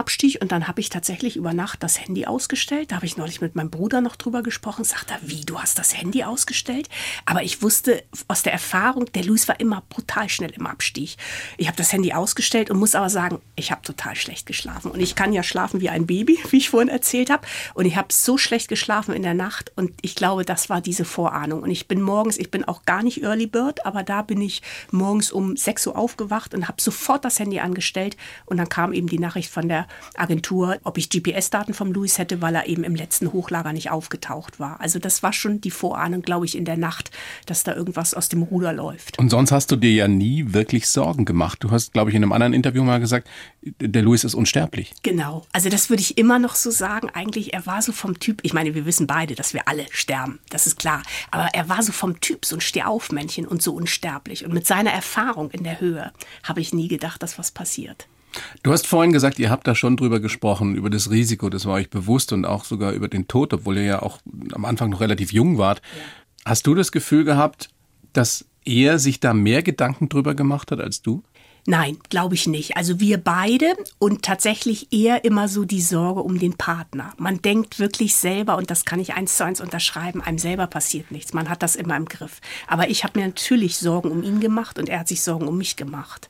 Und 0.42 0.52
dann 0.52 0.68
habe 0.68 0.80
ich 0.82 0.90
tatsächlich 0.90 1.36
über 1.36 1.54
Nacht 1.54 1.84
das 1.84 2.00
Handy 2.00 2.26
ausgestellt. 2.26 2.92
Da 2.92 2.98
habe 2.98 3.06
ich 3.06 3.18
neulich 3.18 3.42
mit 3.42 3.56
meinem 3.56 3.70
Bruder 3.70 4.02
noch 4.02 4.16
drüber 4.16 4.44
gesprochen. 4.44 4.84
Sagt 4.84 5.12
er, 5.12 5.20
wie, 5.22 5.46
du 5.46 5.60
hast 5.60 5.80
das 5.80 5.98
Handy 5.98 6.24
ausgestellt? 6.24 6.90
Aber 7.26 7.44
ich 7.44 7.62
wusste 7.62 8.04
aus 8.28 8.44
der 8.44 8.54
Erfahrung, 8.54 9.06
der 9.14 9.24
Luis 9.24 9.48
war 9.48 9.60
immer 9.60 9.84
brutal 9.90 10.30
schnell 10.30 10.52
im 10.52 10.68
Abstieg. 10.68 11.18
Ich 11.58 11.68
habe 11.68 11.78
das 11.78 11.94
Handy 11.94 12.14
ausgestellt 12.14 12.70
und 12.70 12.78
muss 12.78 12.96
aber 12.96 13.10
sagen, 13.10 13.42
ich 13.56 13.72
habe 13.72 13.82
total 13.82 14.16
schlecht 14.16 14.46
geschlafen. 14.46 14.92
Und 14.92 15.00
ich 15.00 15.16
kann 15.16 15.34
ja 15.34 15.44
schlafen 15.44 15.82
wie 15.82 15.90
ein 15.90 16.08
Baby, 16.08 16.40
wie 16.50 16.58
ich 16.58 16.70
vorhin 16.70 16.90
erzählt 16.90 17.30
habe. 17.30 17.48
Und 17.74 17.86
ich 17.86 17.96
habe 17.96 18.08
so 18.12 18.38
schlecht 18.38 18.68
geschlafen 18.68 19.14
in 19.14 19.24
der 19.24 19.34
Nacht. 19.34 19.72
Und 19.76 19.92
ich 20.02 20.16
glaube, 20.16 20.46
das 20.46 20.70
war 20.70 20.82
diese 20.82 21.06
Vorahnung. 21.06 21.64
Und 21.64 21.72
ich 21.72 21.88
bin 21.88 22.02
morgens, 22.02 22.38
ich 22.38 22.52
bin 22.52 22.64
auch 22.64 22.84
gar 22.84 23.04
nicht 23.04 23.24
Early 23.24 23.48
Bird, 23.48 23.86
aber 23.86 24.04
da 24.04 24.22
bin 24.22 24.42
ich 24.42 24.62
morgens 24.92 25.32
um 25.32 25.56
6 25.56 25.88
Uhr 25.88 25.98
aufgewacht 25.98 26.54
und 26.54 26.68
habe 26.68 26.82
sofort 26.82 27.26
das 27.26 27.40
Handy 27.40 27.60
angestellt. 27.60 28.18
Und 28.46 28.58
dann 28.58 28.70
kam 28.70 28.94
eben 28.94 29.08
die 29.08 29.20
Nachricht 29.20 29.52
von 29.52 29.68
der 29.68 29.88
Agentur, 30.20 30.78
ob 30.84 30.98
ich 30.98 31.10
GPS-Daten 31.10 31.74
vom 31.74 31.92
Louis 31.92 32.18
hätte, 32.18 32.42
weil 32.42 32.56
er 32.56 32.68
eben 32.68 32.84
im 32.84 32.96
letzten 32.96 33.34
Hochlager 33.34 33.74
nicht 33.74 33.92
aufgetaucht 33.92 34.60
war. 34.60 34.80
Also 34.82 35.00
das 35.00 35.24
war 35.24 35.34
schon 35.34 35.62
die 35.62 35.72
Vorahnung, 35.72 36.22
glaube 36.22 36.46
ich, 36.46 36.58
in 36.58 36.66
der 36.66 36.78
Nacht, 36.78 37.12
dass 37.46 37.64
da 37.64 37.74
irgendwas 37.74 38.14
aus 38.14 38.30
dem 38.30 38.44
Ruder 38.44 38.74
läuft. 38.74 39.20
Und 39.20 39.30
sonst 39.30 39.52
hast 39.52 39.72
du 39.72 39.76
dir 39.76 39.92
ja 39.92 40.08
nie 40.08 40.54
wirklich 40.54 40.88
Sorgen 40.90 41.26
gemacht. 41.26 41.64
Du 41.64 41.72
hast, 41.72 41.94
glaube 41.94 42.10
ich, 42.10 42.16
in 42.16 42.24
einem 42.24 42.32
anderen 42.32 42.54
Interview 42.54 42.84
mal 42.84 43.00
gesagt, 43.00 43.28
der 43.62 44.02
Louis 44.02 44.24
ist 44.24 44.34
unsterblich. 44.34 44.94
Genau. 45.04 45.46
Also 45.52 45.70
das 45.70 45.90
würde 45.90 46.02
ich 46.02 46.18
immer 46.18 46.40
noch 46.40 46.56
so 46.56 46.72
sagen. 46.72 47.10
Eigentlich, 47.14 47.54
er 47.54 47.66
war 47.66 47.82
so 47.82 47.92
vom 47.92 48.20
Typ, 48.20 48.40
ich 48.44 48.54
meine, 48.54 48.76
wir 48.76 48.86
wissen 48.86 49.08
beide, 49.08 49.36
dass 49.36 49.54
wir 49.54 49.68
alle 49.68 49.86
sterben, 49.92 50.40
das 50.50 50.68
ist 50.68 50.80
klar. 50.80 51.04
Aber 51.32 51.50
er 51.54 51.70
war 51.70 51.82
so 51.84 51.92
vom 51.92 52.20
Typ, 52.20 52.46
so 52.46 52.56
ein 52.56 52.62
Stehaufmännchen 52.62 53.48
und 53.48 53.62
so 53.62 53.74
unsterblich. 53.74 54.46
Und 54.46 54.54
mit 54.54 54.66
seiner 54.66 54.92
Erfahrung 54.92 55.52
in 55.52 55.64
der 55.64 55.80
Höhe 55.80 56.12
habe 56.44 56.62
ich 56.62 56.74
nie 56.74 56.88
gedacht, 56.88 57.22
dass 57.24 57.38
was 57.38 57.52
passiert. 57.52 58.08
Du 58.64 58.72
hast 58.72 58.88
vorhin 58.88 59.14
gesagt, 59.14 59.40
ihr 59.40 59.50
habt 59.50 59.68
da 59.68 59.76
schon 59.76 59.98
drüber 59.98 60.20
gesprochen, 60.20 60.76
über 60.76 60.90
das 60.90 61.10
Risiko, 61.10 61.50
das 61.50 61.66
war 61.66 61.76
euch 61.76 61.90
bewusst 61.90 62.34
und 62.34 62.46
auch 62.46 62.66
sogar 62.66 62.92
über 62.92 63.08
den 63.08 63.28
Tod, 63.28 63.54
obwohl 63.54 63.78
ihr 63.78 63.84
ja 63.84 64.02
auch 64.02 64.20
am 64.54 64.66
Anfang 64.66 64.90
noch 64.90 65.00
relativ 65.00 65.32
jung 65.32 65.58
wart. 65.58 65.82
Ja. 65.96 66.52
Hast 66.52 66.68
du 66.68 66.76
das 66.76 66.92
Gefühl 66.92 67.24
gehabt, 67.24 67.70
dass 68.14 68.46
er 68.66 69.00
sich 69.00 69.20
da 69.20 69.34
mehr 69.34 69.64
Gedanken 69.64 70.10
drüber 70.10 70.36
gemacht 70.36 70.72
hat 70.72 70.82
als 70.82 71.02
du? 71.02 71.24
Nein, 71.70 71.98
glaube 72.10 72.36
ich 72.36 72.48
nicht. 72.48 72.78
Also 72.78 73.02
wir 73.02 73.18
beide 73.18 73.76
und 74.00 74.24
tatsächlich 74.24 74.94
eher 74.94 75.26
immer 75.26 75.50
so 75.50 75.66
die 75.66 75.82
Sorge 75.82 76.22
um 76.22 76.40
den 76.40 76.56
Partner. 76.56 77.14
Man 77.18 77.42
denkt 77.42 77.78
wirklich 77.78 78.16
selber, 78.16 78.56
und 78.56 78.72
das 78.72 78.86
kann 78.86 79.02
ich 79.02 79.16
eins 79.16 79.36
zu 79.36 79.44
eins 79.44 79.60
unterschreiben, 79.60 80.22
einem 80.22 80.38
selber 80.38 80.68
passiert 80.68 81.12
nichts. 81.12 81.34
Man 81.34 81.50
hat 81.50 81.62
das 81.64 81.76
immer 81.76 81.98
im 81.98 82.06
Griff. 82.06 82.40
Aber 82.68 82.90
ich 82.90 83.04
habe 83.04 83.20
mir 83.20 83.28
natürlich 83.28 83.76
Sorgen 83.76 84.12
um 84.12 84.24
ihn 84.24 84.40
gemacht 84.40 84.80
und 84.80 84.88
er 84.88 85.00
hat 85.00 85.10
sich 85.10 85.22
Sorgen 85.22 85.50
um 85.50 85.58
mich 85.58 85.76
gemacht. 85.76 86.30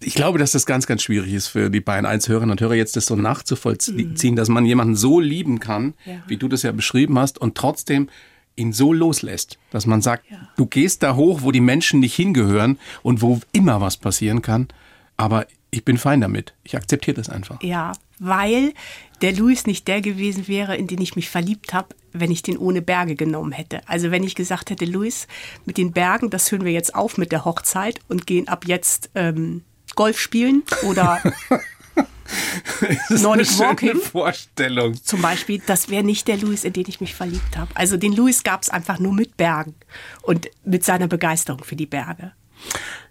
Ich 0.00 0.14
glaube, 0.14 0.38
dass 0.38 0.52
das 0.52 0.66
ganz, 0.66 0.86
ganz 0.86 1.02
schwierig 1.02 1.32
ist 1.32 1.48
für 1.48 1.70
die 1.70 1.80
beiden 1.80 2.04
1 2.04 2.28
Hörerinnen 2.28 2.50
und 2.50 2.60
Hörer 2.60 2.74
jetzt 2.74 2.96
das 2.96 3.06
so 3.06 3.16
nachzuvollziehen, 3.16 4.14
mhm. 4.22 4.36
dass 4.36 4.48
man 4.48 4.66
jemanden 4.66 4.94
so 4.94 5.20
lieben 5.20 5.58
kann, 5.58 5.94
ja. 6.04 6.22
wie 6.26 6.36
du 6.36 6.48
das 6.48 6.62
ja 6.62 6.72
beschrieben 6.72 7.18
hast, 7.18 7.38
und 7.38 7.54
trotzdem 7.54 8.08
ihn 8.56 8.72
so 8.72 8.92
loslässt, 8.92 9.58
dass 9.70 9.86
man 9.86 10.02
sagt, 10.02 10.30
ja. 10.30 10.48
du 10.56 10.66
gehst 10.66 11.02
da 11.02 11.14
hoch, 11.14 11.40
wo 11.42 11.52
die 11.52 11.60
Menschen 11.60 12.00
nicht 12.00 12.14
hingehören 12.14 12.78
und 13.02 13.22
wo 13.22 13.40
immer 13.52 13.80
was 13.80 13.96
passieren 13.96 14.42
kann, 14.42 14.68
aber 15.16 15.46
ich 15.70 15.84
bin 15.84 15.98
fein 15.98 16.20
damit. 16.20 16.54
Ich 16.64 16.76
akzeptiere 16.76 17.16
das 17.16 17.28
einfach. 17.28 17.62
Ja, 17.62 17.92
weil 18.18 18.72
der 19.20 19.32
Louis 19.32 19.66
nicht 19.66 19.88
der 19.88 20.00
gewesen 20.00 20.48
wäre, 20.48 20.76
in 20.76 20.86
den 20.86 21.00
ich 21.00 21.16
mich 21.16 21.28
verliebt 21.28 21.74
habe, 21.74 21.94
wenn 22.12 22.30
ich 22.30 22.42
den 22.42 22.56
ohne 22.56 22.82
Berge 22.82 23.14
genommen 23.14 23.52
hätte. 23.52 23.86
Also 23.86 24.10
wenn 24.10 24.24
ich 24.24 24.34
gesagt 24.34 24.70
hätte, 24.70 24.84
Louis, 24.84 25.26
mit 25.64 25.76
den 25.76 25.92
Bergen, 25.92 26.30
das 26.30 26.50
hören 26.50 26.64
wir 26.64 26.72
jetzt 26.72 26.94
auf 26.94 27.18
mit 27.18 27.32
der 27.32 27.44
Hochzeit 27.44 28.00
und 28.08 28.26
gehen 28.26 28.48
ab 28.48 28.66
jetzt 28.66 29.10
ähm, 29.14 29.64
Golf 29.96 30.20
spielen 30.20 30.62
oder 30.82 31.20
Nordic 33.10 33.58
Walking. 33.58 33.96
Vorstellung. 33.96 34.94
Zum 35.02 35.22
Beispiel, 35.22 35.60
das 35.66 35.88
wäre 35.88 36.04
nicht 36.04 36.28
der 36.28 36.36
Louis, 36.36 36.64
in 36.64 36.72
den 36.72 36.84
ich 36.86 37.00
mich 37.00 37.14
verliebt 37.14 37.56
habe. 37.56 37.70
Also 37.74 37.96
den 37.96 38.12
Louis 38.12 38.42
gab 38.44 38.62
es 38.62 38.68
einfach 38.68 38.98
nur 38.98 39.12
mit 39.12 39.36
Bergen 39.36 39.74
und 40.22 40.48
mit 40.64 40.84
seiner 40.84 41.08
Begeisterung 41.08 41.64
für 41.64 41.76
die 41.76 41.86
Berge. 41.86 42.32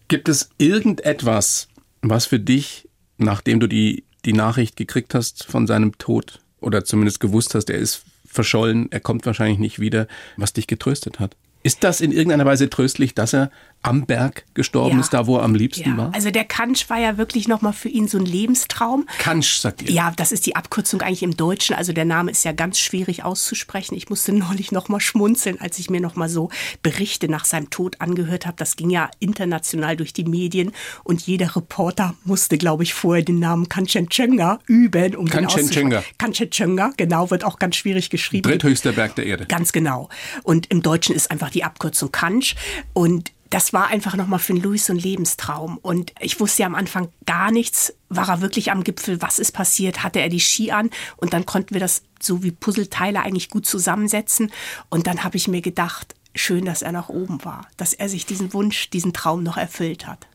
Gibt 0.08 0.30
es 0.30 0.50
irgendetwas, 0.58 1.68
was 2.02 2.26
für 2.26 2.40
dich, 2.40 2.88
nachdem 3.18 3.60
du 3.60 3.68
die, 3.68 4.04
die 4.24 4.34
Nachricht 4.34 4.76
gekriegt 4.76 5.14
hast 5.14 5.46
von 5.46 5.68
seinem 5.68 5.98
Tod 5.98 6.40
oder 6.62 6.86
zumindest 6.86 7.20
gewusst 7.20 7.56
hast, 7.56 7.70
er 7.70 7.78
ist 7.78 8.04
verschollen, 8.26 8.92
er 8.92 9.00
kommt 9.00 9.26
wahrscheinlich 9.26 9.60
nicht 9.60 9.80
wieder, 9.80 10.08
was 10.38 10.54
dich 10.54 10.68
getröstet 10.68 11.20
hat? 11.20 11.36
Ist 11.64 11.84
das 11.84 12.02
in 12.02 12.12
irgendeiner 12.12 12.46
Weise 12.46 12.70
tröstlich, 12.70 13.16
dass 13.16 13.34
er 13.34 13.50
am 13.86 14.06
Berg 14.06 14.46
gestorben 14.54 14.96
ja. 14.96 15.02
ist, 15.02 15.14
da 15.14 15.28
wo 15.28 15.38
er 15.38 15.44
am 15.44 15.54
liebsten 15.54 15.92
ja. 15.92 15.98
war? 15.98 16.14
Also 16.14 16.32
der 16.32 16.44
Kansch 16.44 16.90
war 16.90 17.00
ja 17.00 17.18
wirklich 17.18 17.48
nochmal 17.48 17.74
für 17.74 17.90
ihn 17.90 18.08
so 18.08 18.18
ein 18.18 18.26
Lebenstraum. 18.26 19.06
Kansch, 19.20 19.58
sagt 19.58 19.84
ihr? 19.84 19.92
Ja, 19.92 20.12
das 20.16 20.32
ist 20.32 20.46
die 20.46 20.56
Abkürzung 20.56 21.02
eigentlich 21.02 21.24
im 21.24 21.38
Deutschen. 21.38 21.76
Also 21.76 21.94
der 21.94 22.06
Name 22.06 22.32
ist 22.32 22.44
ja 22.44 22.52
ganz 22.52 22.80
schwierig 22.80 23.24
auszusprechen. 23.24 23.96
Ich 23.96 24.10
musste 24.10 24.34
neulich 24.34 24.72
nochmal 24.72 25.00
schmunzeln, 25.00 25.62
als 25.62 25.78
ich 25.78 25.90
mir 25.90 26.02
nochmal 26.02 26.30
so 26.30 26.50
Berichte 26.82 27.30
nach 27.30 27.46
seinem 27.46 27.70
Tod 27.70 28.02
angehört 28.02 28.46
habe. 28.46 28.58
Das 28.58 28.76
ging 28.76 28.90
ja 28.90 29.10
international 29.20 29.96
durch 29.96 30.14
die 30.14 30.26
Medien 30.26 30.72
und 31.04 31.22
jeder 31.22 31.56
Reporter 31.56 32.16
musste, 32.24 32.58
glaube 32.58 32.84
ich, 32.84 32.94
vorher 32.94 33.24
den 33.24 33.40
Namen 33.40 33.70
Kanchenjunga 33.70 34.60
üben. 34.66 35.16
Um 35.16 35.30
Kanchenjunga. 35.30 36.04
Kanchenjunga, 36.18 36.92
genau, 36.98 37.30
wird 37.30 37.44
auch 37.44 37.60
ganz 37.60 37.76
schwierig 37.76 38.10
geschrieben. 38.10 38.50
Dritthöchster 38.50 38.94
Berg 38.94 39.16
der 39.16 39.28
Erde. 39.28 39.46
Ganz 39.46 39.72
genau. 39.72 40.10
Und 40.44 40.68
im 40.68 40.82
Deutschen 40.82 41.16
ist 41.16 41.30
einfach 41.30 41.52
die 41.52 41.64
Abkürzung 41.64 42.12
Kansch. 42.12 42.56
Und 42.94 43.35
das 43.50 43.74
war 43.74 43.88
einfach 43.88 44.16
nochmal 44.16 44.40
für 44.40 44.54
Louis 44.54 44.86
so 44.86 44.94
ein 44.94 45.00
Lebenstraum. 45.00 45.78
Und 45.78 46.14
ich 46.20 46.40
wusste 46.40 46.64
ja 46.64 46.68
am 46.68 46.76
Anfang 46.76 47.10
gar 47.26 47.52
nichts. 47.52 47.94
War 48.10 48.30
er 48.30 48.42
wirklich 48.42 48.72
am 48.72 48.84
Gipfel? 48.84 49.22
Was 49.22 49.40
ist 49.40 49.52
passiert? 49.52 50.04
Hatte 50.04 50.20
er 50.20 50.30
die 50.30 50.40
Ski 50.40 50.72
an? 50.72 50.90
Und 51.18 51.34
dann 51.34 51.46
konnten 51.46 51.74
wir 51.74 51.80
das 51.80 52.04
so 52.20 52.44
wie 52.44 52.52
Puzzleteile 52.52 53.22
eigentlich 53.22 53.50
gut 53.50 53.66
zusammensetzen. 53.66 54.52
Und 54.90 55.08
dann 55.08 55.24
habe 55.24 55.38
ich 55.38 55.48
mir 55.48 55.62
gedacht, 55.62 56.16
schön, 56.34 56.66
dass 56.66 56.82
er 56.82 56.92
nach 56.92 57.10
oben 57.10 57.44
war, 57.46 57.68
dass 57.78 57.94
er 57.94 58.10
sich 58.10 58.26
diesen 58.26 58.54
Wunsch, 58.54 58.90
diesen 58.90 59.14
Traum 59.14 59.44
noch 59.44 59.58
erfüllt 59.58 60.08
hat. 60.08 60.28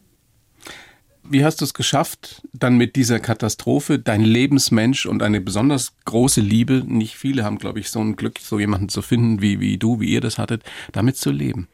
Wie 1.22 1.44
hast 1.44 1.60
du 1.60 1.64
es 1.64 1.74
geschafft, 1.74 2.42
dann 2.52 2.76
mit 2.76 2.96
dieser 2.96 3.20
Katastrophe 3.20 3.98
dein 3.98 4.22
Lebensmensch 4.22 5.06
und 5.06 5.22
eine 5.22 5.40
besonders 5.40 5.92
große 6.04 6.40
Liebe, 6.40 6.82
nicht 6.86 7.16
viele 7.16 7.44
haben, 7.44 7.58
glaube 7.58 7.78
ich, 7.78 7.90
so 7.90 8.00
ein 8.00 8.16
Glück, 8.16 8.38
so 8.40 8.58
jemanden 8.58 8.88
zu 8.88 9.02
finden, 9.02 9.42
wie, 9.42 9.60
wie 9.60 9.78
du, 9.78 10.00
wie 10.00 10.08
ihr 10.08 10.20
das 10.20 10.38
hattet, 10.38 10.64
damit 10.92 11.16
zu 11.16 11.30
leben? 11.30 11.68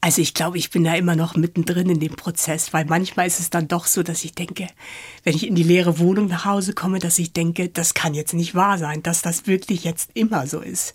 Also 0.00 0.22
ich 0.22 0.32
glaube, 0.32 0.58
ich 0.58 0.70
bin 0.70 0.84
da 0.84 0.94
immer 0.94 1.16
noch 1.16 1.34
mittendrin 1.34 1.90
in 1.90 1.98
dem 1.98 2.14
Prozess, 2.14 2.72
weil 2.72 2.84
manchmal 2.84 3.26
ist 3.26 3.40
es 3.40 3.50
dann 3.50 3.66
doch 3.66 3.86
so, 3.86 4.04
dass 4.04 4.24
ich 4.24 4.32
denke, 4.32 4.68
wenn 5.24 5.34
ich 5.34 5.46
in 5.46 5.56
die 5.56 5.64
leere 5.64 5.98
Wohnung 5.98 6.28
nach 6.28 6.44
Hause 6.44 6.72
komme, 6.72 7.00
dass 7.00 7.18
ich 7.18 7.32
denke, 7.32 7.68
das 7.68 7.94
kann 7.94 8.14
jetzt 8.14 8.32
nicht 8.32 8.54
wahr 8.54 8.78
sein, 8.78 9.02
dass 9.02 9.22
das 9.22 9.48
wirklich 9.48 9.82
jetzt 9.82 10.10
immer 10.14 10.46
so 10.46 10.60
ist. 10.60 10.94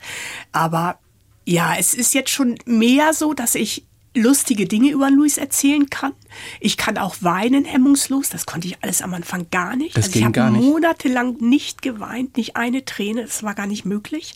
Aber 0.54 1.00
ja, 1.46 1.76
es 1.78 1.94
ist 1.94 2.14
jetzt 2.14 2.30
schon 2.30 2.58
mehr 2.66 3.14
so, 3.14 3.34
dass 3.34 3.56
ich 3.56 3.86
lustige 4.16 4.68
Dinge 4.68 4.92
über 4.92 5.10
Luis 5.10 5.38
erzählen 5.38 5.90
kann. 5.90 6.14
Ich 6.60 6.78
kann 6.78 6.98
auch 6.98 7.16
weinen 7.22 7.66
hemmungslos. 7.66 8.30
Das 8.30 8.46
konnte 8.46 8.68
ich 8.68 8.78
alles 8.82 9.02
am 9.02 9.14
Anfang 9.14 9.48
gar 9.52 9.76
nicht. 9.76 9.98
Das 9.98 10.06
also 10.06 10.20
ich 10.20 10.26
habe 10.26 10.52
monatelang 10.52 11.38
nicht 11.40 11.82
geweint, 11.82 12.38
nicht 12.38 12.56
eine 12.56 12.86
Träne. 12.86 13.24
Das 13.24 13.44
war 13.44 13.56
gar 13.56 13.68
nicht 13.68 13.86
möglich. 13.86 14.36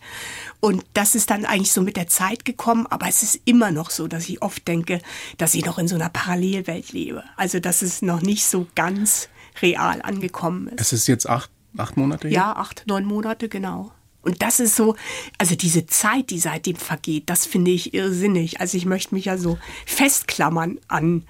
Und 0.59 0.83
das 0.93 1.15
ist 1.15 1.29
dann 1.29 1.45
eigentlich 1.45 1.71
so 1.71 1.81
mit 1.81 1.97
der 1.97 2.07
Zeit 2.07 2.45
gekommen. 2.45 2.87
Aber 2.87 3.07
es 3.07 3.23
ist 3.23 3.41
immer 3.45 3.71
noch 3.71 3.89
so, 3.89 4.07
dass 4.07 4.27
ich 4.29 4.41
oft 4.41 4.67
denke, 4.67 4.99
dass 5.37 5.53
ich 5.53 5.65
noch 5.65 5.77
in 5.77 5.87
so 5.87 5.95
einer 5.95 6.09
Parallelwelt 6.09 6.91
lebe. 6.91 7.23
Also 7.35 7.59
dass 7.59 7.81
es 7.81 8.01
noch 8.01 8.21
nicht 8.21 8.45
so 8.45 8.67
ganz 8.75 9.29
real 9.61 10.01
angekommen 10.01 10.67
ist. 10.67 10.81
Es 10.81 10.93
ist 10.93 11.07
jetzt 11.07 11.27
acht, 11.27 11.49
acht 11.77 11.97
Monate? 11.97 12.29
Ja, 12.29 12.55
acht, 12.55 12.83
neun 12.87 13.05
Monate, 13.05 13.49
genau. 13.49 13.91
Und 14.27 14.41
das 14.41 14.59
ist 14.59 14.75
so, 14.75 14.97
also 15.37 15.55
diese 15.55 15.85
Zeit, 15.85 16.31
die 16.31 16.39
seitdem 16.39 16.75
vergeht, 16.75 17.29
das 17.29 17.45
finde 17.45 17.71
ich 17.71 17.93
irrsinnig. 17.93 18.59
Also 18.59 18.75
ich 18.75 18.85
möchte 18.85 19.15
mich 19.15 19.25
ja 19.25 19.37
so 19.37 19.57
festklammern 19.85 20.79
an 20.89 21.23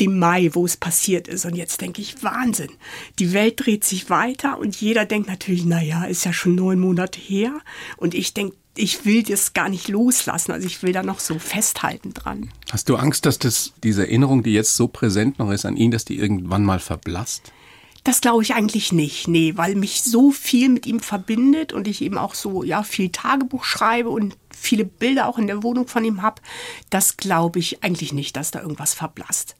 dem 0.00 0.18
Mai, 0.18 0.48
wo 0.54 0.64
es 0.64 0.78
passiert 0.78 1.28
ist. 1.28 1.44
Und 1.44 1.54
jetzt 1.54 1.82
denke 1.82 2.00
ich, 2.00 2.22
Wahnsinn. 2.22 2.70
Die 3.18 3.34
Welt 3.34 3.56
dreht 3.58 3.84
sich 3.84 4.08
weiter 4.08 4.58
und 4.58 4.74
jeder 4.74 5.04
denkt 5.04 5.28
natürlich, 5.28 5.66
naja, 5.66 6.04
ist 6.04 6.24
ja 6.24 6.32
schon 6.32 6.54
neun 6.54 6.80
Monate 6.80 7.20
her. 7.20 7.60
Und 7.98 8.14
ich 8.14 8.32
denke, 8.32 8.56
ich 8.74 9.04
will 9.04 9.22
das 9.22 9.52
gar 9.52 9.68
nicht 9.68 9.88
loslassen. 9.88 10.52
Also 10.52 10.66
ich 10.66 10.82
will 10.82 10.94
da 10.94 11.02
noch 11.02 11.20
so 11.20 11.38
festhalten 11.38 12.14
dran. 12.14 12.48
Hast 12.72 12.88
du 12.88 12.96
Angst, 12.96 13.26
dass 13.26 13.38
das, 13.38 13.74
diese 13.82 14.06
Erinnerung, 14.06 14.42
die 14.42 14.54
jetzt 14.54 14.76
so 14.76 14.88
präsent 14.88 15.38
noch 15.38 15.50
ist 15.50 15.66
an 15.66 15.76
ihn, 15.76 15.90
dass 15.90 16.06
die 16.06 16.18
irgendwann 16.18 16.64
mal 16.64 16.80
verblasst? 16.80 17.52
Das 18.04 18.20
glaube 18.20 18.42
ich 18.42 18.54
eigentlich 18.54 18.92
nicht, 18.92 19.28
nee, 19.28 19.54
weil 19.56 19.74
mich 19.74 20.02
so 20.02 20.30
viel 20.30 20.68
mit 20.68 20.86
ihm 20.86 21.00
verbindet 21.00 21.72
und 21.72 21.88
ich 21.88 22.02
eben 22.02 22.18
auch 22.18 22.34
so, 22.34 22.62
ja, 22.62 22.82
viel 22.82 23.08
Tagebuch 23.08 23.64
schreibe 23.64 24.10
und 24.10 24.36
viele 24.54 24.84
Bilder 24.84 25.26
auch 25.26 25.38
in 25.38 25.46
der 25.46 25.62
Wohnung 25.62 25.88
von 25.88 26.04
ihm 26.04 26.20
habe. 26.20 26.42
Das 26.90 27.16
glaube 27.16 27.58
ich 27.58 27.82
eigentlich 27.82 28.12
nicht, 28.12 28.36
dass 28.36 28.50
da 28.50 28.60
irgendwas 28.60 28.92
verblasst. 28.92 29.56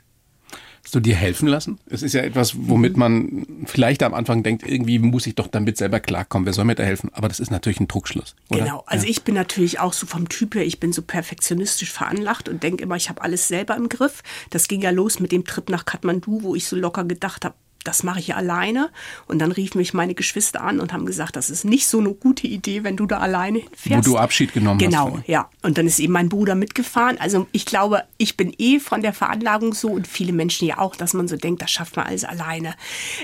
Hast 0.84 0.94
du 0.94 1.00
dir 1.00 1.16
helfen 1.16 1.48
lassen? 1.48 1.78
Es 1.86 2.02
ist 2.02 2.12
ja 2.12 2.20
etwas, 2.20 2.52
womit 2.68 2.98
man 2.98 3.46
vielleicht 3.64 4.02
am 4.02 4.12
Anfang 4.12 4.42
denkt, 4.42 4.68
irgendwie 4.68 4.98
muss 4.98 5.26
ich 5.26 5.34
doch 5.34 5.46
damit 5.46 5.78
selber 5.78 5.98
klarkommen. 5.98 6.44
Wer 6.44 6.52
soll 6.52 6.66
mir 6.66 6.74
da 6.74 6.82
helfen? 6.82 7.08
Aber 7.14 7.28
das 7.28 7.40
ist 7.40 7.50
natürlich 7.50 7.80
ein 7.80 7.88
Druckschluss. 7.88 8.36
Oder? 8.50 8.60
Genau. 8.60 8.84
Also 8.86 9.06
ja. 9.06 9.10
ich 9.10 9.22
bin 9.22 9.34
natürlich 9.34 9.80
auch 9.80 9.94
so 9.94 10.06
vom 10.06 10.28
Typ 10.28 10.54
her, 10.54 10.66
ich 10.66 10.80
bin 10.80 10.92
so 10.92 11.00
perfektionistisch 11.00 11.90
veranlagt 11.90 12.50
und 12.50 12.62
denke 12.62 12.82
immer, 12.82 12.96
ich 12.96 13.08
habe 13.08 13.22
alles 13.22 13.48
selber 13.48 13.74
im 13.76 13.88
Griff. 13.88 14.22
Das 14.50 14.68
ging 14.68 14.82
ja 14.82 14.90
los 14.90 15.20
mit 15.20 15.32
dem 15.32 15.46
Trip 15.46 15.70
nach 15.70 15.86
Kathmandu, 15.86 16.42
wo 16.42 16.54
ich 16.54 16.66
so 16.66 16.76
locker 16.76 17.04
gedacht 17.04 17.46
habe, 17.46 17.54
das 17.84 18.02
mache 18.02 18.18
ich 18.18 18.34
alleine. 18.34 18.90
Und 19.26 19.38
dann 19.38 19.52
riefen 19.52 19.78
mich 19.78 19.94
meine 19.94 20.14
Geschwister 20.14 20.62
an 20.62 20.80
und 20.80 20.92
haben 20.92 21.06
gesagt, 21.06 21.36
das 21.36 21.50
ist 21.50 21.64
nicht 21.64 21.86
so 21.86 22.00
eine 22.00 22.12
gute 22.14 22.46
Idee, 22.46 22.82
wenn 22.82 22.96
du 22.96 23.06
da 23.06 23.18
alleine 23.18 23.60
hinfährst. 23.60 24.08
Wo 24.08 24.12
du 24.12 24.18
Abschied 24.18 24.52
genommen 24.52 24.78
genau, 24.78 25.06
hast. 25.06 25.12
Genau, 25.12 25.24
ja. 25.26 25.50
Und 25.62 25.78
dann 25.78 25.86
ist 25.86 25.98
eben 25.98 26.12
mein 26.12 26.28
Bruder 26.28 26.54
mitgefahren. 26.54 27.18
Also 27.18 27.46
ich 27.52 27.66
glaube, 27.66 28.04
ich 28.16 28.36
bin 28.36 28.54
eh 28.58 28.80
von 28.80 29.02
der 29.02 29.12
Veranlagung 29.12 29.74
so 29.74 29.88
und 29.88 30.08
viele 30.08 30.32
Menschen 30.32 30.66
ja 30.66 30.78
auch, 30.78 30.96
dass 30.96 31.12
man 31.14 31.28
so 31.28 31.36
denkt, 31.36 31.62
das 31.62 31.70
schafft 31.70 31.96
man 31.96 32.06
alles 32.06 32.24
alleine. 32.24 32.74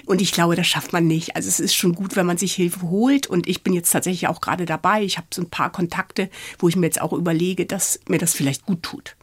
Und 0.07 0.21
ich 0.21 0.33
glaube, 0.33 0.57
das 0.57 0.67
schafft 0.67 0.93
man 0.93 1.07
nicht. 1.07 1.37
Also 1.37 1.49
es 1.49 1.59
ist 1.59 1.75
schon 1.75 1.95
gut, 1.95 2.17
wenn 2.17 2.27
man 2.27 2.37
sich 2.37 2.55
Hilfe 2.55 2.83
holt. 2.83 3.27
Und 3.27 3.49
ich 3.49 3.63
bin 3.63 3.73
jetzt 3.73 3.91
tatsächlich 3.91 4.29
auch 4.29 4.41
gerade 4.41 4.67
dabei. 4.67 5.03
Ich 5.03 5.17
habe 5.17 5.27
so 5.33 5.43
ein 5.43 5.51
paar 5.51 5.73
Kontakte, 5.73 6.29
wo 6.59 6.69
ich 6.69 6.77
mir 6.77 6.87
jetzt 6.87 7.01
auch 7.01 7.13
überlege, 7.13 7.67
dass 7.67 8.01
mir 8.09 8.19
das 8.19 8.35
vielleicht 8.35 8.67
gut 8.67 8.83
tut. 8.83 9.17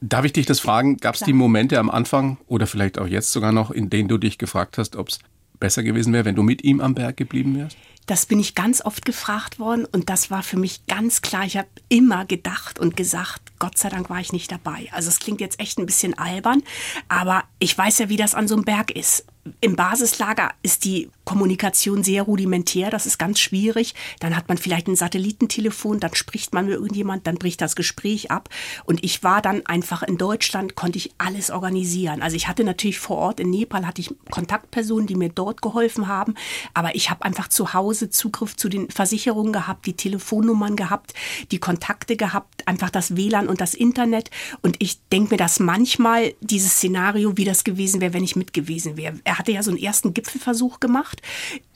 Darf 0.00 0.24
ich 0.24 0.32
dich 0.32 0.46
das 0.46 0.60
fragen? 0.60 0.96
Gab 0.98 1.16
es 1.16 1.22
die 1.22 1.32
Momente 1.32 1.78
am 1.78 1.90
Anfang 1.90 2.38
oder 2.46 2.66
vielleicht 2.66 2.98
auch 2.98 3.06
jetzt 3.06 3.32
sogar 3.32 3.52
noch, 3.52 3.70
in 3.70 3.90
denen 3.90 4.08
du 4.08 4.18
dich 4.18 4.38
gefragt 4.38 4.78
hast, 4.78 4.94
ob 4.94 5.08
es 5.08 5.18
besser 5.58 5.82
gewesen 5.82 6.12
wäre, 6.12 6.24
wenn 6.24 6.36
du 6.36 6.42
mit 6.42 6.62
ihm 6.62 6.80
am 6.80 6.94
Berg 6.94 7.16
geblieben 7.16 7.56
wärst? 7.56 7.76
Das 8.06 8.24
bin 8.24 8.40
ich 8.40 8.54
ganz 8.54 8.82
oft 8.82 9.04
gefragt 9.04 9.58
worden 9.58 9.84
und 9.84 10.08
das 10.08 10.30
war 10.30 10.42
für 10.42 10.56
mich 10.56 10.86
ganz 10.86 11.20
klar. 11.20 11.44
Ich 11.44 11.58
habe 11.58 11.68
immer 11.90 12.24
gedacht 12.24 12.78
und 12.78 12.96
gesagt, 12.96 13.42
Gott 13.58 13.76
sei 13.76 13.90
Dank 13.90 14.08
war 14.08 14.18
ich 14.18 14.32
nicht 14.32 14.50
dabei. 14.50 14.88
Also 14.92 15.08
es 15.08 15.18
klingt 15.18 15.42
jetzt 15.42 15.60
echt 15.60 15.78
ein 15.78 15.84
bisschen 15.84 16.16
albern, 16.16 16.62
aber 17.08 17.44
ich 17.58 17.76
weiß 17.76 17.98
ja, 17.98 18.08
wie 18.08 18.16
das 18.16 18.34
an 18.34 18.48
so 18.48 18.54
einem 18.54 18.64
Berg 18.64 18.92
ist 18.92 19.26
im 19.60 19.76
Basislager 19.76 20.50
ist 20.62 20.84
die 20.84 21.10
Kommunikation 21.24 22.02
sehr 22.02 22.22
rudimentär, 22.22 22.90
das 22.90 23.04
ist 23.04 23.18
ganz 23.18 23.38
schwierig. 23.38 23.94
Dann 24.20 24.34
hat 24.34 24.48
man 24.48 24.56
vielleicht 24.56 24.88
ein 24.88 24.96
Satellitentelefon, 24.96 26.00
dann 26.00 26.14
spricht 26.14 26.54
man 26.54 26.66
mit 26.66 26.74
irgendjemand, 26.74 27.26
dann 27.26 27.36
bricht 27.36 27.60
das 27.60 27.76
Gespräch 27.76 28.30
ab. 28.30 28.48
Und 28.84 29.04
ich 29.04 29.22
war 29.22 29.42
dann 29.42 29.66
einfach 29.66 30.02
in 30.02 30.16
Deutschland, 30.16 30.74
konnte 30.74 30.98
ich 30.98 31.12
alles 31.18 31.50
organisieren. 31.50 32.22
Also 32.22 32.36
ich 32.36 32.48
hatte 32.48 32.64
natürlich 32.64 32.98
vor 32.98 33.18
Ort 33.18 33.40
in 33.40 33.50
Nepal, 33.50 33.86
hatte 33.86 34.00
ich 34.00 34.14
Kontaktpersonen, 34.30 35.06
die 35.06 35.16
mir 35.16 35.28
dort 35.28 35.60
geholfen 35.60 36.08
haben, 36.08 36.34
aber 36.74 36.94
ich 36.94 37.10
habe 37.10 37.24
einfach 37.24 37.48
zu 37.48 37.74
Hause 37.74 38.10
Zugriff 38.10 38.56
zu 38.56 38.68
den 38.68 38.90
Versicherungen 38.90 39.52
gehabt, 39.52 39.86
die 39.86 39.94
Telefonnummern 39.94 40.76
gehabt, 40.76 41.14
die 41.50 41.58
Kontakte 41.58 42.16
gehabt, 42.16 42.66
einfach 42.66 42.90
das 42.90 43.16
WLAN 43.16 43.48
und 43.48 43.60
das 43.60 43.74
Internet. 43.74 44.30
Und 44.62 44.76
ich 44.78 44.98
denke 45.12 45.34
mir, 45.34 45.38
dass 45.38 45.60
manchmal 45.60 46.34
dieses 46.40 46.72
Szenario, 46.72 47.36
wie 47.36 47.44
das 47.44 47.64
gewesen 47.64 48.00
wäre, 48.00 48.14
wenn 48.14 48.24
ich 48.24 48.36
mit 48.36 48.52
gewesen 48.52 48.96
wäre. 48.96 49.14
Er 49.24 49.37
hatte 49.38 49.52
ja 49.52 49.62
so 49.62 49.70
einen 49.70 49.80
ersten 49.80 50.14
Gipfelversuch 50.14 50.80
gemacht, 50.80 51.22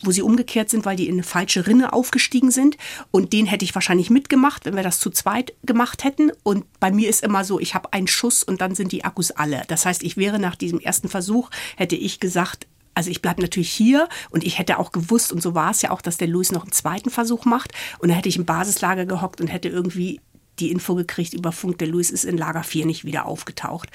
wo 0.02 0.10
sie 0.10 0.22
umgekehrt 0.22 0.70
sind, 0.70 0.84
weil 0.84 0.96
die 0.96 1.08
in 1.08 1.14
eine 1.14 1.22
falsche 1.22 1.66
Rinne 1.66 1.92
aufgestiegen 1.92 2.50
sind. 2.50 2.76
Und 3.10 3.32
den 3.32 3.46
hätte 3.46 3.64
ich 3.64 3.74
wahrscheinlich 3.74 4.10
mitgemacht, 4.10 4.64
wenn 4.64 4.76
wir 4.76 4.82
das 4.82 4.98
zu 4.98 5.10
zweit 5.10 5.52
gemacht 5.62 6.04
hätten. 6.04 6.32
Und 6.42 6.64
bei 6.80 6.90
mir 6.90 7.08
ist 7.08 7.22
immer 7.22 7.44
so, 7.44 7.60
ich 7.60 7.74
habe 7.74 7.92
einen 7.92 8.08
Schuss 8.08 8.42
und 8.42 8.60
dann 8.60 8.74
sind 8.74 8.92
die 8.92 9.04
Akkus 9.04 9.30
alle. 9.30 9.62
Das 9.68 9.86
heißt, 9.86 10.02
ich 10.02 10.16
wäre 10.16 10.38
nach 10.38 10.56
diesem 10.56 10.80
ersten 10.80 11.08
Versuch, 11.08 11.50
hätte 11.76 11.96
ich 11.96 12.20
gesagt, 12.20 12.66
also 12.94 13.10
ich 13.10 13.22
bleibe 13.22 13.40
natürlich 13.40 13.70
hier 13.70 14.08
und 14.30 14.44
ich 14.44 14.58
hätte 14.58 14.78
auch 14.78 14.92
gewusst, 14.92 15.32
und 15.32 15.42
so 15.42 15.54
war 15.54 15.70
es 15.70 15.82
ja 15.82 15.90
auch, 15.90 16.02
dass 16.02 16.18
der 16.18 16.28
Louis 16.28 16.52
noch 16.52 16.64
einen 16.64 16.72
zweiten 16.72 17.10
Versuch 17.10 17.44
macht. 17.44 17.72
Und 17.98 18.08
dann 18.08 18.16
hätte 18.16 18.28
ich 18.28 18.36
im 18.36 18.44
Basislager 18.44 19.06
gehockt 19.06 19.40
und 19.40 19.46
hätte 19.46 19.68
irgendwie 19.68 20.20
die 20.58 20.70
Info 20.70 20.94
gekriegt 20.94 21.32
über 21.32 21.52
Funk, 21.52 21.78
der 21.78 21.88
Louis 21.88 22.10
ist 22.10 22.24
in 22.24 22.36
Lager 22.36 22.62
4 22.62 22.86
nicht 22.86 23.04
wieder 23.04 23.26
aufgetaucht. 23.26 23.88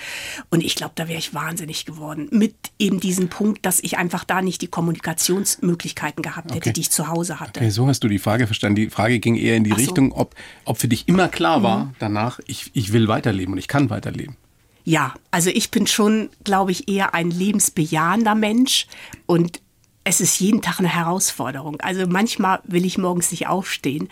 Und 0.49 0.63
ich 0.63 0.75
glaube, 0.75 0.93
da 0.95 1.07
wäre 1.07 1.19
ich 1.19 1.33
wahnsinnig 1.33 1.85
geworden. 1.85 2.27
Mit 2.31 2.55
eben 2.79 2.99
diesem 2.99 3.29
Punkt, 3.29 3.65
dass 3.65 3.79
ich 3.79 3.97
einfach 3.97 4.23
da 4.23 4.41
nicht 4.41 4.61
die 4.61 4.67
Kommunikationsmöglichkeiten 4.67 6.23
gehabt 6.23 6.49
hätte, 6.51 6.69
okay. 6.69 6.73
die 6.73 6.81
ich 6.81 6.91
zu 6.91 7.07
Hause 7.07 7.39
hatte. 7.39 7.59
Okay, 7.59 7.69
so 7.69 7.87
hast 7.87 8.03
du 8.03 8.07
die 8.07 8.19
Frage 8.19 8.47
verstanden. 8.47 8.75
Die 8.75 8.89
Frage 8.89 9.19
ging 9.19 9.35
eher 9.35 9.55
in 9.55 9.63
die 9.63 9.73
Ach 9.73 9.77
Richtung, 9.77 10.11
ob, 10.11 10.35
ob 10.65 10.77
für 10.77 10.87
dich 10.87 11.07
immer 11.07 11.27
klar 11.27 11.63
war 11.63 11.85
mhm. 11.85 11.95
danach, 11.99 12.39
ich, 12.47 12.71
ich 12.73 12.91
will 12.91 13.07
weiterleben 13.07 13.53
und 13.53 13.59
ich 13.59 13.67
kann 13.67 13.89
weiterleben. 13.89 14.35
Ja, 14.83 15.13
also 15.31 15.49
ich 15.49 15.69
bin 15.69 15.85
schon, 15.85 16.29
glaube 16.43 16.71
ich, 16.71 16.87
eher 16.87 17.13
ein 17.13 17.29
lebensbejahender 17.29 18.35
Mensch 18.35 18.87
und 19.25 19.59
es 20.05 20.21
ist 20.21 20.39
jeden 20.39 20.61
Tag 20.61 20.79
eine 20.79 20.87
Herausforderung. 20.87 21.81
Also 21.81 22.07
manchmal 22.07 22.61
will 22.63 22.85
ich 22.85 22.97
morgens 22.97 23.31
nicht 23.31 23.47
aufstehen, 23.47 24.07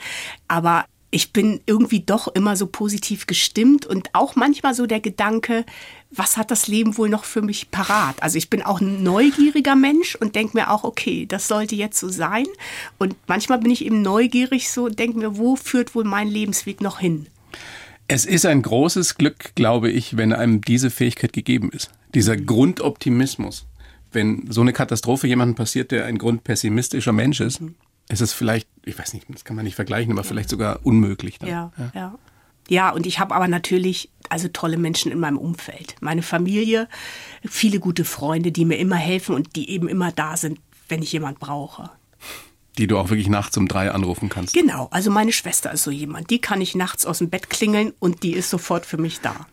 aber 0.49 0.83
ich 1.15 1.31
bin 1.31 1.61
irgendwie 1.65 2.01
doch 2.01 2.27
immer 2.27 2.57
so 2.57 2.67
positiv 2.67 3.25
gestimmt 3.25 3.85
und 3.85 4.09
auch 4.11 4.35
manchmal 4.35 4.73
so 4.73 4.85
der 4.85 4.99
Gedanke, 4.99 5.65
was 6.11 6.35
hat 6.35 6.51
das 6.51 6.67
Leben 6.67 6.97
wohl 6.97 7.07
noch 7.07 7.23
für 7.23 7.41
mich 7.41 7.71
parat? 7.71 8.21
Also 8.21 8.37
ich 8.37 8.49
bin 8.49 8.61
auch 8.61 8.81
ein 8.81 9.01
neugieriger 9.01 9.77
Mensch 9.77 10.15
und 10.15 10.35
denke 10.35 10.57
mir 10.57 10.69
auch, 10.69 10.83
okay, 10.83 11.25
das 11.25 11.47
sollte 11.47 11.73
jetzt 11.73 12.01
so 12.01 12.09
sein. 12.09 12.47
Und 12.97 13.15
manchmal 13.27 13.59
bin 13.59 13.71
ich 13.71 13.85
eben 13.85 14.01
neugierig 14.01 14.69
so 14.69 14.87
und 14.87 14.99
denke 14.99 15.17
mir, 15.17 15.37
wo 15.37 15.55
führt 15.55 15.95
wohl 15.95 16.03
mein 16.03 16.27
Lebensweg 16.27 16.81
noch 16.81 16.99
hin? 16.99 17.27
Es 18.09 18.25
ist 18.25 18.45
ein 18.45 18.61
großes 18.61 19.15
Glück, 19.15 19.55
glaube 19.55 19.89
ich, 19.89 20.17
wenn 20.17 20.33
einem 20.33 20.59
diese 20.59 20.89
Fähigkeit 20.89 21.31
gegeben 21.31 21.69
ist. 21.71 21.91
Dieser 22.13 22.35
Grundoptimismus. 22.35 23.67
Wenn 24.11 24.51
so 24.51 24.59
eine 24.59 24.73
Katastrophe 24.73 25.27
jemandem 25.27 25.55
passiert, 25.55 25.91
der 25.91 26.07
ein 26.07 26.17
grundpessimistischer 26.17 27.13
Mensch 27.13 27.39
ist, 27.39 27.61
ist 28.09 28.21
es 28.21 28.33
vielleicht, 28.33 28.67
ich 28.83 28.97
weiß 28.97 29.13
nicht, 29.13 29.25
das 29.29 29.45
kann 29.45 29.55
man 29.55 29.65
nicht 29.65 29.75
vergleichen, 29.75 30.11
aber 30.11 30.23
vielleicht 30.23 30.49
sogar 30.49 30.79
unmöglich. 30.83 31.39
Dann. 31.39 31.49
Ja, 31.49 31.71
ja. 31.77 31.91
ja. 31.93 32.19
Ja, 32.67 32.89
und 32.89 33.05
ich 33.05 33.19
habe 33.19 33.35
aber 33.35 33.47
natürlich 33.47 34.09
also 34.27 34.47
tolle 34.47 34.77
Menschen 34.77 35.11
in 35.11 35.19
meinem 35.19 35.37
Umfeld. 35.37 35.95
Meine 35.99 36.23
Familie, 36.23 36.87
viele 37.43 37.79
gute 37.79 38.05
Freunde, 38.05 38.51
die 38.51 38.65
mir 38.65 38.77
immer 38.77 38.95
helfen 38.95 39.35
und 39.35 39.55
die 39.55 39.69
eben 39.69 39.87
immer 39.87 40.11
da 40.11 40.35
sind, 40.35 40.59
wenn 40.89 41.03
ich 41.03 41.11
jemand 41.11 41.39
brauche. 41.39 41.91
Die 42.79 42.87
du 42.87 42.97
auch 42.97 43.09
wirklich 43.09 43.29
nachts 43.29 43.55
um 43.57 43.67
drei 43.67 43.91
anrufen 43.91 44.29
kannst. 44.29 44.55
Genau, 44.55 44.87
also 44.89 45.11
meine 45.11 45.31
Schwester 45.31 45.71
ist 45.71 45.83
so 45.83 45.91
jemand. 45.91 46.31
Die 46.31 46.41
kann 46.41 46.59
ich 46.59 46.73
nachts 46.73 47.05
aus 47.05 47.19
dem 47.19 47.29
Bett 47.29 47.51
klingeln 47.51 47.93
und 47.99 48.23
die 48.23 48.33
ist 48.33 48.49
sofort 48.49 48.87
für 48.87 48.97
mich 48.97 49.21
da. 49.21 49.45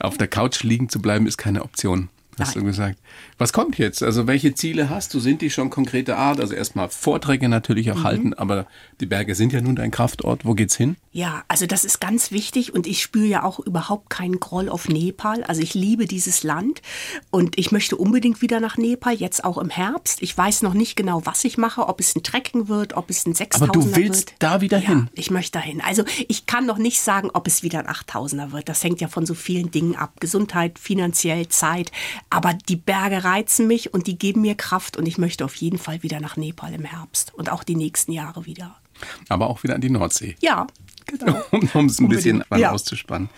Auf 0.00 0.16
der 0.16 0.28
Couch 0.28 0.62
liegen 0.62 0.88
zu 0.88 1.02
bleiben 1.02 1.26
ist 1.26 1.36
keine 1.36 1.62
Option 1.62 2.08
hast 2.40 2.54
Nein. 2.54 2.64
du 2.64 2.70
gesagt. 2.70 2.98
Was 3.38 3.52
kommt 3.52 3.78
jetzt? 3.78 4.02
Also 4.02 4.26
welche 4.26 4.54
Ziele 4.54 4.90
hast 4.90 5.14
du? 5.14 5.20
Sind 5.20 5.42
die 5.42 5.50
schon 5.50 5.70
konkrete 5.70 6.16
Art? 6.16 6.40
Also 6.40 6.54
erstmal 6.54 6.88
Vorträge 6.88 7.48
natürlich 7.48 7.90
auch 7.92 7.96
mhm. 7.96 8.04
halten, 8.04 8.34
aber 8.34 8.66
die 9.00 9.06
Berge 9.06 9.34
sind 9.34 9.52
ja 9.52 9.60
nun 9.60 9.76
dein 9.76 9.90
Kraftort. 9.90 10.44
Wo 10.44 10.54
geht's 10.54 10.76
hin? 10.76 10.96
Ja, 11.12 11.42
also 11.48 11.66
das 11.66 11.84
ist 11.84 12.00
ganz 12.00 12.30
wichtig 12.30 12.74
und 12.74 12.86
ich 12.86 13.02
spüre 13.02 13.26
ja 13.26 13.42
auch 13.42 13.58
überhaupt 13.58 14.10
keinen 14.10 14.38
Groll 14.38 14.68
auf 14.68 14.88
Nepal. 14.88 15.42
Also 15.44 15.62
ich 15.62 15.74
liebe 15.74 16.06
dieses 16.06 16.42
Land 16.44 16.82
und 17.30 17.58
ich 17.58 17.72
möchte 17.72 17.96
unbedingt 17.96 18.42
wieder 18.42 18.60
nach 18.60 18.76
Nepal, 18.76 19.14
jetzt 19.14 19.44
auch 19.44 19.58
im 19.58 19.70
Herbst. 19.70 20.22
Ich 20.22 20.36
weiß 20.36 20.62
noch 20.62 20.74
nicht 20.74 20.96
genau, 20.96 21.22
was 21.24 21.44
ich 21.44 21.58
mache, 21.58 21.88
ob 21.88 22.00
es 22.00 22.14
ein 22.14 22.22
Trekking 22.22 22.68
wird, 22.68 22.96
ob 22.96 23.10
es 23.10 23.26
ein 23.26 23.34
6000er 23.34 23.60
wird. 23.60 23.62
Aber 23.62 23.72
du 23.72 23.96
willst 23.96 24.30
wird. 24.30 24.34
da 24.38 24.60
wieder 24.60 24.78
ja, 24.78 24.88
hin? 24.88 25.08
ich 25.14 25.30
möchte 25.30 25.58
dahin. 25.58 25.80
Also 25.80 26.04
ich 26.28 26.46
kann 26.46 26.66
noch 26.66 26.78
nicht 26.78 27.00
sagen, 27.00 27.30
ob 27.32 27.46
es 27.46 27.62
wieder 27.62 27.80
ein 27.80 27.86
8000er 27.86 28.52
wird. 28.52 28.68
Das 28.68 28.84
hängt 28.84 29.00
ja 29.00 29.08
von 29.08 29.26
so 29.26 29.34
vielen 29.34 29.70
Dingen 29.70 29.96
ab. 29.96 30.20
Gesundheit, 30.20 30.78
finanziell, 30.78 31.48
Zeit. 31.48 31.90
Aber 32.30 32.54
die 32.54 32.76
Berge 32.76 33.24
reizen 33.24 33.66
mich 33.66 33.94
und 33.94 34.06
die 34.06 34.18
geben 34.18 34.42
mir 34.42 34.54
Kraft 34.54 34.96
und 34.96 35.06
ich 35.06 35.18
möchte 35.18 35.44
auf 35.44 35.54
jeden 35.54 35.78
Fall 35.78 36.02
wieder 36.02 36.20
nach 36.20 36.36
Nepal 36.36 36.74
im 36.74 36.84
Herbst 36.84 37.32
und 37.34 37.50
auch 37.50 37.64
die 37.64 37.76
nächsten 37.76 38.12
Jahre 38.12 38.46
wieder. 38.46 38.76
Aber 39.28 39.48
auch 39.48 39.62
wieder 39.62 39.74
an 39.74 39.80
die 39.80 39.90
Nordsee. 39.90 40.36
Ja, 40.40 40.66
Genau. 41.08 41.42
Um, 41.74 41.86
es 41.86 41.98
ein 41.98 42.08
bisschen 42.08 42.44
ja. 42.56 42.70
auszuspannen. 42.70 43.28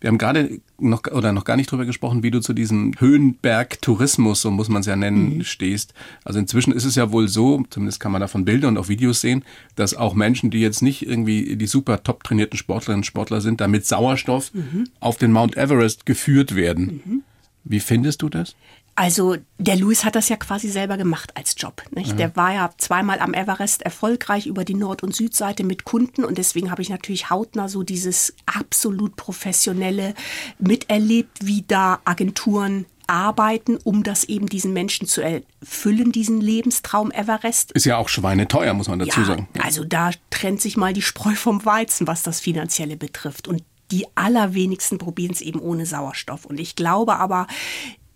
Wir 0.00 0.08
haben 0.08 0.18
gerade 0.18 0.60
noch 0.78 1.04
oder 1.10 1.32
noch 1.32 1.44
gar 1.44 1.56
nicht 1.56 1.70
drüber 1.70 1.84
gesprochen, 1.84 2.22
wie 2.22 2.30
du 2.30 2.40
zu 2.40 2.52
diesem 2.52 2.92
Höhenberg-Tourismus, 2.98 4.42
so 4.42 4.50
muss 4.50 4.68
man 4.68 4.80
es 4.80 4.86
ja 4.86 4.96
nennen, 4.96 5.38
mhm. 5.38 5.44
stehst. 5.44 5.94
Also 6.24 6.38
inzwischen 6.38 6.72
ist 6.72 6.84
es 6.84 6.94
ja 6.94 7.12
wohl 7.12 7.28
so, 7.28 7.64
zumindest 7.70 8.00
kann 8.00 8.12
man 8.12 8.20
davon 8.20 8.44
Bilder 8.44 8.68
und 8.68 8.78
auch 8.78 8.88
Videos 8.88 9.20
sehen, 9.20 9.44
dass 9.74 9.94
auch 9.94 10.14
Menschen, 10.14 10.50
die 10.50 10.60
jetzt 10.60 10.82
nicht 10.82 11.06
irgendwie 11.06 11.56
die 11.56 11.66
super 11.66 12.02
top 12.02 12.24
trainierten 12.24 12.58
Sportlerinnen 12.58 13.00
und 13.00 13.06
Sportler 13.06 13.40
sind, 13.40 13.60
da 13.60 13.68
mit 13.68 13.86
Sauerstoff 13.86 14.52
mhm. 14.52 14.88
auf 15.00 15.16
den 15.16 15.32
Mount 15.32 15.56
Everest 15.56 16.06
geführt 16.06 16.54
werden. 16.54 17.02
Mhm. 17.04 17.22
Wie 17.64 17.80
findest 17.80 18.22
du 18.22 18.28
das? 18.28 18.54
Also 18.96 19.36
der 19.58 19.76
Louis 19.76 20.04
hat 20.04 20.14
das 20.14 20.28
ja 20.28 20.36
quasi 20.36 20.68
selber 20.68 20.96
gemacht 20.96 21.36
als 21.36 21.56
Job. 21.58 21.82
Nicht? 21.90 22.10
Ja. 22.10 22.16
Der 22.16 22.36
war 22.36 22.54
ja 22.54 22.70
zweimal 22.78 23.18
am 23.18 23.34
Everest 23.34 23.82
erfolgreich 23.82 24.46
über 24.46 24.64
die 24.64 24.74
Nord- 24.74 25.02
und 25.02 25.14
Südseite 25.14 25.64
mit 25.64 25.84
Kunden 25.84 26.24
und 26.24 26.38
deswegen 26.38 26.70
habe 26.70 26.82
ich 26.82 26.90
natürlich 26.90 27.28
hautnah 27.28 27.68
so 27.68 27.82
dieses 27.82 28.34
absolut 28.46 29.16
professionelle 29.16 30.14
miterlebt, 30.58 31.38
wie 31.44 31.64
da 31.66 32.00
Agenturen 32.04 32.86
arbeiten, 33.06 33.76
um 33.82 34.02
das 34.02 34.24
eben 34.24 34.46
diesen 34.46 34.72
Menschen 34.72 35.06
zu 35.06 35.20
erfüllen, 35.20 36.12
diesen 36.12 36.40
Lebenstraum 36.40 37.10
Everest. 37.10 37.72
Ist 37.72 37.86
ja 37.86 37.96
auch 37.96 38.08
schweineteuer, 38.08 38.74
muss 38.74 38.88
man 38.88 38.98
dazu 38.98 39.20
ja, 39.20 39.26
sagen. 39.26 39.48
Also 39.60 39.84
da 39.84 40.10
trennt 40.30 40.60
sich 40.60 40.76
mal 40.76 40.92
die 40.92 41.02
Spreu 41.02 41.34
vom 41.34 41.64
Weizen, 41.64 42.06
was 42.06 42.22
das 42.22 42.40
Finanzielle 42.40 42.96
betrifft. 42.96 43.48
Und 43.48 43.62
die 43.90 44.06
allerwenigsten 44.14 44.98
probieren 44.98 45.32
es 45.32 45.40
eben 45.40 45.60
ohne 45.60 45.86
Sauerstoff. 45.86 46.44
Und 46.44 46.58
ich 46.58 46.76
glaube 46.76 47.16
aber, 47.16 47.46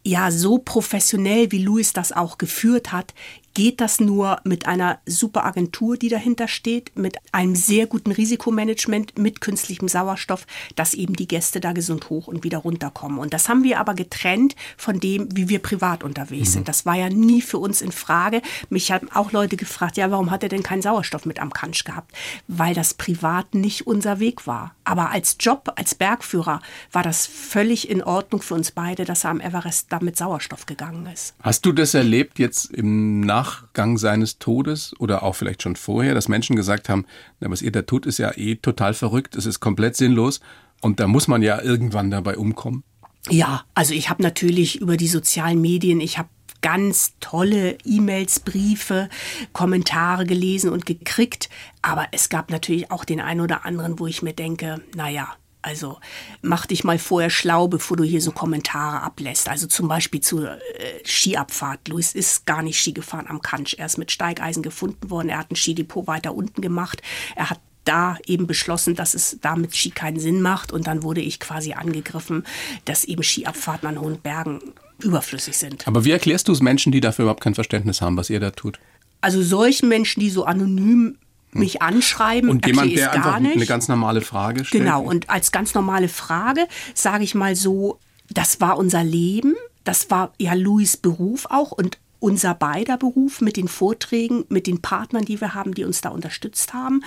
ja, 0.04 0.30
so 0.30 0.58
professionell, 0.58 1.52
wie 1.52 1.62
Louis 1.62 1.92
das 1.92 2.12
auch 2.12 2.38
geführt 2.38 2.92
hat, 2.92 3.14
geht 3.58 3.80
das 3.80 3.98
nur 3.98 4.40
mit 4.44 4.66
einer 4.66 5.00
super 5.04 5.44
Agentur, 5.44 5.96
die 5.96 6.08
dahinter 6.08 6.46
steht, 6.46 6.96
mit 6.96 7.16
einem 7.32 7.56
sehr 7.56 7.88
guten 7.88 8.12
Risikomanagement, 8.12 9.18
mit 9.18 9.40
künstlichem 9.40 9.88
Sauerstoff, 9.88 10.46
dass 10.76 10.94
eben 10.94 11.16
die 11.16 11.26
Gäste 11.26 11.58
da 11.58 11.72
gesund 11.72 12.08
hoch 12.08 12.28
und 12.28 12.44
wieder 12.44 12.58
runterkommen. 12.58 13.18
Und 13.18 13.34
das 13.34 13.48
haben 13.48 13.64
wir 13.64 13.80
aber 13.80 13.94
getrennt 13.94 14.54
von 14.76 15.00
dem, 15.00 15.36
wie 15.36 15.48
wir 15.48 15.58
privat 15.58 16.04
unterwegs 16.04 16.50
mhm. 16.50 16.52
sind. 16.52 16.68
Das 16.68 16.86
war 16.86 16.94
ja 16.94 17.08
nie 17.08 17.42
für 17.42 17.58
uns 17.58 17.82
in 17.82 17.90
Frage. 17.90 18.42
Mich 18.70 18.92
haben 18.92 19.10
auch 19.10 19.32
Leute 19.32 19.56
gefragt, 19.56 19.96
ja, 19.96 20.08
warum 20.12 20.30
hat 20.30 20.44
er 20.44 20.50
denn 20.50 20.62
keinen 20.62 20.82
Sauerstoff 20.82 21.26
mit 21.26 21.40
am 21.40 21.52
Kansch 21.52 21.82
gehabt? 21.82 22.12
Weil 22.46 22.74
das 22.74 22.94
privat 22.94 23.56
nicht 23.56 23.88
unser 23.88 24.20
Weg 24.20 24.46
war. 24.46 24.76
Aber 24.84 25.10
als 25.10 25.36
Job, 25.40 25.72
als 25.74 25.96
Bergführer 25.96 26.60
war 26.92 27.02
das 27.02 27.26
völlig 27.26 27.90
in 27.90 28.04
Ordnung 28.04 28.40
für 28.40 28.54
uns 28.54 28.70
beide, 28.70 29.04
dass 29.04 29.24
er 29.24 29.30
am 29.30 29.40
Everest 29.40 29.86
da 29.90 29.98
mit 30.00 30.16
Sauerstoff 30.16 30.66
gegangen 30.66 31.06
ist. 31.12 31.34
Hast 31.42 31.66
du 31.66 31.72
das 31.72 31.94
erlebt 31.94 32.38
jetzt 32.38 32.72
im 32.72 33.18
Nach 33.22 33.47
Nachgang 33.48 33.98
seines 33.98 34.38
Todes 34.38 34.94
oder 34.98 35.22
auch 35.22 35.34
vielleicht 35.34 35.62
schon 35.62 35.76
vorher, 35.76 36.14
dass 36.14 36.28
Menschen 36.28 36.56
gesagt 36.56 36.88
haben, 36.88 37.06
na, 37.40 37.50
was 37.50 37.62
ihr 37.62 37.72
da 37.72 37.82
tut, 37.82 38.06
ist 38.06 38.18
ja 38.18 38.36
eh 38.36 38.56
total 38.56 38.94
verrückt, 38.94 39.36
es 39.36 39.46
ist 39.46 39.60
komplett 39.60 39.96
sinnlos 39.96 40.40
und 40.80 41.00
da 41.00 41.06
muss 41.06 41.28
man 41.28 41.42
ja 41.42 41.60
irgendwann 41.60 42.10
dabei 42.10 42.36
umkommen? 42.36 42.84
Ja, 43.30 43.64
also 43.74 43.94
ich 43.94 44.10
habe 44.10 44.22
natürlich 44.22 44.80
über 44.80 44.96
die 44.96 45.08
sozialen 45.08 45.60
Medien, 45.60 46.00
ich 46.00 46.18
habe 46.18 46.28
ganz 46.60 47.14
tolle 47.20 47.78
E-Mails, 47.84 48.40
Briefe, 48.40 49.08
Kommentare 49.52 50.26
gelesen 50.26 50.70
und 50.70 50.86
gekriegt. 50.86 51.48
Aber 51.82 52.06
es 52.10 52.28
gab 52.28 52.50
natürlich 52.50 52.90
auch 52.90 53.04
den 53.04 53.20
einen 53.20 53.40
oder 53.40 53.64
anderen, 53.64 53.98
wo 53.98 54.06
ich 54.06 54.22
mir 54.22 54.32
denke, 54.32 54.80
naja, 54.96 55.28
also 55.62 55.98
mach 56.40 56.66
dich 56.66 56.84
mal 56.84 56.98
vorher 56.98 57.30
schlau, 57.30 57.68
bevor 57.68 57.96
du 57.96 58.04
hier 58.04 58.20
so 58.20 58.30
Kommentare 58.30 59.02
ablässt. 59.02 59.48
Also 59.48 59.66
zum 59.66 59.88
Beispiel 59.88 60.20
zur 60.20 60.52
äh, 60.52 60.58
Skiabfahrt. 61.04 61.88
Luis 61.88 62.14
ist 62.14 62.46
gar 62.46 62.62
nicht 62.62 62.78
Ski 62.78 62.92
gefahren 62.92 63.26
am 63.28 63.42
Kansch. 63.42 63.74
Er 63.74 63.86
ist 63.86 63.98
mit 63.98 64.12
Steigeisen 64.12 64.62
gefunden 64.62 65.10
worden. 65.10 65.28
Er 65.28 65.38
hat 65.38 65.50
ein 65.50 65.56
Skidepot 65.56 66.06
weiter 66.06 66.34
unten 66.34 66.62
gemacht. 66.62 67.02
Er 67.34 67.50
hat 67.50 67.60
da 67.84 68.18
eben 68.26 68.46
beschlossen, 68.46 68.94
dass 68.94 69.14
es 69.14 69.38
da 69.40 69.56
mit 69.56 69.74
Ski 69.74 69.90
keinen 69.90 70.20
Sinn 70.20 70.42
macht. 70.42 70.72
Und 70.72 70.86
dann 70.86 71.02
wurde 71.02 71.20
ich 71.20 71.40
quasi 71.40 71.72
angegriffen, 71.72 72.44
dass 72.84 73.04
eben 73.04 73.22
Skiabfahrten 73.22 73.88
an 73.88 74.00
hohen 74.00 74.20
Bergen 74.20 74.60
überflüssig 75.02 75.56
sind. 75.56 75.86
Aber 75.88 76.04
wie 76.04 76.10
erklärst 76.10 76.48
du 76.48 76.52
es 76.52 76.60
Menschen, 76.60 76.92
die 76.92 77.00
dafür 77.00 77.24
überhaupt 77.24 77.42
kein 77.42 77.54
Verständnis 77.54 78.00
haben, 78.00 78.16
was 78.16 78.30
ihr 78.30 78.40
da 78.40 78.50
tut? 78.50 78.78
Also 79.20 79.42
solchen 79.42 79.88
Menschen, 79.88 80.20
die 80.20 80.30
so 80.30 80.44
anonym 80.44 81.18
mich 81.52 81.82
anschreiben, 81.82 82.50
Und 82.50 82.66
jemand, 82.66 82.94
der 82.96 83.12
einfach 83.12 83.38
nicht. 83.38 83.56
eine 83.56 83.66
ganz 83.66 83.88
normale 83.88 84.20
Frage 84.20 84.64
stellt? 84.64 84.84
Genau, 84.84 85.02
und 85.02 85.30
als 85.30 85.52
ganz 85.52 85.74
normale 85.74 86.08
Frage 86.08 86.66
sage 86.94 87.24
ich 87.24 87.34
mal 87.34 87.56
so, 87.56 87.98
das 88.30 88.60
war 88.60 88.76
unser 88.78 89.04
Leben, 89.04 89.54
das 89.84 90.10
war 90.10 90.32
ja 90.38 90.54
Louis 90.54 90.96
Beruf 90.96 91.46
auch 91.48 91.72
und 91.72 91.98
unser 92.20 92.54
beider 92.54 92.96
Beruf 92.96 93.40
mit 93.40 93.56
den 93.56 93.68
Vorträgen, 93.68 94.44
mit 94.48 94.66
den 94.66 94.82
Partnern, 94.82 95.24
die 95.24 95.40
wir 95.40 95.54
haben, 95.54 95.74
die 95.74 95.84
uns 95.84 96.00
da 96.00 96.10
unterstützt 96.10 96.74
haben. 96.74 97.02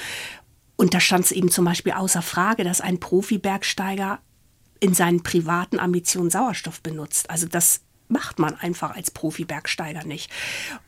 Und 0.77 0.93
da 0.93 0.99
stand 0.99 1.25
es 1.25 1.31
eben 1.31 1.51
zum 1.51 1.65
Beispiel 1.65 1.91
außer 1.91 2.21
Frage, 2.21 2.63
dass 2.63 2.81
ein 2.81 2.99
Profi-Bergsteiger 2.99 4.19
in 4.79 4.95
seinen 4.95 5.21
privaten 5.21 5.79
Ambitionen 5.79 6.31
Sauerstoff 6.31 6.81
benutzt. 6.81 7.29
Also 7.29 7.47
das 7.47 7.81
macht 8.07 8.39
man 8.39 8.55
einfach 8.55 8.95
als 8.95 9.11
Profi-Bergsteiger 9.11 10.05
nicht. 10.05 10.31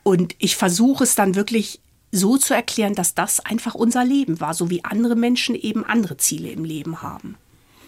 Und 0.02 0.36
ich 0.40 0.56
versuche 0.56 1.04
es 1.04 1.16
dann 1.16 1.36
wirklich 1.36 1.80
so 2.14 2.38
zu 2.38 2.54
erklären, 2.54 2.94
dass 2.94 3.16
das 3.16 3.40
einfach 3.40 3.74
unser 3.74 4.06
Leben 4.06 4.40
war, 4.40 4.54
so 4.54 4.70
wie 4.70 4.86
andere 4.86 5.16
Menschen 5.16 5.56
eben 5.56 5.84
andere 5.84 6.18
Ziele 6.18 6.50
im 6.50 6.64
Leben 6.64 7.02
haben. 7.02 7.36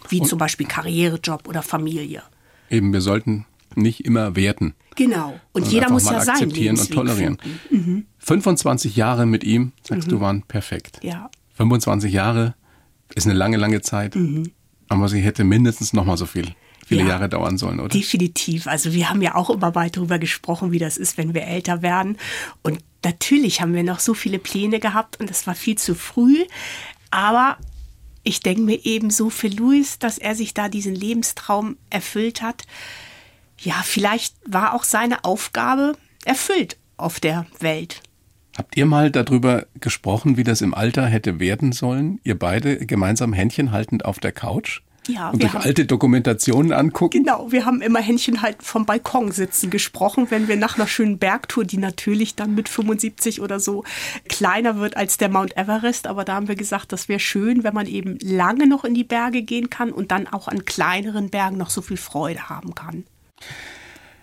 Wie 0.08 0.20
zum 0.22 0.38
Beispiel 0.38 0.66
Karrierejob 0.66 1.48
oder 1.48 1.62
Familie. 1.62 2.22
Eben, 2.68 2.92
wir 2.92 3.00
sollten 3.00 3.46
nicht 3.76 4.04
immer 4.04 4.34
werten. 4.36 4.74
Genau. 4.96 5.38
Und 5.52 5.68
jeder 5.68 5.90
muss 5.90 6.04
ja 6.06 6.20
sein 6.20 6.34
akzeptieren 6.34 6.78
und 6.78 6.90
tolerieren. 6.92 7.38
Mhm. 7.70 8.06
25 8.18 8.96
Jahre 8.96 9.26
mit 9.26 9.44
ihm, 9.44 9.72
sagst 9.82 10.10
du, 10.10 10.20
waren 10.20 10.42
perfekt. 10.42 11.00
Ja. 11.02 11.30
25 11.54 12.12
Jahre 12.12 12.54
ist 13.14 13.26
eine 13.26 13.34
lange, 13.34 13.56
lange 13.58 13.80
Zeit. 13.80 14.16
Aber 14.88 15.08
sie 15.08 15.20
hätte 15.20 15.44
mindestens 15.44 15.92
noch 15.92 16.04
mal 16.04 16.16
so 16.16 16.26
viel, 16.26 16.54
viele 16.84 17.02
Mhm. 17.02 17.08
Ja. 17.08 17.14
Jahre 17.14 17.28
dauern 17.28 17.58
sollen, 17.58 17.78
oder? 17.78 17.90
Definitiv. 17.90 18.66
Also 18.66 18.92
wir 18.92 19.10
haben 19.10 19.22
ja 19.22 19.34
auch 19.34 19.50
immer 19.50 19.70
mal 19.72 19.90
drüber 19.90 20.18
gesprochen, 20.18 20.72
wie 20.72 20.78
das 20.78 20.96
ist, 20.96 21.18
wenn 21.18 21.34
wir 21.34 21.42
älter 21.44 21.82
werden. 21.82 22.16
Und 22.62 22.78
natürlich 23.04 23.60
haben 23.60 23.74
wir 23.74 23.82
noch 23.82 24.00
so 24.00 24.14
viele 24.14 24.38
Pläne 24.38 24.80
gehabt 24.80 25.20
und 25.20 25.30
das 25.30 25.46
war 25.46 25.54
viel 25.54 25.76
zu 25.76 25.94
früh. 25.94 26.44
Aber 27.10 27.58
ich 28.22 28.40
denke 28.40 28.62
mir 28.62 28.84
eben 28.84 29.10
so 29.10 29.30
für 29.30 29.48
Louis, 29.48 29.98
dass 29.98 30.18
er 30.18 30.34
sich 30.34 30.52
da 30.52 30.68
diesen 30.68 30.94
Lebenstraum 30.94 31.76
erfüllt 31.90 32.42
hat. 32.42 32.64
Ja, 33.60 33.82
vielleicht 33.84 34.34
war 34.44 34.74
auch 34.74 34.84
seine 34.84 35.24
Aufgabe 35.24 35.96
erfüllt 36.24 36.76
auf 36.96 37.20
der 37.20 37.46
Welt. 37.60 38.02
Habt 38.56 38.76
ihr 38.76 38.86
mal 38.86 39.10
darüber 39.10 39.66
gesprochen, 39.80 40.36
wie 40.36 40.44
das 40.44 40.62
im 40.62 40.74
Alter 40.74 41.06
hätte 41.06 41.40
werden 41.40 41.72
sollen? 41.72 42.20
Ihr 42.24 42.38
beide 42.38 42.84
gemeinsam 42.86 43.32
Händchen 43.32 43.70
haltend 43.70 44.04
auf 44.04 44.18
der 44.18 44.32
Couch? 44.32 44.80
Ja, 45.08 45.30
und 45.30 45.40
wir 45.40 45.46
euch 45.46 45.54
haben- 45.54 45.64
alte 45.64 45.86
Dokumentationen 45.86 46.72
angucken? 46.72 47.24
Genau, 47.24 47.50
wir 47.52 47.64
haben 47.64 47.80
immer 47.80 48.00
Händchen 48.00 48.42
halt 48.42 48.62
vom 48.62 48.86
Balkon 48.86 49.32
sitzen 49.32 49.70
gesprochen, 49.70 50.26
wenn 50.30 50.48
wir 50.48 50.56
nach 50.56 50.76
einer 50.76 50.86
schönen 50.86 51.18
Bergtour, 51.18 51.64
die 51.64 51.78
natürlich 51.78 52.34
dann 52.34 52.54
mit 52.54 52.68
75 52.68 53.40
oder 53.40 53.60
so 53.60 53.84
kleiner 54.28 54.78
wird 54.78 54.96
als 54.96 55.16
der 55.16 55.28
Mount 55.28 55.56
Everest, 55.56 56.06
aber 56.06 56.24
da 56.24 56.34
haben 56.34 56.48
wir 56.48 56.56
gesagt, 56.56 56.92
das 56.92 57.08
wäre 57.08 57.20
schön, 57.20 57.64
wenn 57.64 57.74
man 57.74 57.86
eben 57.86 58.18
lange 58.20 58.66
noch 58.66 58.84
in 58.84 58.94
die 58.94 59.04
Berge 59.04 59.42
gehen 59.42 59.70
kann 59.70 59.92
und 59.92 60.10
dann 60.10 60.26
auch 60.26 60.48
an 60.48 60.64
kleineren 60.64 61.30
Bergen 61.30 61.56
noch 61.56 61.70
so 61.70 61.82
viel 61.82 61.96
Freude 61.96 62.48
haben 62.48 62.74
kann. 62.74 63.04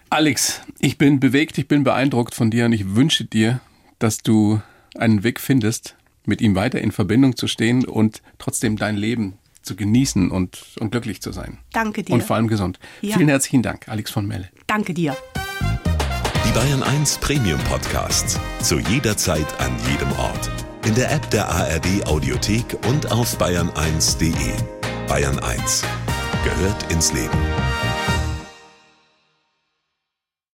Alex, 0.09 0.61
ich 0.79 0.97
bin 0.97 1.19
bewegt, 1.19 1.57
ich 1.57 1.67
bin 1.67 1.83
beeindruckt 1.83 2.35
von 2.35 2.51
dir 2.51 2.65
und 2.65 2.73
ich 2.73 2.95
wünsche 2.95 3.25
dir, 3.25 3.61
dass 3.99 4.19
du 4.19 4.61
einen 4.95 5.23
Weg 5.23 5.39
findest, 5.39 5.95
mit 6.25 6.39
ihm 6.41 6.55
weiter 6.55 6.79
in 6.79 6.91
Verbindung 6.91 7.35
zu 7.35 7.47
stehen 7.47 7.85
und 7.85 8.21
trotzdem 8.37 8.77
dein 8.77 8.95
Leben 8.95 9.37
zu 9.63 9.75
genießen 9.75 10.31
und, 10.31 10.75
und 10.79 10.91
glücklich 10.91 11.21
zu 11.21 11.31
sein. 11.31 11.57
Danke 11.71 12.03
dir. 12.03 12.13
Und 12.13 12.23
vor 12.23 12.35
allem 12.35 12.47
gesund. 12.47 12.79
Ja. 13.01 13.15
Vielen 13.15 13.29
herzlichen 13.29 13.63
Dank, 13.63 13.87
Alex 13.89 14.11
von 14.11 14.25
Melle. 14.27 14.49
Danke 14.67 14.93
dir. 14.93 15.15
Die 16.45 16.51
Bayern 16.51 16.83
1 16.83 17.17
Premium 17.19 17.59
Podcasts. 17.61 18.39
Zu 18.61 18.79
jeder 18.79 19.17
Zeit, 19.17 19.47
an 19.59 19.71
jedem 19.89 20.11
Ort. 20.19 20.51
In 20.85 20.95
der 20.95 21.11
App 21.11 21.29
der 21.31 21.49
ARD 21.49 22.05
Audiothek 22.05 22.77
und 22.87 23.11
auf 23.11 23.39
bayern1.de. 23.39 24.53
Bayern 25.07 25.39
1 25.39 25.83
gehört 26.43 26.91
ins 26.91 27.13
Leben. 27.13 27.72